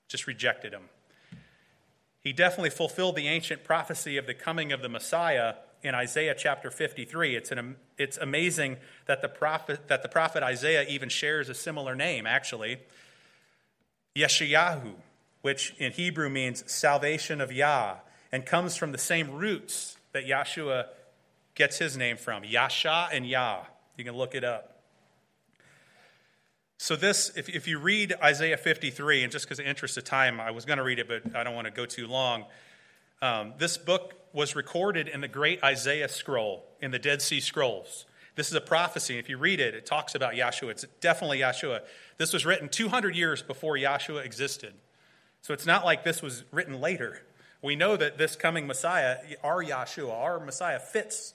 just 0.08 0.28
rejected 0.28 0.74
him. 0.74 0.90
He 2.22 2.34
definitely 2.34 2.70
fulfilled 2.70 3.16
the 3.16 3.28
ancient 3.28 3.64
prophecy 3.64 4.18
of 4.18 4.28
the 4.28 4.34
coming 4.34 4.72
of 4.72 4.82
the 4.82 4.90
Messiah 4.90 5.56
in 5.84 5.96
Isaiah 5.96 6.36
chapter 6.38 6.70
53. 6.70 7.36
It's, 7.36 7.52
an, 7.52 7.76
it's 7.98 8.18
amazing 8.18 8.78
that 9.08 9.22
the, 9.22 9.30
prophet, 9.30 9.88
that 9.88 10.04
the 10.04 10.10
prophet 10.10 10.44
Isaiah 10.44 10.86
even 10.88 11.10
shares 11.10 11.50
a 11.50 11.54
similar 11.54 11.96
name, 11.96 12.26
actually. 12.26 12.78
Yeshayahu, 14.16 14.94
which 15.42 15.74
in 15.78 15.92
Hebrew 15.92 16.30
means 16.30 16.70
salvation 16.72 17.42
of 17.42 17.52
Yah, 17.52 17.96
and 18.32 18.46
comes 18.46 18.76
from 18.76 18.92
the 18.92 18.98
same 18.98 19.32
roots 19.32 19.98
that 20.14 20.26
Yeshua 20.26 20.88
gets 21.56 21.78
his 21.78 21.98
name 21.98 22.18
from 22.18 22.44
Yasha 22.44 23.10
and 23.12 23.26
Yah. 23.26 23.64
You 23.98 24.04
can 24.04 24.16
look 24.16 24.36
it 24.36 24.44
up. 24.44 24.68
So, 26.78 26.96
this, 26.96 27.32
if, 27.36 27.48
if 27.48 27.68
you 27.68 27.78
read 27.78 28.16
Isaiah 28.24 28.58
53, 28.58 29.24
and 29.24 29.32
just 29.32 29.46
because 29.46 29.60
of 29.60 29.68
interest 29.68 29.98
of 29.98 30.04
time, 30.04 30.42
I 30.42 30.50
was 30.50 30.66
going 30.66 30.78
to 30.78 30.84
read 30.84 30.98
it, 30.98 31.08
but 31.08 31.36
I 31.36 31.44
don't 31.44 31.54
want 31.54 31.66
to 31.66 31.72
go 31.72 31.86
too 31.86 32.08
long. 32.08 32.46
Um, 33.22 33.54
this 33.58 33.78
book 33.78 34.16
was 34.34 34.56
recorded 34.56 35.08
in 35.08 35.22
the 35.22 35.28
great 35.28 35.64
Isaiah 35.64 36.10
scroll, 36.10 36.66
in 36.82 36.92
the 36.92 37.00
Dead 37.00 37.22
Sea 37.22 37.40
Scrolls. 37.40 38.06
This 38.36 38.48
is 38.48 38.54
a 38.54 38.62
prophecy. 38.62 39.18
If 39.18 39.30
you 39.30 39.38
read 39.38 39.60
it, 39.60 39.76
it 39.76 39.86
talks 39.86 40.16
about 40.16 40.34
Yahshua. 40.34 40.72
It's 40.72 40.86
definitely 41.02 41.40
Yahshua. 41.40 41.82
This 42.18 42.34
was 42.34 42.46
written 42.46 42.70
200 42.70 43.16
years 43.16 43.42
before 43.42 43.76
Yahshua 43.76 44.26
existed. 44.26 44.74
So 45.42 45.54
it's 45.54 45.66
not 45.66 45.84
like 45.84 46.04
this 46.04 46.22
was 46.22 46.44
written 46.52 46.80
later. 46.80 47.22
We 47.62 47.76
know 47.76 47.98
that 47.98 48.18
this 48.18 48.36
coming 48.36 48.68
Messiah, 48.68 49.18
our 49.44 49.64
Yahshua, 49.64 50.12
our 50.12 50.40
Messiah, 50.40 50.80
fits 50.80 51.34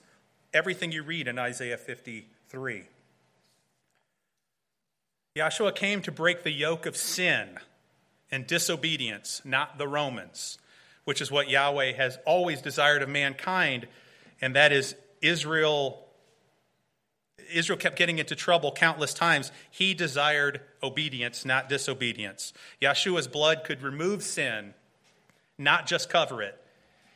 everything 0.55 0.91
you 0.91 1.03
read 1.03 1.29
in 1.29 1.39
Isaiah 1.39 1.77
53. 1.77 2.85
Yahshua 5.37 5.75
came 5.75 6.01
to 6.03 6.11
break 6.11 6.43
the 6.43 6.51
yoke 6.51 6.87
of 6.87 6.97
sin 6.97 7.59
and 8.31 8.47
disobedience, 8.47 9.43
not 9.45 9.77
the 9.77 9.87
Romans, 9.87 10.59
which 11.07 11.21
is 11.21 11.31
what 11.31 11.49
Yahweh 11.49 11.93
has 11.93 12.19
always 12.27 12.61
desired 12.61 13.01
of 13.01 13.09
mankind, 13.09 13.87
and 14.41 14.55
that 14.57 14.73
is 14.73 14.97
Israel. 15.23 16.03
Israel 17.55 17.79
kept 17.79 17.97
getting 17.97 18.19
into 18.19 18.35
trouble 18.35 18.73
countless 18.73 19.15
times. 19.15 19.53
He 19.71 19.95
desired 19.95 20.61
obedience, 20.83 21.45
not 21.45 21.69
disobedience. 21.69 22.53
Yahshua's 22.83 23.29
blood 23.29 23.63
could 23.65 23.83
remove 23.83 24.25
sin, 24.25 24.75
not 25.57 25.87
just 25.87 26.11
cover 26.11 26.43
it. 26.43 26.61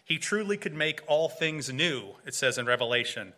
He 0.04 0.18
truly 0.18 0.56
could 0.56 0.74
make 0.74 1.02
all 1.08 1.28
things 1.28 1.72
new, 1.72 2.14
it 2.24 2.34
says 2.34 2.58
in 2.58 2.66
Revelation. 2.66 3.32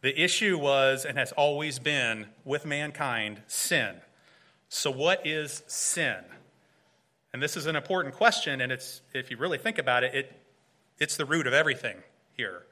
The 0.00 0.20
issue 0.20 0.58
was 0.58 1.04
and 1.04 1.16
has 1.16 1.30
always 1.30 1.78
been 1.78 2.26
with 2.44 2.66
mankind 2.66 3.42
sin. 3.46 3.94
So, 4.68 4.90
what 4.90 5.24
is 5.24 5.62
sin? 5.68 6.24
And 7.32 7.42
this 7.42 7.56
is 7.56 7.66
an 7.66 7.76
important 7.76 8.14
question, 8.14 8.60
and 8.60 8.70
it's, 8.70 9.00
if 9.14 9.30
you 9.30 9.36
really 9.38 9.58
think 9.58 9.78
about 9.78 10.04
it, 10.04 10.14
it 10.14 10.38
it's 10.98 11.16
the 11.16 11.24
root 11.24 11.46
of 11.46 11.52
everything 11.52 11.96
here. 12.36 12.62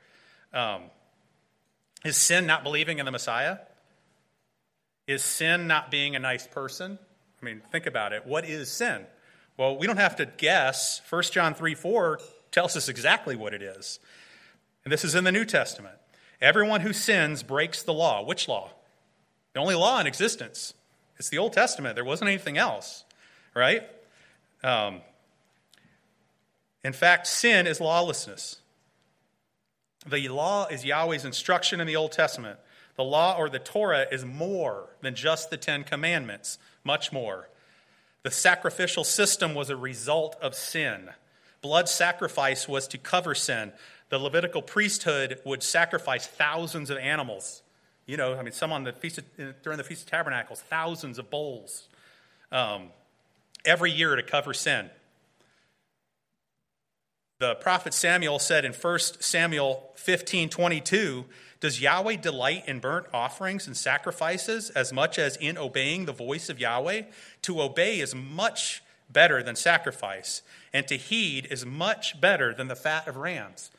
Um, 0.53 0.83
is 2.05 2.17
sin 2.17 2.47
not 2.47 2.63
believing 2.63 2.99
in 2.99 3.07
the 3.07 3.11
Messiah? 3.11 3.59
Is 5.07 5.23
sin 5.23 5.67
not 5.67 5.91
being 5.91 6.15
a 6.15 6.19
nice 6.19 6.47
person? 6.47 6.99
I 7.41 7.45
mean, 7.45 7.63
think 7.73 7.87
about 7.87 8.13
it. 8.13 8.27
What 8.27 8.45
is 8.45 8.71
sin? 8.71 9.07
Well, 9.57 9.77
we 9.77 9.87
don't 9.87 9.97
have 9.97 10.17
to 10.17 10.27
guess. 10.27 11.01
1 11.09 11.23
John 11.25 11.55
3 11.55 11.75
4 11.75 12.21
tells 12.53 12.77
us 12.77 12.89
exactly 12.89 13.37
what 13.37 13.55
it 13.55 13.63
is. 13.63 13.99
And 14.85 14.93
this 14.93 15.05
is 15.05 15.15
in 15.15 15.25
the 15.25 15.33
New 15.33 15.45
Testament. 15.45 15.97
Everyone 16.41 16.81
who 16.81 16.93
sins 16.93 17.43
breaks 17.43 17.83
the 17.83 17.93
law. 17.93 18.25
Which 18.25 18.49
law? 18.49 18.71
The 19.53 19.61
only 19.61 19.75
law 19.75 20.01
in 20.01 20.07
existence. 20.07 20.75
It's 21.19 21.29
the 21.29 21.39
Old 21.39 21.53
Testament. 21.53 21.97
There 21.97 22.05
wasn't 22.05 22.29
anything 22.29 22.57
else, 22.57 23.05
right? 23.55 23.83
Um, 24.63 25.01
in 26.85 26.93
fact, 26.93 27.27
sin 27.27 27.67
is 27.67 27.81
lawlessness. 27.81 28.57
The 30.07 30.29
law 30.29 30.67
is 30.67 30.85
Yahweh's 30.85 31.25
instruction 31.25 31.81
in 31.81 31.87
the 31.87 31.97
Old 31.97 32.13
Testament. 32.13 32.59
The 32.97 33.05
law 33.05 33.37
or 33.37 33.49
the 33.49 33.59
Torah 33.59 34.07
is 34.11 34.25
more 34.25 34.91
than 35.01 35.15
just 35.15 35.51
the 35.51 35.57
Ten 35.57 35.85
Commandments, 35.85 36.59
much 36.85 37.13
more. 37.13 37.49
The 38.23 38.31
sacrificial 38.31 39.05
system 39.05 39.55
was 39.55 39.71
a 39.71 39.77
result 39.77 40.37
of 40.43 40.55
sin. 40.55 41.11
Blood 41.63 41.89
sacrifice 41.89 42.69
was 42.69 42.89
to 42.89 42.99
cover 42.99 43.35
sin. 43.35 43.73
The 44.09 44.19
Levitical 44.19 44.63
priesthood 44.63 45.41
would 45.45 45.63
sacrifice 45.63 46.27
thousands 46.27 46.91
of 46.91 46.99
animals 46.99 47.63
you 48.11 48.17
know, 48.17 48.37
I 48.37 48.43
mean, 48.43 48.53
some 48.53 48.73
on 48.73 48.83
the 48.83 48.93
feast 48.93 49.19
of, 49.19 49.25
during 49.63 49.79
the 49.79 49.85
Feast 49.85 50.03
of 50.03 50.11
Tabernacles, 50.11 50.61
thousands 50.63 51.21
of 51.21 51.31
bulls. 51.31 51.89
um, 52.51 52.89
every 53.65 53.91
year 53.91 54.17
to 54.17 54.23
cover 54.23 54.55
sin. 54.55 54.91
The 57.41 57.55
prophet 57.55 57.95
Samuel 57.95 58.39
said 58.39 58.67
in 58.67 58.73
1 58.73 58.99
Samuel 59.21 59.91
15 59.95 60.51
22, 60.51 61.25
Does 61.61 61.81
Yahweh 61.81 62.17
delight 62.17 62.65
in 62.69 62.81
burnt 62.81 63.07
offerings 63.15 63.67
and 63.67 63.75
sacrifices 63.77 64.69
as 64.71 64.93
much 64.93 65.19
as 65.19 65.37
in 65.37 65.57
obeying 65.57 66.05
the 66.05 66.13
voice 66.13 66.51
of 66.51 66.61
Yahweh? 66.61 67.03
To 67.43 67.63
obey 67.63 68.01
is 68.01 68.15
much 68.15 68.83
better 69.09 69.43
than 69.43 69.57
sacrifice, 69.57 70.43
and 70.73 70.87
to 70.89 70.97
heed 70.97 71.47
is 71.51 71.65
much 71.65 72.21
better 72.21 72.53
than 72.53 72.69
the 72.69 72.77
fat 72.77 73.09
of 73.09 73.17
rams. 73.17 73.71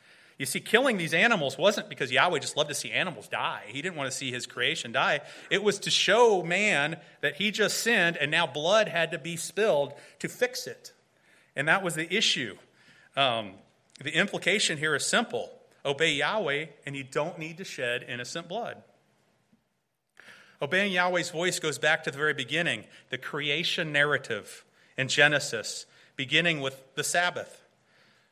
You 0.41 0.47
see, 0.47 0.59
killing 0.59 0.97
these 0.97 1.13
animals 1.13 1.55
wasn't 1.55 1.87
because 1.87 2.11
Yahweh 2.11 2.39
just 2.39 2.57
loved 2.57 2.69
to 2.69 2.73
see 2.73 2.91
animals 2.91 3.27
die. 3.27 3.61
He 3.67 3.79
didn't 3.79 3.95
want 3.95 4.09
to 4.09 4.17
see 4.17 4.31
his 4.31 4.47
creation 4.47 4.91
die. 4.91 5.19
It 5.51 5.61
was 5.61 5.77
to 5.81 5.91
show 5.91 6.41
man 6.41 6.97
that 7.21 7.35
he 7.35 7.51
just 7.51 7.77
sinned 7.77 8.17
and 8.17 8.31
now 8.31 8.47
blood 8.47 8.87
had 8.87 9.11
to 9.11 9.19
be 9.19 9.37
spilled 9.37 9.93
to 10.17 10.27
fix 10.27 10.65
it. 10.65 10.93
And 11.55 11.67
that 11.67 11.83
was 11.83 11.93
the 11.93 12.11
issue. 12.11 12.57
Um, 13.15 13.51
the 14.03 14.15
implication 14.15 14.79
here 14.79 14.95
is 14.95 15.05
simple 15.05 15.51
obey 15.85 16.13
Yahweh, 16.13 16.65
and 16.87 16.95
you 16.95 17.03
don't 17.03 17.37
need 17.37 17.59
to 17.59 17.63
shed 17.63 18.03
innocent 18.09 18.47
blood. 18.47 18.81
Obeying 20.59 20.91
Yahweh's 20.91 21.29
voice 21.29 21.59
goes 21.59 21.77
back 21.77 22.03
to 22.05 22.09
the 22.09 22.17
very 22.17 22.33
beginning, 22.33 22.85
the 23.11 23.19
creation 23.19 23.91
narrative 23.91 24.65
in 24.97 25.07
Genesis, 25.07 25.85
beginning 26.15 26.61
with 26.61 26.81
the 26.95 27.03
Sabbath. 27.03 27.61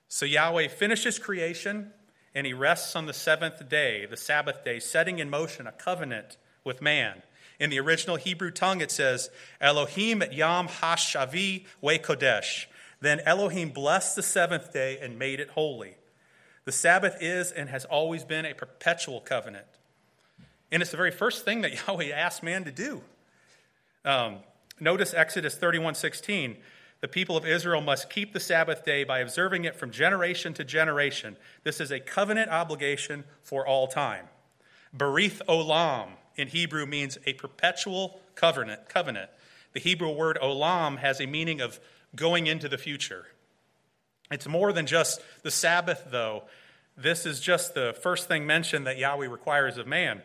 So 0.08 0.26
Yahweh 0.26 0.70
finishes 0.70 1.20
creation, 1.20 1.94
and 2.40 2.48
he 2.48 2.54
rests 2.54 2.96
on 2.96 3.06
the 3.06 3.12
seventh 3.12 3.68
day, 3.68 4.06
the 4.06 4.16
Sabbath 4.16 4.64
day, 4.64 4.80
setting 4.80 5.20
in 5.20 5.30
motion 5.30 5.68
a 5.68 5.74
covenant 5.74 6.38
with 6.64 6.82
man. 6.82 7.22
In 7.60 7.70
the 7.70 7.82
original 7.82 8.16
Hebrew 8.16 8.50
tongue, 8.50 8.80
it 8.80 8.92
says, 8.92 9.30
Elohim 9.60 10.24
Yom 10.32 10.70
Hashavi 10.70 11.66
Kodesh. 11.84 12.68
Then 13.02 13.20
Elohim 13.26 13.72
blessed 13.72 14.16
the 14.16 14.24
seventh 14.24 14.72
day 14.72 15.00
and 15.02 15.20
made 15.20 15.42
it 15.42 15.50
holy. 15.50 15.98
The 16.64 16.72
Sabbath 16.72 17.18
is 17.20 17.52
and 17.52 17.68
has 17.68 17.84
always 17.84 18.24
been 18.24 18.46
a 18.46 18.54
perpetual 18.54 19.20
covenant. 19.20 19.68
And 20.72 20.82
it's 20.82 20.92
the 20.92 20.98
very 20.98 21.12
first 21.12 21.44
thing 21.44 21.60
that 21.64 21.74
Yahweh 21.88 22.12
asked 22.12 22.42
man 22.42 22.64
to 22.64 22.72
do. 22.72 23.02
Um, 24.06 24.38
notice 24.80 25.14
Exodus 25.14 25.56
31 25.56 25.96
16. 25.96 26.56
The 27.02 27.08
people 27.08 27.38
of 27.38 27.46
Israel 27.46 27.82
must 27.82 28.10
keep 28.10 28.34
the 28.34 28.40
Sabbath 28.40 28.84
day 28.84 29.04
by 29.04 29.20
observing 29.20 29.66
it 29.66 29.76
from 29.76 29.92
generation 29.92 30.54
to 30.56 30.64
generation. 30.64 31.38
This 31.64 31.80
is 31.80 31.92
a 31.92 32.00
covenant 32.00 32.52
obligation 32.52 33.24
for 33.42 33.66
all 33.66 33.88
time. 33.88 34.26
Berith 34.96 35.42
olam 35.48 36.10
in 36.36 36.50
Hebrew 36.50 36.86
means 36.86 37.18
a 37.26 37.34
perpetual 37.34 38.20
covenant. 38.36 38.90
covenant. 38.90 39.30
The 39.74 39.80
Hebrew 39.80 40.12
word 40.12 40.38
olam 40.42 40.98
has 40.98 41.22
a 41.22 41.26
meaning 41.26 41.62
of 41.62 41.80
going 42.16 42.48
into 42.48 42.68
the 42.68 42.78
future. 42.78 43.28
It's 44.32 44.48
more 44.48 44.74
than 44.74 44.86
just 44.86 45.22
the 45.44 45.52
Sabbath, 45.52 46.08
though. 46.12 46.44
This 46.98 47.26
is 47.26 47.40
just 47.40 47.74
the 47.74 47.96
first 48.02 48.28
thing 48.28 48.46
mentioned 48.46 48.86
that 48.88 48.98
Yahweh 48.98 49.28
requires 49.28 49.78
of 49.78 49.88
man. 49.88 50.22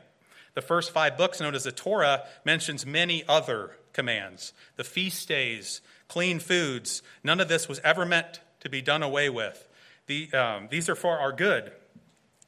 The 0.55 0.63
first 0.63 0.93
five 0.93 1.17
books, 1.17 1.41
known 1.41 1.55
as 1.55 1.65
the 1.65 1.73
Torah, 1.73 2.25
mentions 2.45 2.85
many 2.85 3.25
other 3.29 3.77
commands 3.93 4.53
the 4.77 4.85
feast 4.85 5.29
days, 5.29 5.81
clean 6.09 6.39
foods. 6.39 7.03
None 7.23 7.41
of 7.41 7.49
this 7.49 7.69
was 7.69 7.81
ever 7.81 8.05
meant 8.05 8.41
to 8.61 8.69
be 8.69 8.83
done 8.83 9.03
away 9.03 9.29
with. 9.29 9.69
The, 10.07 10.33
um, 10.33 10.69
these 10.71 10.89
are 10.89 10.95
for 10.95 11.19
our 11.19 11.33
good 11.33 11.73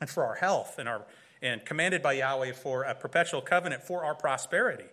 and 0.01 0.11
for 0.11 0.25
our 0.25 0.35
health 0.35 0.79
and, 0.79 0.89
our, 0.89 1.03
and 1.41 1.65
commanded 1.65 2.03
by 2.03 2.15
Yahweh 2.15 2.53
for 2.53 2.83
a 2.83 2.95
perpetual 2.95 3.41
covenant 3.41 3.83
for 3.83 4.05
our 4.05 4.15
prosperity. 4.15 4.87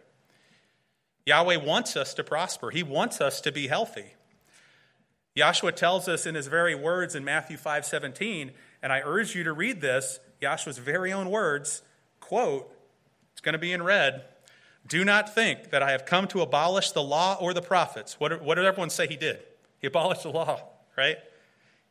Yahweh 1.25 1.57
wants 1.57 1.95
us 1.95 2.13
to 2.15 2.23
prosper, 2.23 2.69
He 2.69 2.83
wants 2.83 3.21
us 3.21 3.41
to 3.41 3.51
be 3.51 3.67
healthy. 3.67 4.13
Yahshua 5.35 5.75
tells 5.75 6.07
us 6.07 6.25
in 6.25 6.35
his 6.35 6.47
very 6.47 6.75
words 6.75 7.15
in 7.15 7.23
Matthew 7.23 7.57
5 7.57 7.85
17, 7.85 8.51
and 8.83 8.93
I 8.93 9.01
urge 9.03 9.35
you 9.35 9.43
to 9.45 9.53
read 9.53 9.81
this, 9.81 10.19
Yahshua's 10.41 10.77
very 10.77 11.11
own 11.11 11.29
words, 11.29 11.81
quote, 12.19 12.71
it's 13.31 13.41
going 13.41 13.53
to 13.53 13.59
be 13.59 13.71
in 13.71 13.81
red. 13.81 14.25
Do 14.87 15.05
not 15.05 15.33
think 15.33 15.71
that 15.71 15.81
I 15.81 15.91
have 15.91 16.05
come 16.05 16.27
to 16.29 16.41
abolish 16.41 16.91
the 16.91 17.03
law 17.03 17.37
or 17.39 17.53
the 17.53 17.61
prophets. 17.61 18.19
What, 18.19 18.41
what 18.41 18.55
did 18.55 18.65
everyone 18.65 18.89
say 18.89 19.07
he 19.07 19.15
did? 19.15 19.39
He 19.79 19.87
abolished 19.87 20.23
the 20.23 20.29
law, 20.29 20.61
right? 20.97 21.17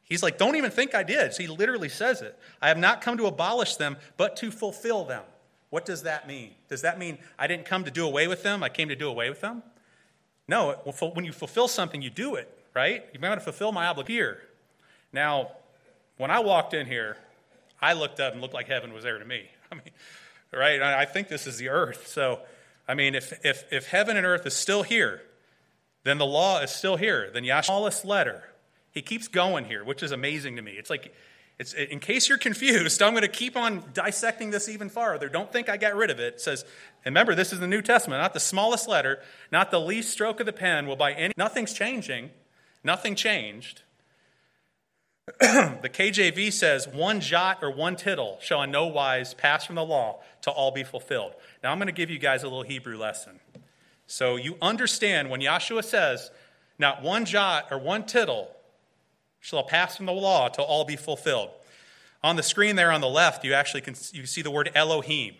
He's 0.03 0.22
like, 0.22 0.36
don't 0.36 0.57
even 0.57 0.70
think 0.70 0.95
I 0.95 1.03
did. 1.03 1.32
So 1.32 1.43
he 1.43 1.49
literally 1.49 1.88
says 1.88 2.20
it. 2.20 2.38
I 2.61 2.68
have 2.68 2.78
not 2.78 3.01
come 3.01 3.16
to 3.16 3.26
abolish 3.26 3.76
them, 3.76 3.97
but 4.16 4.36
to 4.36 4.51
fulfill 4.51 5.05
them. 5.05 5.22
What 5.70 5.86
does 5.86 6.03
that 6.03 6.28
mean? 6.28 6.51
Does 6.68 6.82
that 6.82 6.99
mean 6.99 7.16
I 7.38 7.47
didn't 7.47 7.64
come 7.64 7.84
to 7.84 7.90
do 7.90 8.07
away 8.07 8.28
with 8.28 8.43
them? 8.43 8.62
I 8.62 8.68
came 8.68 8.88
to 8.90 8.97
do 8.97 9.09
away 9.09 9.30
with 9.30 9.40
them? 9.40 9.62
No, 10.47 10.72
when 11.14 11.24
you 11.24 11.32
fulfill 11.32 11.66
something, 11.66 12.03
you 12.03 12.11
do 12.11 12.34
it, 12.34 12.53
right? 12.74 13.07
You're 13.12 13.22
going 13.22 13.38
to 13.38 13.45
fulfill 13.45 13.72
my 13.72 13.86
obligation. 13.86 14.36
Now, 15.14 15.53
when 16.18 16.30
I 16.30 16.40
walked 16.40 16.74
in 16.74 16.86
here, 16.86 17.16
I 17.80 17.95
looked 17.95 18.20
up 18.20 18.32
and 18.32 18.43
looked 18.43 18.53
like 18.53 18.68
heaven 18.68 18.93
was 18.93 19.03
there 19.03 19.18
to 19.18 19.24
me. 19.24 19.49
I 19.72 19.76
mean, 19.76 19.90
right? 20.53 20.82
I 20.82 21.07
think 21.07 21.28
this 21.28 21.47
is 21.47 21.57
the 21.57 21.70
earth. 21.70 22.07
So 22.07 22.40
I 22.86 22.94
mean, 22.94 23.14
if, 23.14 23.32
if, 23.44 23.64
if 23.72 23.86
heaven 23.86 24.16
and 24.16 24.26
earth 24.26 24.46
is 24.46 24.54
still 24.54 24.82
here, 24.82 25.22
then 26.04 26.18
the 26.18 26.26
law 26.26 26.60
is 26.60 26.70
still 26.70 26.96
here. 26.96 27.30
Then 27.32 27.44
Yahshua's 27.44 27.66
smallest 27.66 28.04
letter, 28.04 28.44
he 28.90 29.02
keeps 29.02 29.28
going 29.28 29.66
here, 29.66 29.84
which 29.84 30.02
is 30.02 30.12
amazing 30.12 30.56
to 30.56 30.62
me. 30.62 30.72
It's 30.72 30.90
like, 30.90 31.14
it's, 31.58 31.74
in 31.74 32.00
case 32.00 32.28
you're 32.28 32.38
confused, 32.48 33.02
I'm 33.02 33.12
going 33.12 33.22
to 33.22 33.28
keep 33.28 33.56
on 33.56 33.84
dissecting 33.94 34.50
this 34.50 34.68
even 34.68 34.88
farther. 34.88 35.28
Don't 35.28 35.52
think 35.52 35.68
I 35.68 35.76
got 35.76 35.94
rid 35.94 36.10
of 36.10 36.18
it. 36.18 36.34
It 36.34 36.40
says, 36.40 36.64
remember, 37.04 37.34
this 37.34 37.52
is 37.52 37.60
the 37.60 37.68
New 37.68 37.82
Testament, 37.82 38.20
not 38.20 38.34
the 38.34 38.40
smallest 38.40 38.88
letter, 38.88 39.20
not 39.50 39.70
the 39.70 39.80
least 39.80 40.10
stroke 40.10 40.40
of 40.40 40.46
the 40.46 40.52
pen 40.52 40.86
will 40.86 40.96
by 40.96 41.12
any, 41.12 41.32
nothing's 41.36 41.72
changing. 41.72 42.30
Nothing 42.84 43.14
changed. 43.14 43.82
the 45.38 45.88
KJV 45.88 46.52
says, 46.52 46.88
one 46.88 47.20
jot 47.20 47.60
or 47.62 47.70
one 47.70 47.94
tittle 47.94 48.38
shall 48.40 48.60
in 48.62 48.72
no 48.72 48.86
wise 48.86 49.34
pass 49.34 49.64
from 49.64 49.76
the 49.76 49.84
law 49.84 50.20
to 50.42 50.50
all 50.50 50.72
be 50.72 50.82
fulfilled. 50.82 51.34
Now, 51.62 51.70
I'm 51.70 51.78
going 51.78 51.86
to 51.86 51.92
give 51.92 52.10
you 52.10 52.18
guys 52.18 52.42
a 52.42 52.46
little 52.46 52.62
Hebrew 52.62 52.96
lesson. 52.96 53.40
So 54.06 54.36
you 54.36 54.56
understand 54.60 55.30
when 55.30 55.40
Yahshua 55.40 55.84
says, 55.84 56.30
not 56.78 57.02
one 57.02 57.24
jot 57.24 57.68
or 57.70 57.78
one 57.78 58.04
tittle 58.04 58.50
shall 59.40 59.62
pass 59.62 59.96
from 59.96 60.06
the 60.06 60.12
law 60.12 60.48
to 60.48 60.62
all 60.62 60.84
be 60.84 60.96
fulfilled. 60.96 61.50
On 62.24 62.36
the 62.36 62.42
screen 62.42 62.76
there 62.76 62.92
on 62.92 63.00
the 63.00 63.08
left, 63.08 63.44
you 63.44 63.52
actually 63.54 63.80
can 63.80 63.94
you 64.12 64.26
see 64.26 64.42
the 64.42 64.50
word 64.50 64.70
Elohim. 64.74 65.34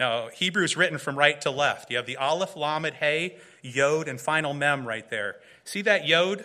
Now, 0.00 0.28
Hebrew 0.28 0.64
is 0.64 0.76
written 0.76 0.98
from 0.98 1.18
right 1.18 1.40
to 1.42 1.50
left. 1.50 1.90
You 1.90 1.96
have 1.98 2.06
the 2.06 2.16
Aleph, 2.16 2.56
Lamed, 2.56 2.94
Hey, 2.94 3.36
Yod, 3.62 4.08
and 4.08 4.20
final 4.20 4.54
Mem 4.54 4.86
right 4.86 5.08
there. 5.10 5.36
See 5.64 5.82
that 5.82 6.06
Yod? 6.06 6.44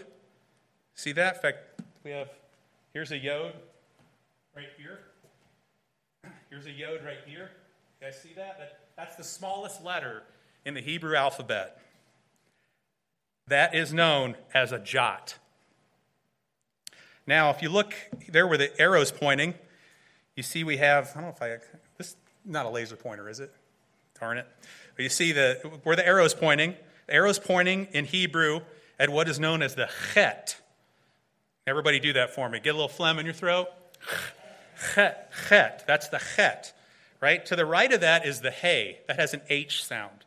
See 0.96 1.14
that? 1.14 1.36
In 1.36 1.42
fact, 1.42 1.58
we 2.04 2.12
have 2.12 2.30
Here's 2.98 3.12
a 3.12 3.18
yod 3.20 3.54
right 4.56 4.66
here. 4.76 5.02
Here's 6.50 6.66
a 6.66 6.72
yod 6.72 7.06
right 7.06 7.20
here. 7.28 7.52
You 8.02 8.08
guys 8.08 8.20
see 8.20 8.34
that? 8.36 8.58
that? 8.58 8.87
That's 8.98 9.16
the 9.16 9.24
smallest 9.24 9.84
letter 9.84 10.24
in 10.66 10.74
the 10.74 10.82
Hebrew 10.82 11.16
alphabet. 11.16 11.80
That 13.48 13.76
is 13.76 13.94
known 13.94 14.36
as 14.54 14.72
a 14.72 14.80
jot. 14.80 15.38
Now, 17.28 17.52
if 17.52 17.62
you 17.62 17.70
look 17.70 17.94
there 18.28 18.48
where 18.48 18.58
the 18.58 18.82
arrow's 18.82 19.12
pointing, 19.12 19.54
you 20.36 20.42
see 20.44 20.64
we 20.64 20.78
have, 20.78 21.12
I 21.12 21.22
don't 21.22 21.24
know 21.24 21.36
if 21.36 21.42
I, 21.42 21.58
this 21.98 22.16
not 22.44 22.66
a 22.66 22.70
laser 22.70 22.96
pointer, 22.96 23.30
is 23.30 23.40
it? 23.40 23.54
Darn 24.20 24.40
it. 24.40 24.48
But 24.96 25.04
you 25.04 25.10
see 25.10 25.32
the, 25.32 25.80
where 25.84 25.96
the 25.96 26.06
arrow's 26.06 26.34
pointing, 26.34 26.74
the 27.06 27.14
arrow's 27.14 27.40
pointing 27.40 27.88
in 27.92 28.06
Hebrew 28.06 28.62
at 29.00 29.10
what 29.10 29.30
is 29.30 29.40
known 29.40 29.62
as 29.62 29.76
the 29.76 29.90
chet. 30.14 30.60
Everybody 31.68 32.00
do 32.00 32.14
that 32.14 32.34
for 32.34 32.50
me. 32.50 32.60
Get 32.60 32.72
a 32.72 32.74
little 32.74 32.88
phlegm 32.88 33.20
in 33.20 33.26
your 33.26 33.34
throat. 33.34 33.68
Chet, 34.96 35.32
chet. 35.48 35.84
That's 35.86 36.08
the 36.08 36.20
chet, 36.36 36.74
right? 37.22 37.46
To 37.46 37.56
the 37.56 37.66
right 37.66 37.92
of 37.92 38.02
that 38.02 38.26
is 38.26 38.42
the 38.42 38.52
hay. 38.52 39.00
That 39.08 39.20
has 39.20 39.34
an 39.34 39.42
H 39.50 39.84
sound. 39.84 40.26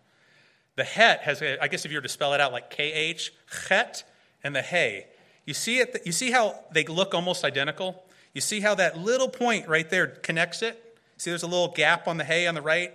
The 0.76 0.84
het 0.84 1.20
has, 1.20 1.42
a, 1.42 1.62
I 1.62 1.68
guess 1.68 1.84
if 1.84 1.90
you 1.90 1.98
were 1.98 2.02
to 2.02 2.08
spell 2.08 2.32
it 2.32 2.40
out 2.40 2.52
like 2.52 2.70
KH, 2.70 3.30
chet 3.68 4.04
and 4.42 4.54
the 4.54 4.62
hay. 4.62 5.06
You 5.44 5.54
see 5.54 5.78
it, 5.78 6.00
you 6.04 6.12
see 6.12 6.30
how 6.30 6.60
they 6.72 6.84
look 6.84 7.14
almost 7.14 7.44
identical? 7.44 8.04
You 8.34 8.40
see 8.40 8.60
how 8.60 8.74
that 8.76 8.96
little 8.96 9.28
point 9.28 9.68
right 9.68 9.88
there 9.88 10.06
connects 10.06 10.62
it? 10.62 10.98
See 11.16 11.30
there's 11.30 11.42
a 11.42 11.48
little 11.48 11.68
gap 11.68 12.08
on 12.08 12.16
the 12.16 12.24
hay 12.24 12.46
on 12.46 12.54
the 12.54 12.62
right? 12.62 12.94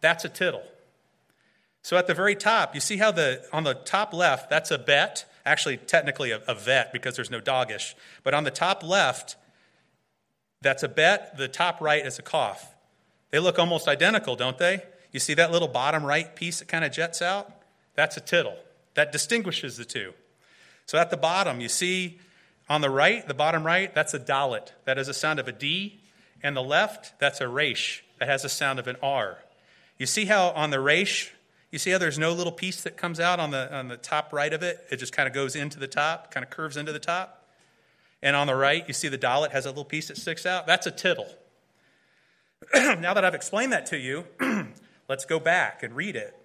That's 0.00 0.24
a 0.24 0.28
tittle. 0.28 0.62
So 1.82 1.96
at 1.96 2.06
the 2.06 2.14
very 2.14 2.34
top, 2.34 2.74
you 2.74 2.80
see 2.80 2.96
how 2.96 3.12
the 3.12 3.44
on 3.52 3.64
the 3.64 3.74
top 3.74 4.12
left, 4.12 4.48
that's 4.48 4.70
a 4.70 4.78
bet, 4.78 5.24
actually 5.44 5.76
technically 5.76 6.30
a, 6.30 6.40
a 6.48 6.54
vet 6.54 6.92
because 6.92 7.16
there's 7.16 7.30
no 7.30 7.40
dagesh. 7.40 7.94
But 8.22 8.34
on 8.34 8.44
the 8.44 8.50
top 8.50 8.82
left, 8.82 9.36
that's 10.62 10.82
a 10.82 10.88
bet, 10.88 11.36
the 11.36 11.48
top 11.48 11.80
right 11.80 12.04
is 12.04 12.18
a 12.18 12.22
kaf. 12.22 12.74
They 13.30 13.38
look 13.38 13.58
almost 13.58 13.88
identical, 13.88 14.36
don't 14.36 14.58
they? 14.58 14.82
You 15.12 15.20
see 15.20 15.34
that 15.34 15.50
little 15.50 15.68
bottom 15.68 16.04
right 16.04 16.34
piece 16.34 16.58
that 16.58 16.68
kind 16.68 16.84
of 16.84 16.92
jets 16.92 17.22
out? 17.22 17.50
That's 17.94 18.16
a 18.16 18.20
tittle. 18.20 18.56
That 18.94 19.12
distinguishes 19.12 19.76
the 19.76 19.84
two. 19.84 20.12
So 20.86 20.98
at 20.98 21.10
the 21.10 21.16
bottom, 21.16 21.60
you 21.60 21.68
see 21.68 22.18
on 22.68 22.80
the 22.80 22.90
right, 22.90 23.26
the 23.26 23.34
bottom 23.34 23.64
right, 23.64 23.94
that's 23.94 24.14
a 24.14 24.18
dalet. 24.18 24.70
That 24.84 24.96
has 24.96 25.08
a 25.08 25.14
sound 25.14 25.38
of 25.38 25.48
a 25.48 25.52
D. 25.52 26.00
And 26.42 26.56
the 26.56 26.62
left, 26.62 27.18
that's 27.18 27.40
a 27.40 27.48
resh. 27.48 28.04
That 28.18 28.28
has 28.28 28.44
a 28.44 28.48
sound 28.48 28.78
of 28.78 28.86
an 28.86 28.96
R. 29.02 29.38
You 29.98 30.06
see 30.06 30.26
how 30.26 30.50
on 30.50 30.70
the 30.70 30.80
resh, 30.80 31.32
you 31.70 31.78
see 31.78 31.90
how 31.90 31.98
there's 31.98 32.18
no 32.18 32.32
little 32.32 32.52
piece 32.52 32.82
that 32.82 32.96
comes 32.96 33.18
out 33.18 33.40
on 33.40 33.50
the, 33.50 33.74
on 33.74 33.88
the 33.88 33.96
top 33.96 34.32
right 34.32 34.52
of 34.52 34.62
it? 34.62 34.86
It 34.90 34.96
just 34.96 35.12
kind 35.12 35.26
of 35.26 35.34
goes 35.34 35.56
into 35.56 35.78
the 35.78 35.88
top, 35.88 36.30
kind 36.30 36.44
of 36.44 36.50
curves 36.50 36.76
into 36.76 36.92
the 36.92 36.98
top. 36.98 37.44
And 38.22 38.36
on 38.36 38.46
the 38.46 38.54
right, 38.54 38.84
you 38.86 38.94
see 38.94 39.08
the 39.08 39.18
dalet 39.18 39.50
has 39.52 39.66
a 39.66 39.68
little 39.68 39.84
piece 39.84 40.08
that 40.08 40.16
sticks 40.16 40.46
out. 40.46 40.66
That's 40.66 40.86
a 40.86 40.90
tittle. 40.90 41.28
now 42.74 43.14
that 43.14 43.24
I've 43.24 43.34
explained 43.34 43.72
that 43.72 43.86
to 43.86 43.98
you, 43.98 44.24
let's 45.08 45.24
go 45.24 45.38
back 45.38 45.82
and 45.82 45.94
read 45.94 46.16
it. 46.16 46.36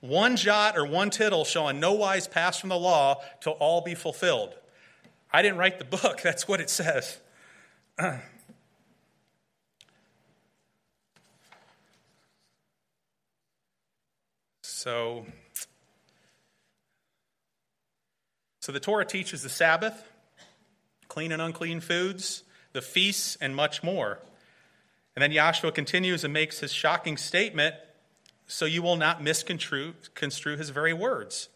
One 0.00 0.36
jot 0.36 0.78
or 0.78 0.86
one 0.86 1.10
tittle 1.10 1.44
shall 1.44 1.68
in 1.68 1.80
no 1.80 1.92
wise 1.92 2.28
pass 2.28 2.60
from 2.60 2.68
the 2.68 2.78
law 2.78 3.20
till 3.40 3.52
all 3.54 3.80
be 3.80 3.94
fulfilled. 3.94 4.54
I 5.32 5.42
didn't 5.42 5.58
write 5.58 5.78
the 5.78 5.84
book, 5.84 6.20
that's 6.24 6.46
what 6.48 6.60
it 6.60 6.70
says. 6.70 7.18
so, 14.62 15.26
so 18.60 18.72
the 18.72 18.80
Torah 18.80 19.04
teaches 19.04 19.42
the 19.42 19.48
Sabbath, 19.48 20.00
clean 21.08 21.32
and 21.32 21.42
unclean 21.42 21.80
foods, 21.80 22.44
the 22.72 22.82
feasts, 22.82 23.36
and 23.40 23.56
much 23.56 23.82
more. 23.82 24.20
And 25.18 25.22
then 25.24 25.32
Yahshua 25.32 25.74
continues 25.74 26.22
and 26.22 26.32
makes 26.32 26.60
his 26.60 26.72
shocking 26.72 27.16
statement 27.16 27.74
so 28.46 28.66
you 28.66 28.82
will 28.82 28.94
not 28.94 29.20
misconstrue 29.20 29.94
construe 30.14 30.56
his 30.56 30.70
very 30.70 30.92
words. 30.92 31.48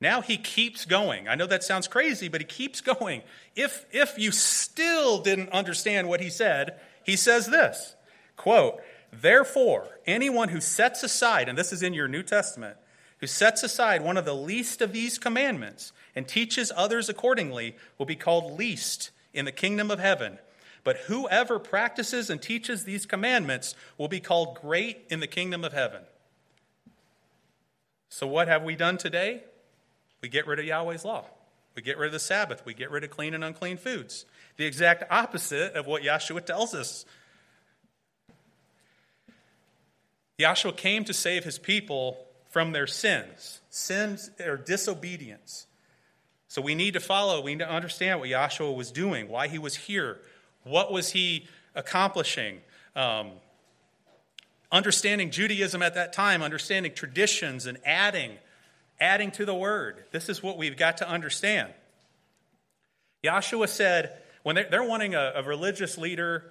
Now 0.00 0.22
he 0.22 0.38
keeps 0.38 0.86
going. 0.86 1.28
I 1.28 1.34
know 1.34 1.46
that 1.46 1.62
sounds 1.62 1.88
crazy, 1.88 2.28
but 2.28 2.40
he 2.40 2.46
keeps 2.46 2.80
going. 2.98 3.20
If, 3.54 3.84
if 3.92 4.18
you 4.18 4.32
still 4.32 5.18
didn't 5.18 5.50
understand 5.50 6.08
what 6.08 6.22
he 6.22 6.30
said, 6.30 6.80
he 7.04 7.16
says 7.16 7.48
this 7.48 7.96
quote, 8.38 8.80
Therefore, 9.12 9.98
anyone 10.06 10.48
who 10.48 10.62
sets 10.62 11.02
aside, 11.02 11.50
and 11.50 11.58
this 11.58 11.70
is 11.70 11.82
in 11.82 11.92
your 11.92 12.08
New 12.08 12.22
Testament, 12.22 12.78
who 13.18 13.26
sets 13.26 13.62
aside 13.62 14.00
one 14.00 14.16
of 14.16 14.24
the 14.24 14.32
least 14.32 14.80
of 14.80 14.94
these 14.94 15.18
commandments 15.18 15.92
and 16.16 16.26
teaches 16.26 16.72
others 16.74 17.10
accordingly 17.10 17.76
will 17.98 18.06
be 18.06 18.16
called 18.16 18.58
least 18.58 19.10
in 19.34 19.44
the 19.44 19.52
kingdom 19.52 19.90
of 19.90 19.98
heaven. 19.98 20.38
But 20.84 20.98
whoever 20.98 21.58
practices 21.58 22.28
and 22.28 22.40
teaches 22.40 22.84
these 22.84 23.06
commandments 23.06 23.74
will 23.96 24.08
be 24.08 24.20
called 24.20 24.60
great 24.60 25.06
in 25.08 25.20
the 25.20 25.26
kingdom 25.26 25.64
of 25.64 25.72
heaven. 25.72 26.02
So, 28.10 28.26
what 28.26 28.46
have 28.48 28.62
we 28.62 28.76
done 28.76 28.98
today? 28.98 29.42
We 30.20 30.28
get 30.28 30.46
rid 30.46 30.58
of 30.58 30.66
Yahweh's 30.66 31.04
law. 31.04 31.24
We 31.74 31.82
get 31.82 31.98
rid 31.98 32.06
of 32.06 32.12
the 32.12 32.20
Sabbath. 32.20 32.64
We 32.64 32.74
get 32.74 32.90
rid 32.90 33.02
of 33.02 33.10
clean 33.10 33.34
and 33.34 33.42
unclean 33.42 33.78
foods. 33.78 34.26
The 34.56 34.66
exact 34.66 35.04
opposite 35.10 35.74
of 35.74 35.86
what 35.86 36.02
Yahshua 36.02 36.44
tells 36.44 36.74
us. 36.74 37.04
Yahshua 40.38 40.76
came 40.76 41.04
to 41.04 41.14
save 41.14 41.44
his 41.44 41.58
people 41.58 42.24
from 42.50 42.72
their 42.72 42.86
sins, 42.86 43.60
sins 43.70 44.30
or 44.44 44.56
disobedience. 44.56 45.66
So 46.46 46.62
we 46.62 46.76
need 46.76 46.94
to 46.94 47.00
follow, 47.00 47.40
we 47.40 47.54
need 47.54 47.64
to 47.64 47.70
understand 47.70 48.20
what 48.20 48.28
Yahshua 48.28 48.76
was 48.76 48.92
doing, 48.92 49.28
why 49.28 49.48
he 49.48 49.58
was 49.58 49.74
here, 49.74 50.20
what 50.64 50.92
was 50.92 51.10
he 51.10 51.46
accomplishing? 51.74 52.60
Um, 52.96 53.32
understanding 54.72 55.30
Judaism 55.30 55.82
at 55.82 55.94
that 55.94 56.12
time, 56.12 56.42
understanding 56.42 56.92
traditions 56.94 57.66
and 57.66 57.78
adding, 57.84 58.32
adding 59.00 59.30
to 59.32 59.44
the 59.44 59.54
word. 59.54 60.04
This 60.10 60.28
is 60.28 60.42
what 60.42 60.58
we've 60.58 60.76
got 60.76 60.98
to 60.98 61.08
understand. 61.08 61.72
Yahshua 63.24 63.68
said, 63.68 64.18
when 64.42 64.56
they're, 64.56 64.68
they're 64.70 64.84
wanting 64.84 65.14
a, 65.14 65.32
a, 65.36 65.42
religious 65.42 65.96
leader 65.96 66.44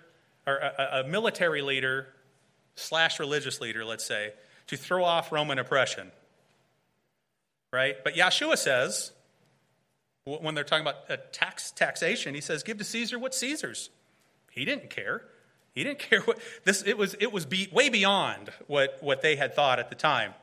or 0.48 0.56
a, 0.58 1.02
a 1.02 1.08
military 1.08 1.62
leader 1.62 2.08
slash 2.76 3.20
religious 3.20 3.62
leader, 3.62 3.86
let's 3.86 4.06
say, 4.06 4.34
to 4.68 4.78
throw 4.78 5.04
off 5.04 5.32
Roman 5.32 5.60
oppression. 5.60 6.12
Right? 7.72 7.96
But 8.04 8.16
Yahshua 8.16 8.58
says, 8.58 9.12
when 10.26 10.56
they're 10.56 10.64
talking 10.64 10.86
about 10.86 11.34
tax 11.34 11.72
taxation, 11.72 12.34
he 12.34 12.42
says, 12.42 12.64
"Give 12.64 12.78
to 12.78 12.84
Caesar 12.84 13.20
what 13.20 13.36
Caesar's." 13.36 13.90
He 14.54 14.66
didn't 14.66 14.90
care. 14.90 15.24
He 15.74 15.84
didn't 15.84 16.00
care 16.10 16.22
what 16.22 16.40
this. 16.64 16.84
It 16.84 16.98
was. 16.98 17.16
It 17.20 17.32
was 17.32 17.46
be, 17.46 17.68
way 17.72 17.90
beyond 17.90 18.52
what 18.68 18.98
what 19.02 19.22
they 19.22 19.36
had 19.36 19.56
thought 19.56 19.80
at 19.80 19.90
the 19.90 19.96
time. 19.96 20.34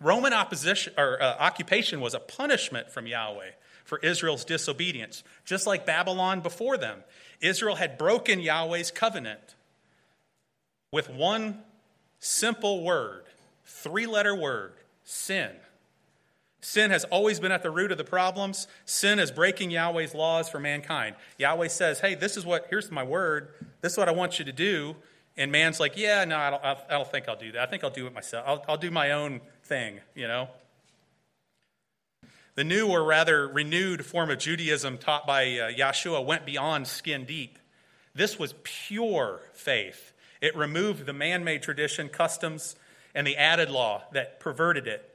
Roman 0.00 0.32
opposition 0.32 0.94
or 0.96 1.22
uh, 1.22 1.36
occupation 1.38 2.00
was 2.00 2.14
a 2.14 2.20
punishment 2.20 2.90
from 2.90 3.06
Yahweh 3.06 3.50
for 3.84 3.98
Israel's 3.98 4.44
disobedience, 4.44 5.22
just 5.44 5.66
like 5.66 5.84
Babylon 5.84 6.40
before 6.40 6.78
them. 6.78 7.02
Israel 7.40 7.76
had 7.76 7.98
broken 7.98 8.40
Yahweh's 8.40 8.90
covenant 8.90 9.56
with 10.90 11.10
one 11.10 11.62
simple 12.18 12.82
word, 12.82 13.24
three 13.64 14.06
letter 14.06 14.34
word 14.34 14.72
sin. 15.04 15.50
Sin 16.60 16.90
has 16.90 17.04
always 17.04 17.40
been 17.40 17.52
at 17.52 17.62
the 17.62 17.70
root 17.70 17.90
of 17.90 17.98
the 17.98 18.04
problems. 18.04 18.68
Sin 18.84 19.18
is 19.18 19.30
breaking 19.30 19.70
Yahweh's 19.70 20.14
laws 20.14 20.48
for 20.48 20.60
mankind. 20.60 21.16
Yahweh 21.38 21.68
says, 21.68 22.00
Hey, 22.00 22.14
this 22.14 22.36
is 22.36 22.44
what, 22.44 22.66
here's 22.68 22.90
my 22.90 23.02
word. 23.02 23.48
This 23.80 23.92
is 23.92 23.98
what 23.98 24.08
I 24.08 24.12
want 24.12 24.38
you 24.38 24.44
to 24.44 24.52
do. 24.52 24.96
And 25.36 25.50
man's 25.50 25.80
like, 25.80 25.96
Yeah, 25.96 26.24
no, 26.26 26.36
I 26.36 26.50
don't, 26.50 26.64
I 26.64 26.76
don't 26.90 27.10
think 27.10 27.28
I'll 27.28 27.36
do 27.36 27.52
that. 27.52 27.62
I 27.62 27.70
think 27.70 27.82
I'll 27.82 27.90
do 27.90 28.06
it 28.06 28.12
myself. 28.12 28.44
I'll, 28.46 28.64
I'll 28.68 28.76
do 28.76 28.90
my 28.90 29.12
own 29.12 29.40
thing, 29.64 30.00
you 30.14 30.28
know? 30.28 30.48
The 32.56 32.64
new 32.64 32.88
or 32.88 33.04
rather 33.04 33.48
renewed 33.48 34.04
form 34.04 34.28
of 34.30 34.38
Judaism 34.38 34.98
taught 34.98 35.26
by 35.26 35.44
uh, 35.44 35.70
Yahshua 35.70 36.24
went 36.26 36.44
beyond 36.44 36.86
skin 36.86 37.24
deep. 37.24 37.58
This 38.14 38.38
was 38.38 38.54
pure 38.64 39.40
faith. 39.54 40.12
It 40.42 40.54
removed 40.56 41.06
the 41.06 41.12
man 41.14 41.42
made 41.42 41.62
tradition, 41.62 42.08
customs, 42.08 42.76
and 43.14 43.26
the 43.26 43.36
added 43.36 43.70
law 43.70 44.02
that 44.12 44.40
perverted 44.40 44.86
it. 44.86 45.09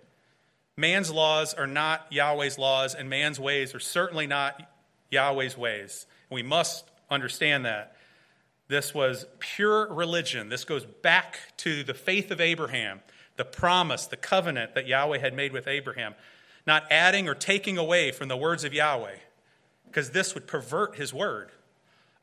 Man's 0.78 1.11
laws 1.11 1.53
are 1.53 1.67
not 1.67 2.07
Yahweh's 2.11 2.57
laws, 2.57 2.95
and 2.95 3.09
man's 3.09 3.39
ways 3.39 3.73
are 3.73 3.80
certainly 3.80 4.28
not 4.28 4.61
Yahweh's 5.09 5.57
ways. 5.57 6.05
And 6.30 6.36
We 6.36 6.43
must 6.43 6.86
understand 7.09 7.65
that. 7.65 7.95
This 8.67 8.93
was 8.93 9.26
pure 9.39 9.91
religion. 9.93 10.49
This 10.49 10.65
goes 10.65 10.86
back 10.86 11.39
to 11.57 11.84
the 11.84 11.93
faith 11.93 12.32
of 12.32 12.41
Abraham, 12.41 13.01
the 13.38 13.45
promise, 13.45 14.07
the 14.07 14.17
covenant 14.17 14.73
that 14.76 14.88
Yahweh 14.88 15.19
had 15.19 15.34
made 15.34 15.53
with 15.53 15.67
Abraham, 15.67 16.15
not 16.65 16.84
adding 16.91 17.30
or 17.30 17.36
taking 17.36 17.78
away 17.78 18.11
from 18.11 18.28
the 18.28 18.38
words 18.38 18.63
of 18.63 18.73
Yahweh, 18.73 19.17
because 19.86 20.09
this 20.09 20.34
would 20.34 20.47
pervert 20.47 20.95
his 20.95 21.13
word. 21.13 21.51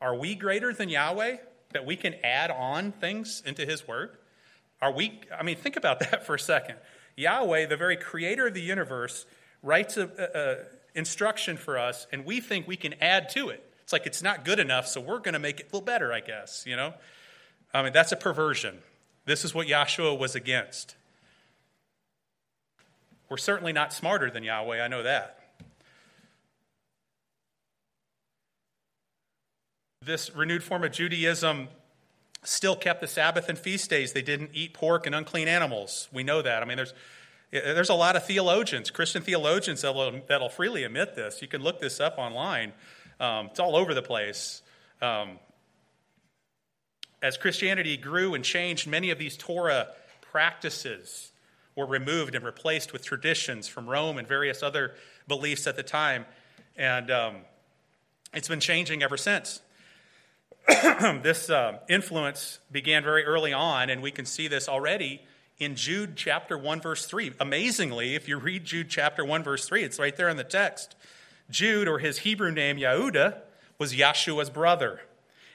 Are 0.01 0.15
we 0.15 0.35
greater 0.35 0.73
than 0.73 0.89
Yahweh? 0.89 1.37
that 1.73 1.85
we 1.85 1.95
can 1.95 2.15
add 2.23 2.49
on 2.51 2.91
things 2.91 3.43
into 3.45 3.65
his 3.65 3.87
word? 3.87 4.11
Are 4.81 4.91
we, 4.91 5.19
I 5.37 5.43
mean, 5.43 5.57
think 5.57 5.75
about 5.75 5.99
that 6.11 6.25
for 6.25 6.35
a 6.35 6.39
second. 6.39 6.77
Yahweh, 7.15 7.67
the 7.67 7.77
very 7.77 7.97
creator 7.97 8.47
of 8.47 8.53
the 8.53 8.61
universe, 8.61 9.25
writes 9.61 9.97
a, 9.97 10.65
instruction 10.95 11.57
for 11.57 11.77
us, 11.77 12.07
and 12.11 12.25
we 12.25 12.39
think 12.39 12.67
we 12.67 12.75
can 12.75 12.93
add 13.01 13.29
to 13.29 13.49
it. 13.49 13.63
It's 13.81 13.93
like 13.93 14.05
it's 14.05 14.21
not 14.21 14.45
good 14.45 14.59
enough, 14.59 14.87
so 14.87 15.01
we're 15.01 15.19
going 15.19 15.33
to 15.33 15.39
make 15.39 15.59
it 15.59 15.63
a 15.63 15.65
little 15.67 15.81
better, 15.81 16.13
I 16.13 16.19
guess, 16.19 16.65
you 16.67 16.75
know? 16.75 16.93
I 17.73 17.83
mean, 17.83 17.93
that's 17.93 18.11
a 18.11 18.15
perversion. 18.15 18.79
This 19.25 19.43
is 19.43 19.53
what 19.53 19.67
Yahshua 19.67 20.17
was 20.17 20.35
against. 20.35 20.95
We're 23.29 23.37
certainly 23.37 23.73
not 23.73 23.91
smarter 23.91 24.29
than 24.29 24.43
Yahweh, 24.43 24.81
I 24.81 24.87
know 24.87 25.03
that. 25.03 25.39
This 30.01 30.35
renewed 30.35 30.63
form 30.63 30.83
of 30.83 30.91
Judaism 30.91 31.69
still 32.43 32.75
kept 32.75 33.01
the 33.01 33.07
Sabbath 33.07 33.49
and 33.49 33.57
feast 33.57 33.89
days. 33.89 34.13
They 34.13 34.21
didn't 34.21 34.51
eat 34.53 34.73
pork 34.73 35.05
and 35.05 35.15
unclean 35.15 35.47
animals. 35.47 36.07
We 36.11 36.23
know 36.23 36.41
that. 36.41 36.61
I 36.61 36.65
mean, 36.65 36.77
there's, 36.77 36.93
there's 37.51 37.89
a 37.89 37.95
lot 37.95 38.15
of 38.15 38.25
theologians, 38.25 38.89
Christian 38.89 39.21
theologians, 39.21 39.81
that'll, 39.81 40.21
that'll 40.27 40.49
freely 40.49 40.83
admit 40.83 41.15
this. 41.15 41.41
You 41.41 41.47
can 41.47 41.61
look 41.61 41.79
this 41.79 41.99
up 41.99 42.17
online, 42.17 42.73
um, 43.19 43.47
it's 43.47 43.59
all 43.59 43.75
over 43.75 43.93
the 43.93 44.01
place. 44.01 44.61
Um, 45.01 45.39
as 47.21 47.37
Christianity 47.37 47.95
grew 47.95 48.33
and 48.33 48.43
changed, 48.43 48.87
many 48.87 49.09
of 49.09 49.17
these 49.17 49.37
Torah 49.37 49.87
practices 50.21 51.31
were 51.75 51.85
removed 51.85 52.35
and 52.35 52.45
replaced 52.45 52.91
with 52.91 53.03
traditions 53.03 53.67
from 53.67 53.87
Rome 53.87 54.17
and 54.17 54.27
various 54.27 54.61
other 54.61 54.95
beliefs 55.27 55.65
at 55.65 55.75
the 55.75 55.83
time. 55.83 56.25
And 56.75 57.09
um, 57.09 57.35
it's 58.33 58.47
been 58.47 58.59
changing 58.59 59.03
ever 59.03 59.17
since. 59.17 59.61
this 61.23 61.49
uh, 61.49 61.79
influence 61.89 62.59
began 62.71 63.03
very 63.03 63.25
early 63.25 63.51
on, 63.51 63.89
and 63.89 64.01
we 64.01 64.11
can 64.11 64.25
see 64.25 64.47
this 64.47 64.69
already 64.69 65.21
in 65.59 65.75
Jude 65.75 66.15
chapter 66.15 66.57
1, 66.57 66.81
verse 66.81 67.05
3. 67.05 67.33
Amazingly, 67.39 68.15
if 68.15 68.27
you 68.27 68.37
read 68.37 68.65
Jude 68.65 68.89
chapter 68.89 69.25
1, 69.25 69.43
verse 69.43 69.65
3, 69.65 69.83
it's 69.83 69.99
right 69.99 70.15
there 70.15 70.29
in 70.29 70.37
the 70.37 70.43
text. 70.43 70.95
Jude, 71.49 71.87
or 71.87 71.99
his 71.99 72.19
Hebrew 72.19 72.51
name, 72.51 72.77
Yehuda, 72.77 73.37
was 73.77 73.93
Yahshua's 73.93 74.49
brother. 74.49 75.01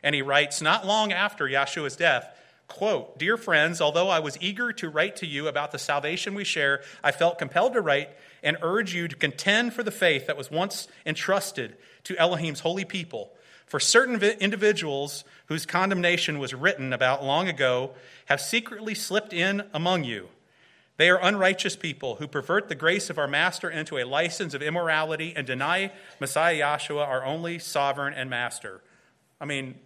And 0.02 0.14
he 0.14 0.22
writes, 0.22 0.60
not 0.60 0.86
long 0.86 1.12
after 1.12 1.46
Yahshua's 1.46 1.96
death, 1.96 2.28
quote, 2.68 3.18
Dear 3.18 3.36
friends, 3.36 3.80
although 3.80 4.08
I 4.10 4.20
was 4.20 4.38
eager 4.40 4.72
to 4.74 4.90
write 4.90 5.16
to 5.16 5.26
you 5.26 5.48
about 5.48 5.72
the 5.72 5.78
salvation 5.78 6.34
we 6.34 6.44
share, 6.44 6.82
I 7.02 7.12
felt 7.12 7.38
compelled 7.38 7.72
to 7.72 7.80
write 7.80 8.10
and 8.42 8.58
urge 8.62 8.94
you 8.94 9.08
to 9.08 9.16
contend 9.16 9.72
for 9.72 9.82
the 9.82 9.90
faith 9.90 10.26
that 10.26 10.36
was 10.36 10.50
once 10.50 10.86
entrusted 11.06 11.76
to 12.04 12.16
Elohim's 12.16 12.60
holy 12.60 12.84
people. 12.84 13.32
For 13.68 13.78
certain 13.78 14.22
individuals 14.22 15.24
whose 15.46 15.66
condemnation 15.66 16.38
was 16.38 16.54
written 16.54 16.92
about 16.92 17.22
long 17.22 17.48
ago 17.48 17.92
have 18.26 18.40
secretly 18.40 18.94
slipped 18.94 19.32
in 19.32 19.62
among 19.74 20.04
you. 20.04 20.28
They 20.96 21.10
are 21.10 21.22
unrighteous 21.22 21.76
people 21.76 22.16
who 22.16 22.26
pervert 22.26 22.68
the 22.68 22.74
grace 22.74 23.08
of 23.08 23.18
our 23.18 23.28
Master 23.28 23.70
into 23.70 23.98
a 23.98 24.04
license 24.04 24.52
of 24.52 24.62
immorality 24.62 25.32
and 25.36 25.46
deny 25.46 25.92
Messiah 26.18 26.60
Yahshua, 26.60 27.06
our 27.06 27.24
only 27.24 27.58
sovereign 27.60 28.14
and 28.14 28.28
master. 28.28 28.80
I 29.40 29.44
mean, 29.44 29.76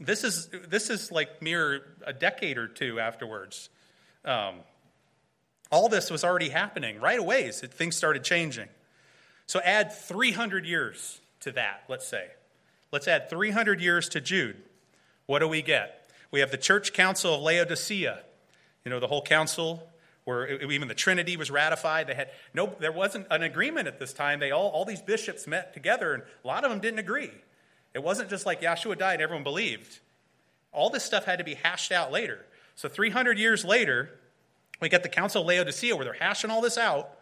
this 0.00 0.24
is, 0.24 0.48
this 0.66 0.88
is 0.88 1.12
like 1.12 1.42
mere 1.42 1.82
a 2.06 2.12
decade 2.12 2.56
or 2.56 2.68
two 2.68 2.98
afterwards. 3.00 3.68
Um, 4.24 4.54
all 5.70 5.88
this 5.88 6.10
was 6.10 6.24
already 6.24 6.48
happening 6.48 7.00
right 7.00 7.18
away. 7.18 7.50
Things 7.50 7.94
started 7.94 8.24
changing. 8.24 8.68
So 9.46 9.60
add 9.60 9.92
300 9.92 10.64
years 10.64 11.20
to 11.40 11.52
that, 11.52 11.84
let's 11.88 12.06
say. 12.06 12.28
Let's 12.94 13.08
add 13.08 13.28
300 13.28 13.80
years 13.80 14.08
to 14.10 14.20
Jude. 14.20 14.54
What 15.26 15.40
do 15.40 15.48
we 15.48 15.62
get? 15.62 16.08
We 16.30 16.38
have 16.38 16.52
the 16.52 16.56
church 16.56 16.92
council 16.92 17.34
of 17.34 17.40
Laodicea. 17.40 18.20
You 18.84 18.90
know, 18.92 19.00
the 19.00 19.08
whole 19.08 19.20
council 19.20 19.90
where 20.22 20.62
even 20.62 20.86
the 20.86 20.94
Trinity 20.94 21.36
was 21.36 21.50
ratified. 21.50 22.06
They 22.06 22.14
had 22.14 22.30
no, 22.54 22.76
there 22.78 22.92
wasn't 22.92 23.26
an 23.32 23.42
agreement 23.42 23.88
at 23.88 23.98
this 23.98 24.12
time. 24.12 24.38
They 24.38 24.52
all, 24.52 24.68
all 24.68 24.84
these 24.84 25.02
bishops 25.02 25.48
met 25.48 25.74
together, 25.74 26.14
and 26.14 26.22
a 26.22 26.46
lot 26.46 26.62
of 26.62 26.70
them 26.70 26.78
didn't 26.78 27.00
agree. 27.00 27.32
It 27.94 28.02
wasn't 28.04 28.30
just 28.30 28.46
like 28.46 28.60
Yeshua 28.60 28.96
died, 28.96 29.20
everyone 29.20 29.42
believed. 29.42 29.98
All 30.70 30.88
this 30.88 31.02
stuff 31.02 31.24
had 31.24 31.38
to 31.38 31.44
be 31.44 31.54
hashed 31.54 31.90
out 31.90 32.12
later. 32.12 32.46
So 32.76 32.88
300 32.88 33.40
years 33.40 33.64
later, 33.64 34.20
we 34.80 34.88
get 34.88 35.02
the 35.02 35.08
Council 35.08 35.40
of 35.40 35.48
Laodicea 35.48 35.96
where 35.96 36.04
they're 36.04 36.14
hashing 36.14 36.48
all 36.48 36.60
this 36.60 36.78
out, 36.78 37.18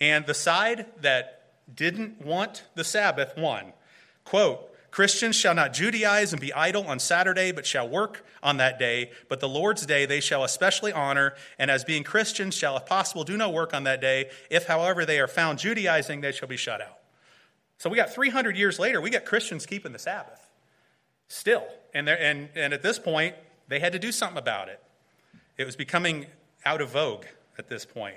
and 0.00 0.26
the 0.26 0.34
side 0.34 0.86
that 1.02 1.52
didn't 1.72 2.20
want 2.20 2.64
the 2.74 2.82
Sabbath 2.82 3.36
won. 3.36 3.72
Quote, 4.24 4.68
Christians 4.90 5.36
shall 5.36 5.54
not 5.54 5.74
Judaize 5.74 6.32
and 6.32 6.40
be 6.40 6.52
idle 6.52 6.86
on 6.86 6.98
Saturday, 6.98 7.52
but 7.52 7.66
shall 7.66 7.88
work 7.88 8.24
on 8.42 8.56
that 8.56 8.78
day. 8.78 9.10
But 9.28 9.40
the 9.40 9.48
Lord's 9.48 9.84
day 9.84 10.06
they 10.06 10.20
shall 10.20 10.44
especially 10.44 10.92
honor, 10.92 11.34
and 11.58 11.70
as 11.70 11.84
being 11.84 12.04
Christians 12.04 12.54
shall, 12.54 12.76
if 12.76 12.86
possible, 12.86 13.24
do 13.24 13.36
no 13.36 13.50
work 13.50 13.74
on 13.74 13.84
that 13.84 14.00
day. 14.00 14.30
If, 14.50 14.66
however, 14.66 15.04
they 15.04 15.20
are 15.20 15.28
found 15.28 15.58
Judaizing, 15.58 16.20
they 16.22 16.32
shall 16.32 16.48
be 16.48 16.56
shut 16.56 16.80
out. 16.80 16.98
So 17.76 17.90
we 17.90 17.96
got 17.96 18.12
300 18.12 18.56
years 18.56 18.78
later, 18.78 19.00
we 19.00 19.10
got 19.10 19.24
Christians 19.24 19.66
keeping 19.66 19.92
the 19.92 19.98
Sabbath 19.98 20.48
still. 21.28 21.66
And, 21.94 22.08
and, 22.08 22.48
and 22.54 22.72
at 22.72 22.82
this 22.82 22.98
point, 22.98 23.36
they 23.68 23.80
had 23.80 23.92
to 23.92 23.98
do 23.98 24.10
something 24.10 24.38
about 24.38 24.68
it. 24.68 24.82
It 25.56 25.64
was 25.64 25.76
becoming 25.76 26.26
out 26.64 26.80
of 26.80 26.90
vogue 26.90 27.24
at 27.58 27.68
this 27.68 27.84
point. 27.84 28.16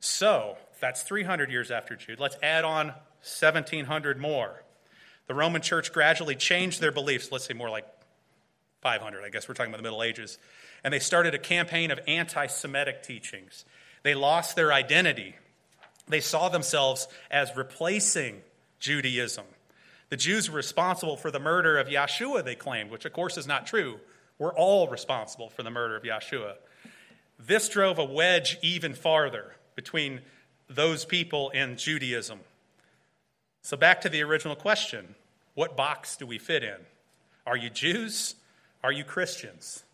So 0.00 0.56
that's 0.80 1.02
300 1.02 1.50
years 1.50 1.70
after 1.70 1.96
Jude. 1.96 2.20
Let's 2.20 2.36
add 2.42 2.64
on 2.64 2.88
1700 3.22 4.18
more. 4.18 4.62
The 5.30 5.36
Roman 5.36 5.62
church 5.62 5.92
gradually 5.92 6.34
changed 6.34 6.80
their 6.80 6.90
beliefs, 6.90 7.30
let's 7.30 7.44
say 7.44 7.54
more 7.54 7.70
like 7.70 7.86
500, 8.80 9.22
I 9.22 9.28
guess 9.28 9.46
we're 9.46 9.54
talking 9.54 9.70
about 9.70 9.76
the 9.76 9.84
Middle 9.84 10.02
Ages. 10.02 10.38
And 10.82 10.92
they 10.92 10.98
started 10.98 11.36
a 11.36 11.38
campaign 11.38 11.92
of 11.92 12.00
anti 12.08 12.48
Semitic 12.48 13.04
teachings. 13.04 13.64
They 14.02 14.16
lost 14.16 14.56
their 14.56 14.72
identity. 14.72 15.36
They 16.08 16.18
saw 16.18 16.48
themselves 16.48 17.06
as 17.30 17.56
replacing 17.56 18.40
Judaism. 18.80 19.44
The 20.08 20.16
Jews 20.16 20.50
were 20.50 20.56
responsible 20.56 21.16
for 21.16 21.30
the 21.30 21.38
murder 21.38 21.78
of 21.78 21.86
Yeshua, 21.86 22.44
they 22.44 22.56
claimed, 22.56 22.90
which 22.90 23.04
of 23.04 23.12
course 23.12 23.38
is 23.38 23.46
not 23.46 23.68
true. 23.68 24.00
We're 24.36 24.52
all 24.54 24.88
responsible 24.88 25.48
for 25.50 25.62
the 25.62 25.70
murder 25.70 25.94
of 25.94 26.02
Yeshua. 26.02 26.54
This 27.38 27.68
drove 27.68 28.00
a 28.00 28.04
wedge 28.04 28.58
even 28.62 28.94
farther 28.94 29.54
between 29.76 30.22
those 30.68 31.04
people 31.04 31.52
and 31.54 31.78
Judaism. 31.78 32.40
So, 33.62 33.76
back 33.76 34.00
to 34.00 34.08
the 34.08 34.22
original 34.22 34.56
question 34.56 35.14
what 35.60 35.76
box 35.76 36.16
do 36.16 36.24
we 36.24 36.38
fit 36.38 36.62
in? 36.64 36.78
Are 37.46 37.54
you 37.54 37.68
Jews? 37.68 38.34
Are 38.82 38.90
you 38.90 39.04
Christians? 39.04 39.84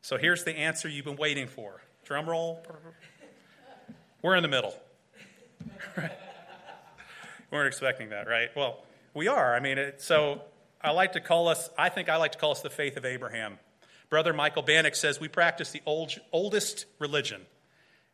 So, 0.00 0.16
here's 0.16 0.44
the 0.44 0.56
answer 0.56 0.88
you've 0.88 1.06
been 1.06 1.16
waiting 1.16 1.48
for. 1.48 1.82
Drum 2.04 2.30
roll. 2.30 2.64
We're 4.22 4.36
in 4.36 4.44
the 4.44 4.48
middle. 4.48 4.72
we 5.96 6.04
weren't 7.50 7.66
expecting 7.66 8.10
that, 8.10 8.28
right? 8.28 8.50
Well, 8.54 8.84
we 9.12 9.26
are. 9.26 9.56
I 9.56 9.58
mean, 9.58 9.76
it, 9.76 10.00
so 10.00 10.42
I 10.80 10.92
like 10.92 11.14
to 11.14 11.20
call 11.20 11.48
us, 11.48 11.68
I 11.76 11.88
think 11.88 12.08
I 12.08 12.14
like 12.14 12.30
to 12.32 12.38
call 12.38 12.52
us 12.52 12.60
the 12.60 12.70
faith 12.70 12.96
of 12.96 13.04
Abraham. 13.04 13.58
Brother 14.08 14.32
Michael 14.32 14.62
Bannock 14.62 14.94
says 14.94 15.18
we 15.18 15.26
practice 15.26 15.72
the 15.72 15.82
old, 15.84 16.12
oldest 16.30 16.86
religion. 17.00 17.40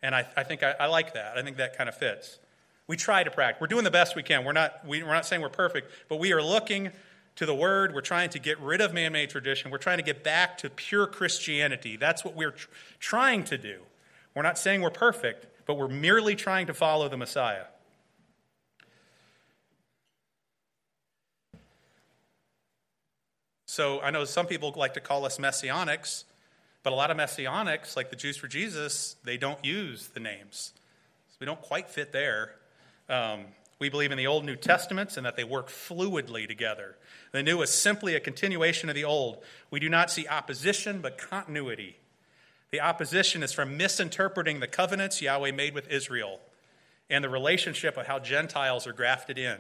And 0.03 0.15
I, 0.15 0.27
I 0.39 0.43
think 0.43 0.63
I, 0.63 0.75
I, 0.81 0.87
like 0.87 1.13
that. 1.13 1.37
I 1.37 1.43
think 1.43 1.59
that 1.59 1.77
kind 1.77 1.91
of 1.91 1.97
fits. 1.97 2.39
We 2.89 2.97
try 2.97 3.23
to 3.23 3.31
practice. 3.31 3.61
We're 3.61 3.69
doing 3.69 3.85
the 3.85 3.91
best 3.91 4.17
we 4.17 4.23
can. 4.23 4.45
We're 4.45 4.53
not, 4.53 4.85
we, 4.85 5.03
we're 5.03 5.13
not 5.13 5.27
saying 5.27 5.43
we're 5.43 5.51
perfect, 5.51 5.93
but 6.09 6.19
we 6.19 6.33
are 6.33 6.43
looking 6.43 6.91
to 7.37 7.47
the 7.47 7.55
Word. 7.55 7.95
We're 7.95 8.01
trying 8.01 8.31
to 8.31 8.39
get 8.39 8.59
rid 8.59 8.81
of 8.81 8.93
man 8.93 9.13
made 9.13 9.31
tradition. 9.31 9.71
We're 9.71 9.79
trying 9.79 9.99
to 9.99 10.05
get 10.05 10.25
back 10.25 10.59
to 10.59 10.71
pure 10.71 11.07
Christianity. 11.07 11.97
That's 11.97 12.25
what 12.25 12.35
we're 12.35 12.53
tr- 12.53 12.69
trying 12.99 13.45
to 13.45 13.59
do. 13.59 13.81
We're 14.35 14.43
not 14.43 14.59
saying 14.59 14.81
we're 14.81 14.91
perfect, 14.91 15.47
but 15.67 15.75
we're 15.75 15.87
merely 15.89 16.35
trying 16.35 16.67
to 16.67 16.75
follow 16.75 17.09
the 17.09 17.17
Messiah. 17.17 17.65
So 23.67 24.01
I 24.01 24.11
know 24.11 24.25
some 24.25 24.47
people 24.47 24.73
like 24.77 24.95
to 24.95 25.01
call 25.01 25.27
us 25.27 25.39
messianics, 25.39 26.25
but 26.83 26.93
a 26.93 26.97
lot 26.97 27.11
of 27.11 27.19
messianics, 27.19 27.97
like 27.97 28.09
the 28.09 28.17
Jews 28.17 28.37
for 28.39 28.49
Jesus, 28.49 29.17
they 29.25 29.37
don't 29.37 29.63
use 29.63 30.09
the 30.09 30.21
names. 30.21 30.73
So 31.29 31.37
we 31.39 31.45
don't 31.45 31.61
quite 31.61 31.89
fit 31.89 32.13
there. 32.13 32.55
Um, 33.09 33.45
we 33.79 33.89
believe 33.89 34.11
in 34.11 34.19
the 34.19 34.27
Old 34.27 34.45
New 34.45 34.57
Testaments 34.57 35.17
and 35.17 35.25
that 35.25 35.37
they 35.37 35.45
work 35.45 35.69
fluidly 35.69 36.49
together. 36.49 36.97
The 37.33 37.43
new 37.43 37.63
is 37.63 37.71
simply 37.71 38.15
a 38.15 38.21
continuation 38.21 38.89
of 38.89 38.95
the 38.95 39.05
old. 39.05 39.39
We 39.71 39.79
do 39.79 39.89
not 39.89 40.11
see 40.11 40.27
opposition, 40.27 41.01
but 41.01 41.17
continuity. 41.17 41.97
The 42.71 42.81
opposition 42.81 43.43
is 43.43 43.53
from 43.53 43.77
misinterpreting 43.77 44.61
the 44.61 44.67
covenants 44.67 45.23
Yahweh 45.23 45.53
made 45.53 45.75
with 45.75 45.89
Israel 45.89 46.41
and 47.09 47.25
the 47.25 47.29
relationship 47.29 47.97
of 47.97 48.07
how 48.07 48.19
Gentiles 48.19 48.87
are 48.87 48.93
grafted 48.93 49.39
in. 49.39 49.59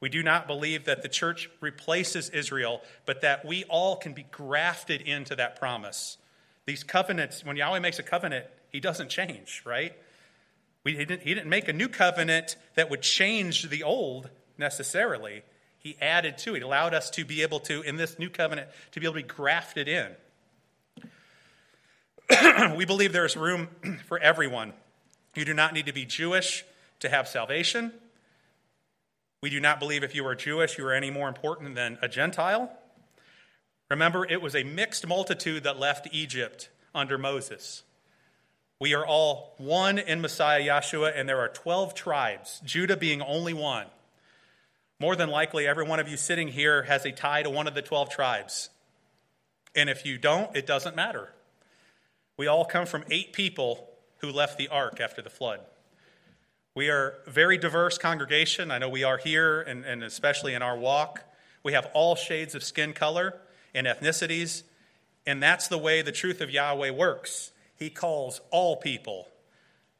We 0.00 0.08
do 0.08 0.22
not 0.22 0.46
believe 0.46 0.84
that 0.84 1.02
the 1.02 1.08
church 1.08 1.50
replaces 1.60 2.28
Israel, 2.30 2.82
but 3.04 3.22
that 3.22 3.44
we 3.44 3.64
all 3.64 3.96
can 3.96 4.12
be 4.12 4.26
grafted 4.30 5.00
into 5.00 5.34
that 5.36 5.58
promise. 5.58 6.18
These 6.66 6.84
covenants, 6.84 7.44
when 7.44 7.56
Yahweh 7.56 7.80
makes 7.80 7.98
a 7.98 8.04
covenant, 8.04 8.46
he 8.70 8.78
doesn't 8.78 9.08
change, 9.08 9.62
right? 9.64 9.94
We, 10.84 10.96
he, 10.96 11.04
didn't, 11.04 11.22
he 11.22 11.34
didn't 11.34 11.48
make 11.48 11.68
a 11.68 11.72
new 11.72 11.88
covenant 11.88 12.56
that 12.74 12.90
would 12.90 13.02
change 13.02 13.68
the 13.68 13.82
old 13.82 14.30
necessarily. 14.56 15.42
He 15.78 15.96
added 16.00 16.38
to 16.38 16.54
it, 16.54 16.62
allowed 16.62 16.94
us 16.94 17.10
to 17.10 17.24
be 17.24 17.42
able 17.42 17.60
to, 17.60 17.82
in 17.82 17.96
this 17.96 18.18
new 18.18 18.30
covenant, 18.30 18.68
to 18.92 19.00
be 19.00 19.06
able 19.06 19.14
to 19.14 19.22
be 19.22 19.28
grafted 19.28 19.88
in. 19.88 20.14
we 22.76 22.84
believe 22.84 23.12
there 23.12 23.24
is 23.24 23.36
room 23.36 23.68
for 24.06 24.18
everyone. 24.18 24.72
You 25.34 25.44
do 25.44 25.54
not 25.54 25.72
need 25.72 25.86
to 25.86 25.92
be 25.92 26.04
Jewish 26.04 26.64
to 27.00 27.08
have 27.08 27.28
salvation. 27.28 27.92
We 29.40 29.50
do 29.50 29.60
not 29.60 29.78
believe 29.78 30.02
if 30.02 30.14
you 30.14 30.26
are 30.26 30.34
Jewish, 30.34 30.78
you 30.78 30.86
are 30.86 30.92
any 30.92 31.10
more 31.10 31.28
important 31.28 31.76
than 31.76 31.96
a 32.02 32.08
Gentile. 32.08 32.72
Remember, 33.88 34.26
it 34.26 34.42
was 34.42 34.54
a 34.54 34.64
mixed 34.64 35.06
multitude 35.06 35.62
that 35.62 35.78
left 35.78 36.08
Egypt 36.12 36.68
under 36.94 37.16
Moses. 37.16 37.84
We 38.80 38.94
are 38.94 39.04
all 39.04 39.54
one 39.58 39.98
in 39.98 40.20
Messiah 40.20 40.60
Yeshua, 40.60 41.12
and 41.14 41.28
there 41.28 41.40
are 41.40 41.48
12 41.48 41.94
tribes, 41.94 42.60
Judah 42.64 42.96
being 42.96 43.20
only 43.20 43.52
one. 43.52 43.86
More 45.00 45.16
than 45.16 45.30
likely, 45.30 45.66
every 45.66 45.84
one 45.84 45.98
of 45.98 46.08
you 46.08 46.16
sitting 46.16 46.48
here 46.48 46.84
has 46.84 47.04
a 47.04 47.10
tie 47.10 47.42
to 47.42 47.50
one 47.50 47.66
of 47.66 47.74
the 47.74 47.82
12 47.82 48.10
tribes. 48.10 48.70
And 49.74 49.90
if 49.90 50.06
you 50.06 50.16
don't, 50.16 50.56
it 50.56 50.66
doesn't 50.66 50.94
matter. 50.94 51.30
We 52.36 52.46
all 52.46 52.64
come 52.64 52.86
from 52.86 53.04
eight 53.10 53.32
people 53.32 53.88
who 54.18 54.30
left 54.30 54.58
the 54.58 54.68
ark 54.68 55.00
after 55.00 55.22
the 55.22 55.30
flood. 55.30 55.60
We 56.74 56.88
are 56.88 57.14
a 57.26 57.30
very 57.30 57.58
diverse 57.58 57.98
congregation. 57.98 58.70
I 58.70 58.78
know 58.78 58.88
we 58.88 59.02
are 59.02 59.18
here, 59.18 59.60
and, 59.60 59.84
and 59.84 60.04
especially 60.04 60.54
in 60.54 60.62
our 60.62 60.76
walk. 60.76 61.24
We 61.64 61.72
have 61.72 61.86
all 61.94 62.14
shades 62.14 62.54
of 62.54 62.62
skin 62.62 62.92
color 62.92 63.34
and 63.74 63.88
ethnicities, 63.88 64.62
and 65.26 65.42
that's 65.42 65.66
the 65.66 65.78
way 65.78 66.02
the 66.02 66.12
truth 66.12 66.40
of 66.40 66.50
Yahweh 66.50 66.90
works. 66.90 67.50
He 67.78 67.90
calls 67.90 68.40
all 68.50 68.76
people. 68.76 69.28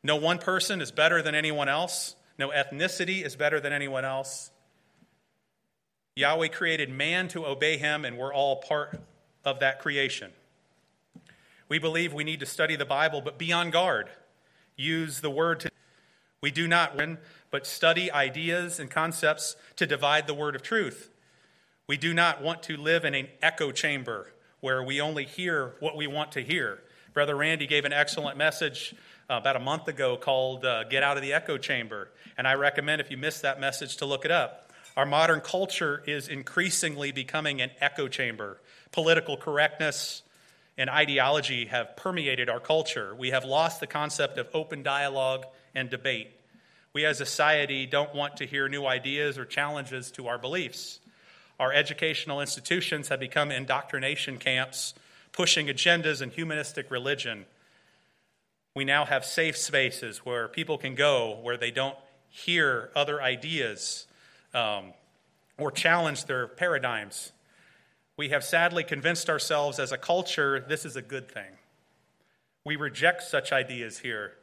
No 0.03 0.17
one 0.17 0.39
person 0.39 0.81
is 0.81 0.91
better 0.91 1.23
than 1.23 1.35
anyone 1.35 1.69
else, 1.69 2.15
no 2.39 2.51
ethnicity 2.51 3.25
is 3.25 3.37
better 3.37 3.61
than 3.61 3.73
anyone 3.73 4.05
else. 4.05 4.51
Yahweh 6.15 6.49
created 6.49 6.91
man 6.91 7.29
to 7.29 7.47
obey 7.47 7.79
him, 7.79 8.05
and 8.05 8.19
we're 8.19 8.35
all 8.35 8.57
part 8.57 9.01
of 9.45 9.61
that 9.61 9.81
creation. 9.81 10.33
We 11.69 11.79
believe 11.79 12.13
we 12.13 12.25
need 12.25 12.41
to 12.41 12.47
study 12.47 12.77
the 12.77 12.85
Bible, 12.85 13.21
but 13.21 13.39
be 13.39 13.53
on 13.53 13.71
guard. 13.71 14.09
Use 14.77 15.21
the 15.21 15.31
word 15.31 15.61
to 15.61 15.71
we 16.41 16.51
do 16.51 16.69
not 16.69 16.97
win, 16.97 17.19
but 17.51 17.67
study 17.67 18.13
ideas 18.13 18.79
and 18.79 18.91
concepts 18.91 19.57
to 19.77 19.87
divide 19.87 20.27
the 20.27 20.35
word 20.35 20.55
of 20.55 20.63
truth. 20.63 21.11
We 21.87 21.97
do 21.97 22.15
not 22.15 22.43
want 22.43 22.63
to 22.65 22.77
live 22.77 23.05
in 23.05 23.15
an 23.15 23.29
echo 23.43 23.73
chamber 23.73 24.33
where 24.61 24.83
we 24.83 25.01
only 25.01 25.25
hear 25.25 25.75
what 25.81 25.97
we 25.97 26.07
want 26.07 26.33
to 26.33 26.41
hear. 26.41 26.81
Brother 27.19 27.35
Randy 27.35 27.67
gave 27.67 27.85
an 27.85 27.93
excellent 27.93 28.39
message 28.39 28.95
uh, 29.29 29.39
about 29.39 29.57
a 29.57 29.59
month 29.59 29.89
ago 29.89 30.17
called 30.17 30.65
uh, 30.65 30.85
Get 30.85 31.03
Out 31.03 31.17
of 31.17 31.23
the 31.25 31.33
Echo 31.33 31.59
Chamber. 31.59 32.11
And 32.37 32.47
I 32.47 32.55
recommend, 32.55 33.01
if 33.01 33.11
you 33.11 33.17
missed 33.17 33.43
that 33.43 33.59
message, 33.59 33.97
to 33.97 34.07
look 34.07 34.25
it 34.25 34.31
up. 34.31 34.71
Our 34.97 35.05
modern 35.05 35.41
culture 35.41 36.01
is 36.07 36.29
increasingly 36.29 37.11
becoming 37.11 37.61
an 37.61 37.73
echo 37.81 38.07
chamber. 38.07 38.61
Political 38.93 39.39
correctness 39.39 40.23
and 40.77 40.89
ideology 40.89 41.65
have 41.67 41.97
permeated 41.97 42.49
our 42.49 42.61
culture. 42.61 43.17
We 43.17 43.31
have 43.31 43.45
lost 43.45 43.81
the 43.81 43.89
concept 43.89 44.39
of 44.39 44.47
open 44.55 44.85
dialogue 44.85 45.45
and 45.75 45.91
debate. 45.91 46.31
We 46.93 47.05
as 47.05 47.21
a 47.21 47.27
society 47.27 47.85
don't 47.87 48.15
want 48.15 48.37
to 48.37 48.47
hear 48.47 48.69
new 48.69 48.87
ideas 48.87 49.39
or 49.39 49.45
challenges 49.45 50.13
to 50.13 50.29
our 50.29 50.39
beliefs. 50.39 51.01
Our 51.59 51.73
educational 51.73 52.41
institutions 52.41 53.09
have 53.09 53.19
become 53.19 53.51
indoctrination 53.51 54.39
camps, 54.39 54.95
pushing 55.33 55.67
agendas 55.67 56.21
and 56.21 56.33
humanistic 56.33 56.91
religion. 56.91 57.47
We 58.75 58.85
now 58.85 59.05
have 59.05 59.25
safe 59.25 59.57
spaces 59.57 60.19
where 60.19 60.49
people 60.49 60.79
can 60.79 60.95
go 60.95 61.39
where 61.43 61.57
they 61.57 61.71
don't 61.71 61.97
hear 62.29 62.91
other 62.95 63.23
ideas 63.23 64.07
um, 64.55 64.93
or 65.59 65.71
challenge 65.71 66.27
their 66.27 66.47
paradigms. 66.47 67.33
We 68.17 68.31
have 68.31 68.45
sadly 68.45 68.85
convinced 68.85 69.31
ourselves 69.31 69.79
as 69.79 69.93
a 69.93 69.99
culture 69.99 70.61
this 70.61 70.85
is 70.85 70.97
a 70.97 71.03
good 71.03 71.31
thing. 71.31 71.59
We 72.65 72.77
reject 72.77 73.23
such 73.23 73.53
ideas 73.53 73.99
here. 73.99 74.35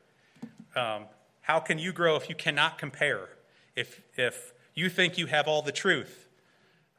Um, 0.75 1.05
how 1.41 1.59
can 1.59 1.77
you 1.77 1.93
grow 1.93 2.15
if 2.15 2.27
you 2.27 2.35
cannot 2.35 2.77
compare? 2.77 3.29
If, 3.75 4.01
if 4.15 4.53
you 4.73 4.89
think 4.89 5.17
you 5.17 5.27
have 5.27 5.47
all 5.47 5.61
the 5.61 5.71
truth, 5.71 6.27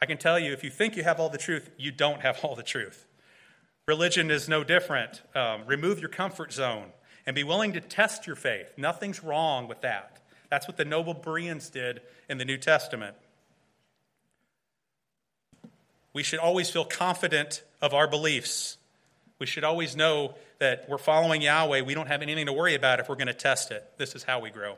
I 0.01 0.07
can 0.07 0.19
tell 0.19 0.39
you 0.39 0.53
if 0.53 0.63
you 0.63 0.71
think 0.71 0.97
you 0.97 1.03
have 1.03 1.19
all 1.19 1.29
the 1.29 1.39
truth, 1.39 1.71
you 1.79 1.91
don't 1.91 2.21
have 2.21 2.39
all 2.45 2.55
the 2.55 2.63
truth. 2.63 3.07
Religion 3.87 4.33
is 4.33 4.49
no 4.49 4.65
different. 4.65 5.23
Um, 5.35 5.63
remove 5.67 6.01
your 6.01 6.09
comfort 6.09 6.53
zone 6.53 6.87
and 7.25 7.37
be 7.37 7.45
willing 7.45 7.73
to 7.75 7.81
test 7.81 8.27
your 8.27 8.35
faith. 8.35 8.67
Nothing's 8.77 9.23
wrong 9.23 9.69
with 9.69 9.83
that. 9.83 10.21
That's 10.51 10.67
what 10.67 10.77
the 10.77 10.85
noble 10.85 11.15
Bereans 11.15 11.71
did 11.71 12.01
in 12.29 12.39
the 12.39 12.45
New 12.45 12.59
Testament. 12.59 13.15
We 16.13 16.23
should 16.23 16.41
always 16.41 16.69
feel 16.69 16.85
confident 16.85 17.63
of 17.81 17.95
our 17.95 18.09
beliefs. 18.09 18.77
We 19.39 19.47
should 19.47 19.65
always 19.65 19.95
know 19.95 20.35
that 20.59 20.87
we're 20.89 20.99
following 20.99 21.43
Yahweh. 21.43 21.83
We 21.83 21.95
don't 21.95 22.09
have 22.09 22.23
anything 22.23 22.47
to 22.47 22.53
worry 22.53 22.75
about 22.75 23.01
if 23.01 23.09
we're 23.09 23.17
going 23.17 23.27
to 23.27 23.35
test 23.35 23.71
it. 23.71 23.85
This 23.99 24.15
is 24.15 24.25
how 24.25 24.41
we 24.41 24.51
grow. 24.51 24.77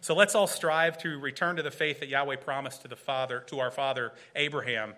So 0.00 0.14
let's 0.14 0.34
all 0.34 0.46
strive 0.46 0.98
to 0.98 1.18
return 1.18 1.56
to 1.56 1.62
the 1.62 1.70
faith 1.70 2.00
that 2.00 2.08
Yahweh 2.08 2.36
promised 2.36 2.82
to 2.82 2.88
the 2.88 2.96
father, 2.96 3.40
to 3.48 3.60
our 3.60 3.70
father 3.70 4.12
Abraham, 4.36 4.94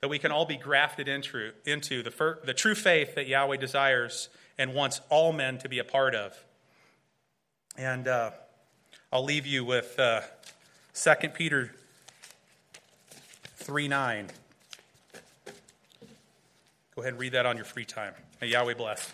that 0.00 0.08
we 0.08 0.18
can 0.18 0.30
all 0.30 0.46
be 0.46 0.56
grafted 0.56 1.08
into, 1.08 1.52
into 1.66 2.02
the, 2.02 2.10
fir- 2.10 2.38
the 2.44 2.54
true 2.54 2.74
faith 2.74 3.14
that 3.16 3.26
Yahweh 3.26 3.56
desires 3.56 4.28
and 4.56 4.74
wants 4.74 5.00
all 5.08 5.32
men 5.32 5.58
to 5.58 5.68
be 5.68 5.78
a 5.78 5.84
part 5.84 6.14
of. 6.14 6.36
And 7.76 8.08
uh, 8.08 8.30
I'll 9.12 9.24
leave 9.24 9.46
you 9.46 9.64
with 9.64 9.98
uh, 9.98 10.22
2 10.94 11.28
Peter 11.30 11.74
3 13.56 13.88
9. 13.88 14.26
Go 16.94 17.02
ahead 17.02 17.12
and 17.12 17.20
read 17.20 17.32
that 17.32 17.46
on 17.46 17.56
your 17.56 17.64
free 17.64 17.84
time. 17.84 18.12
May 18.40 18.48
Yahweh 18.48 18.74
bless. 18.74 19.12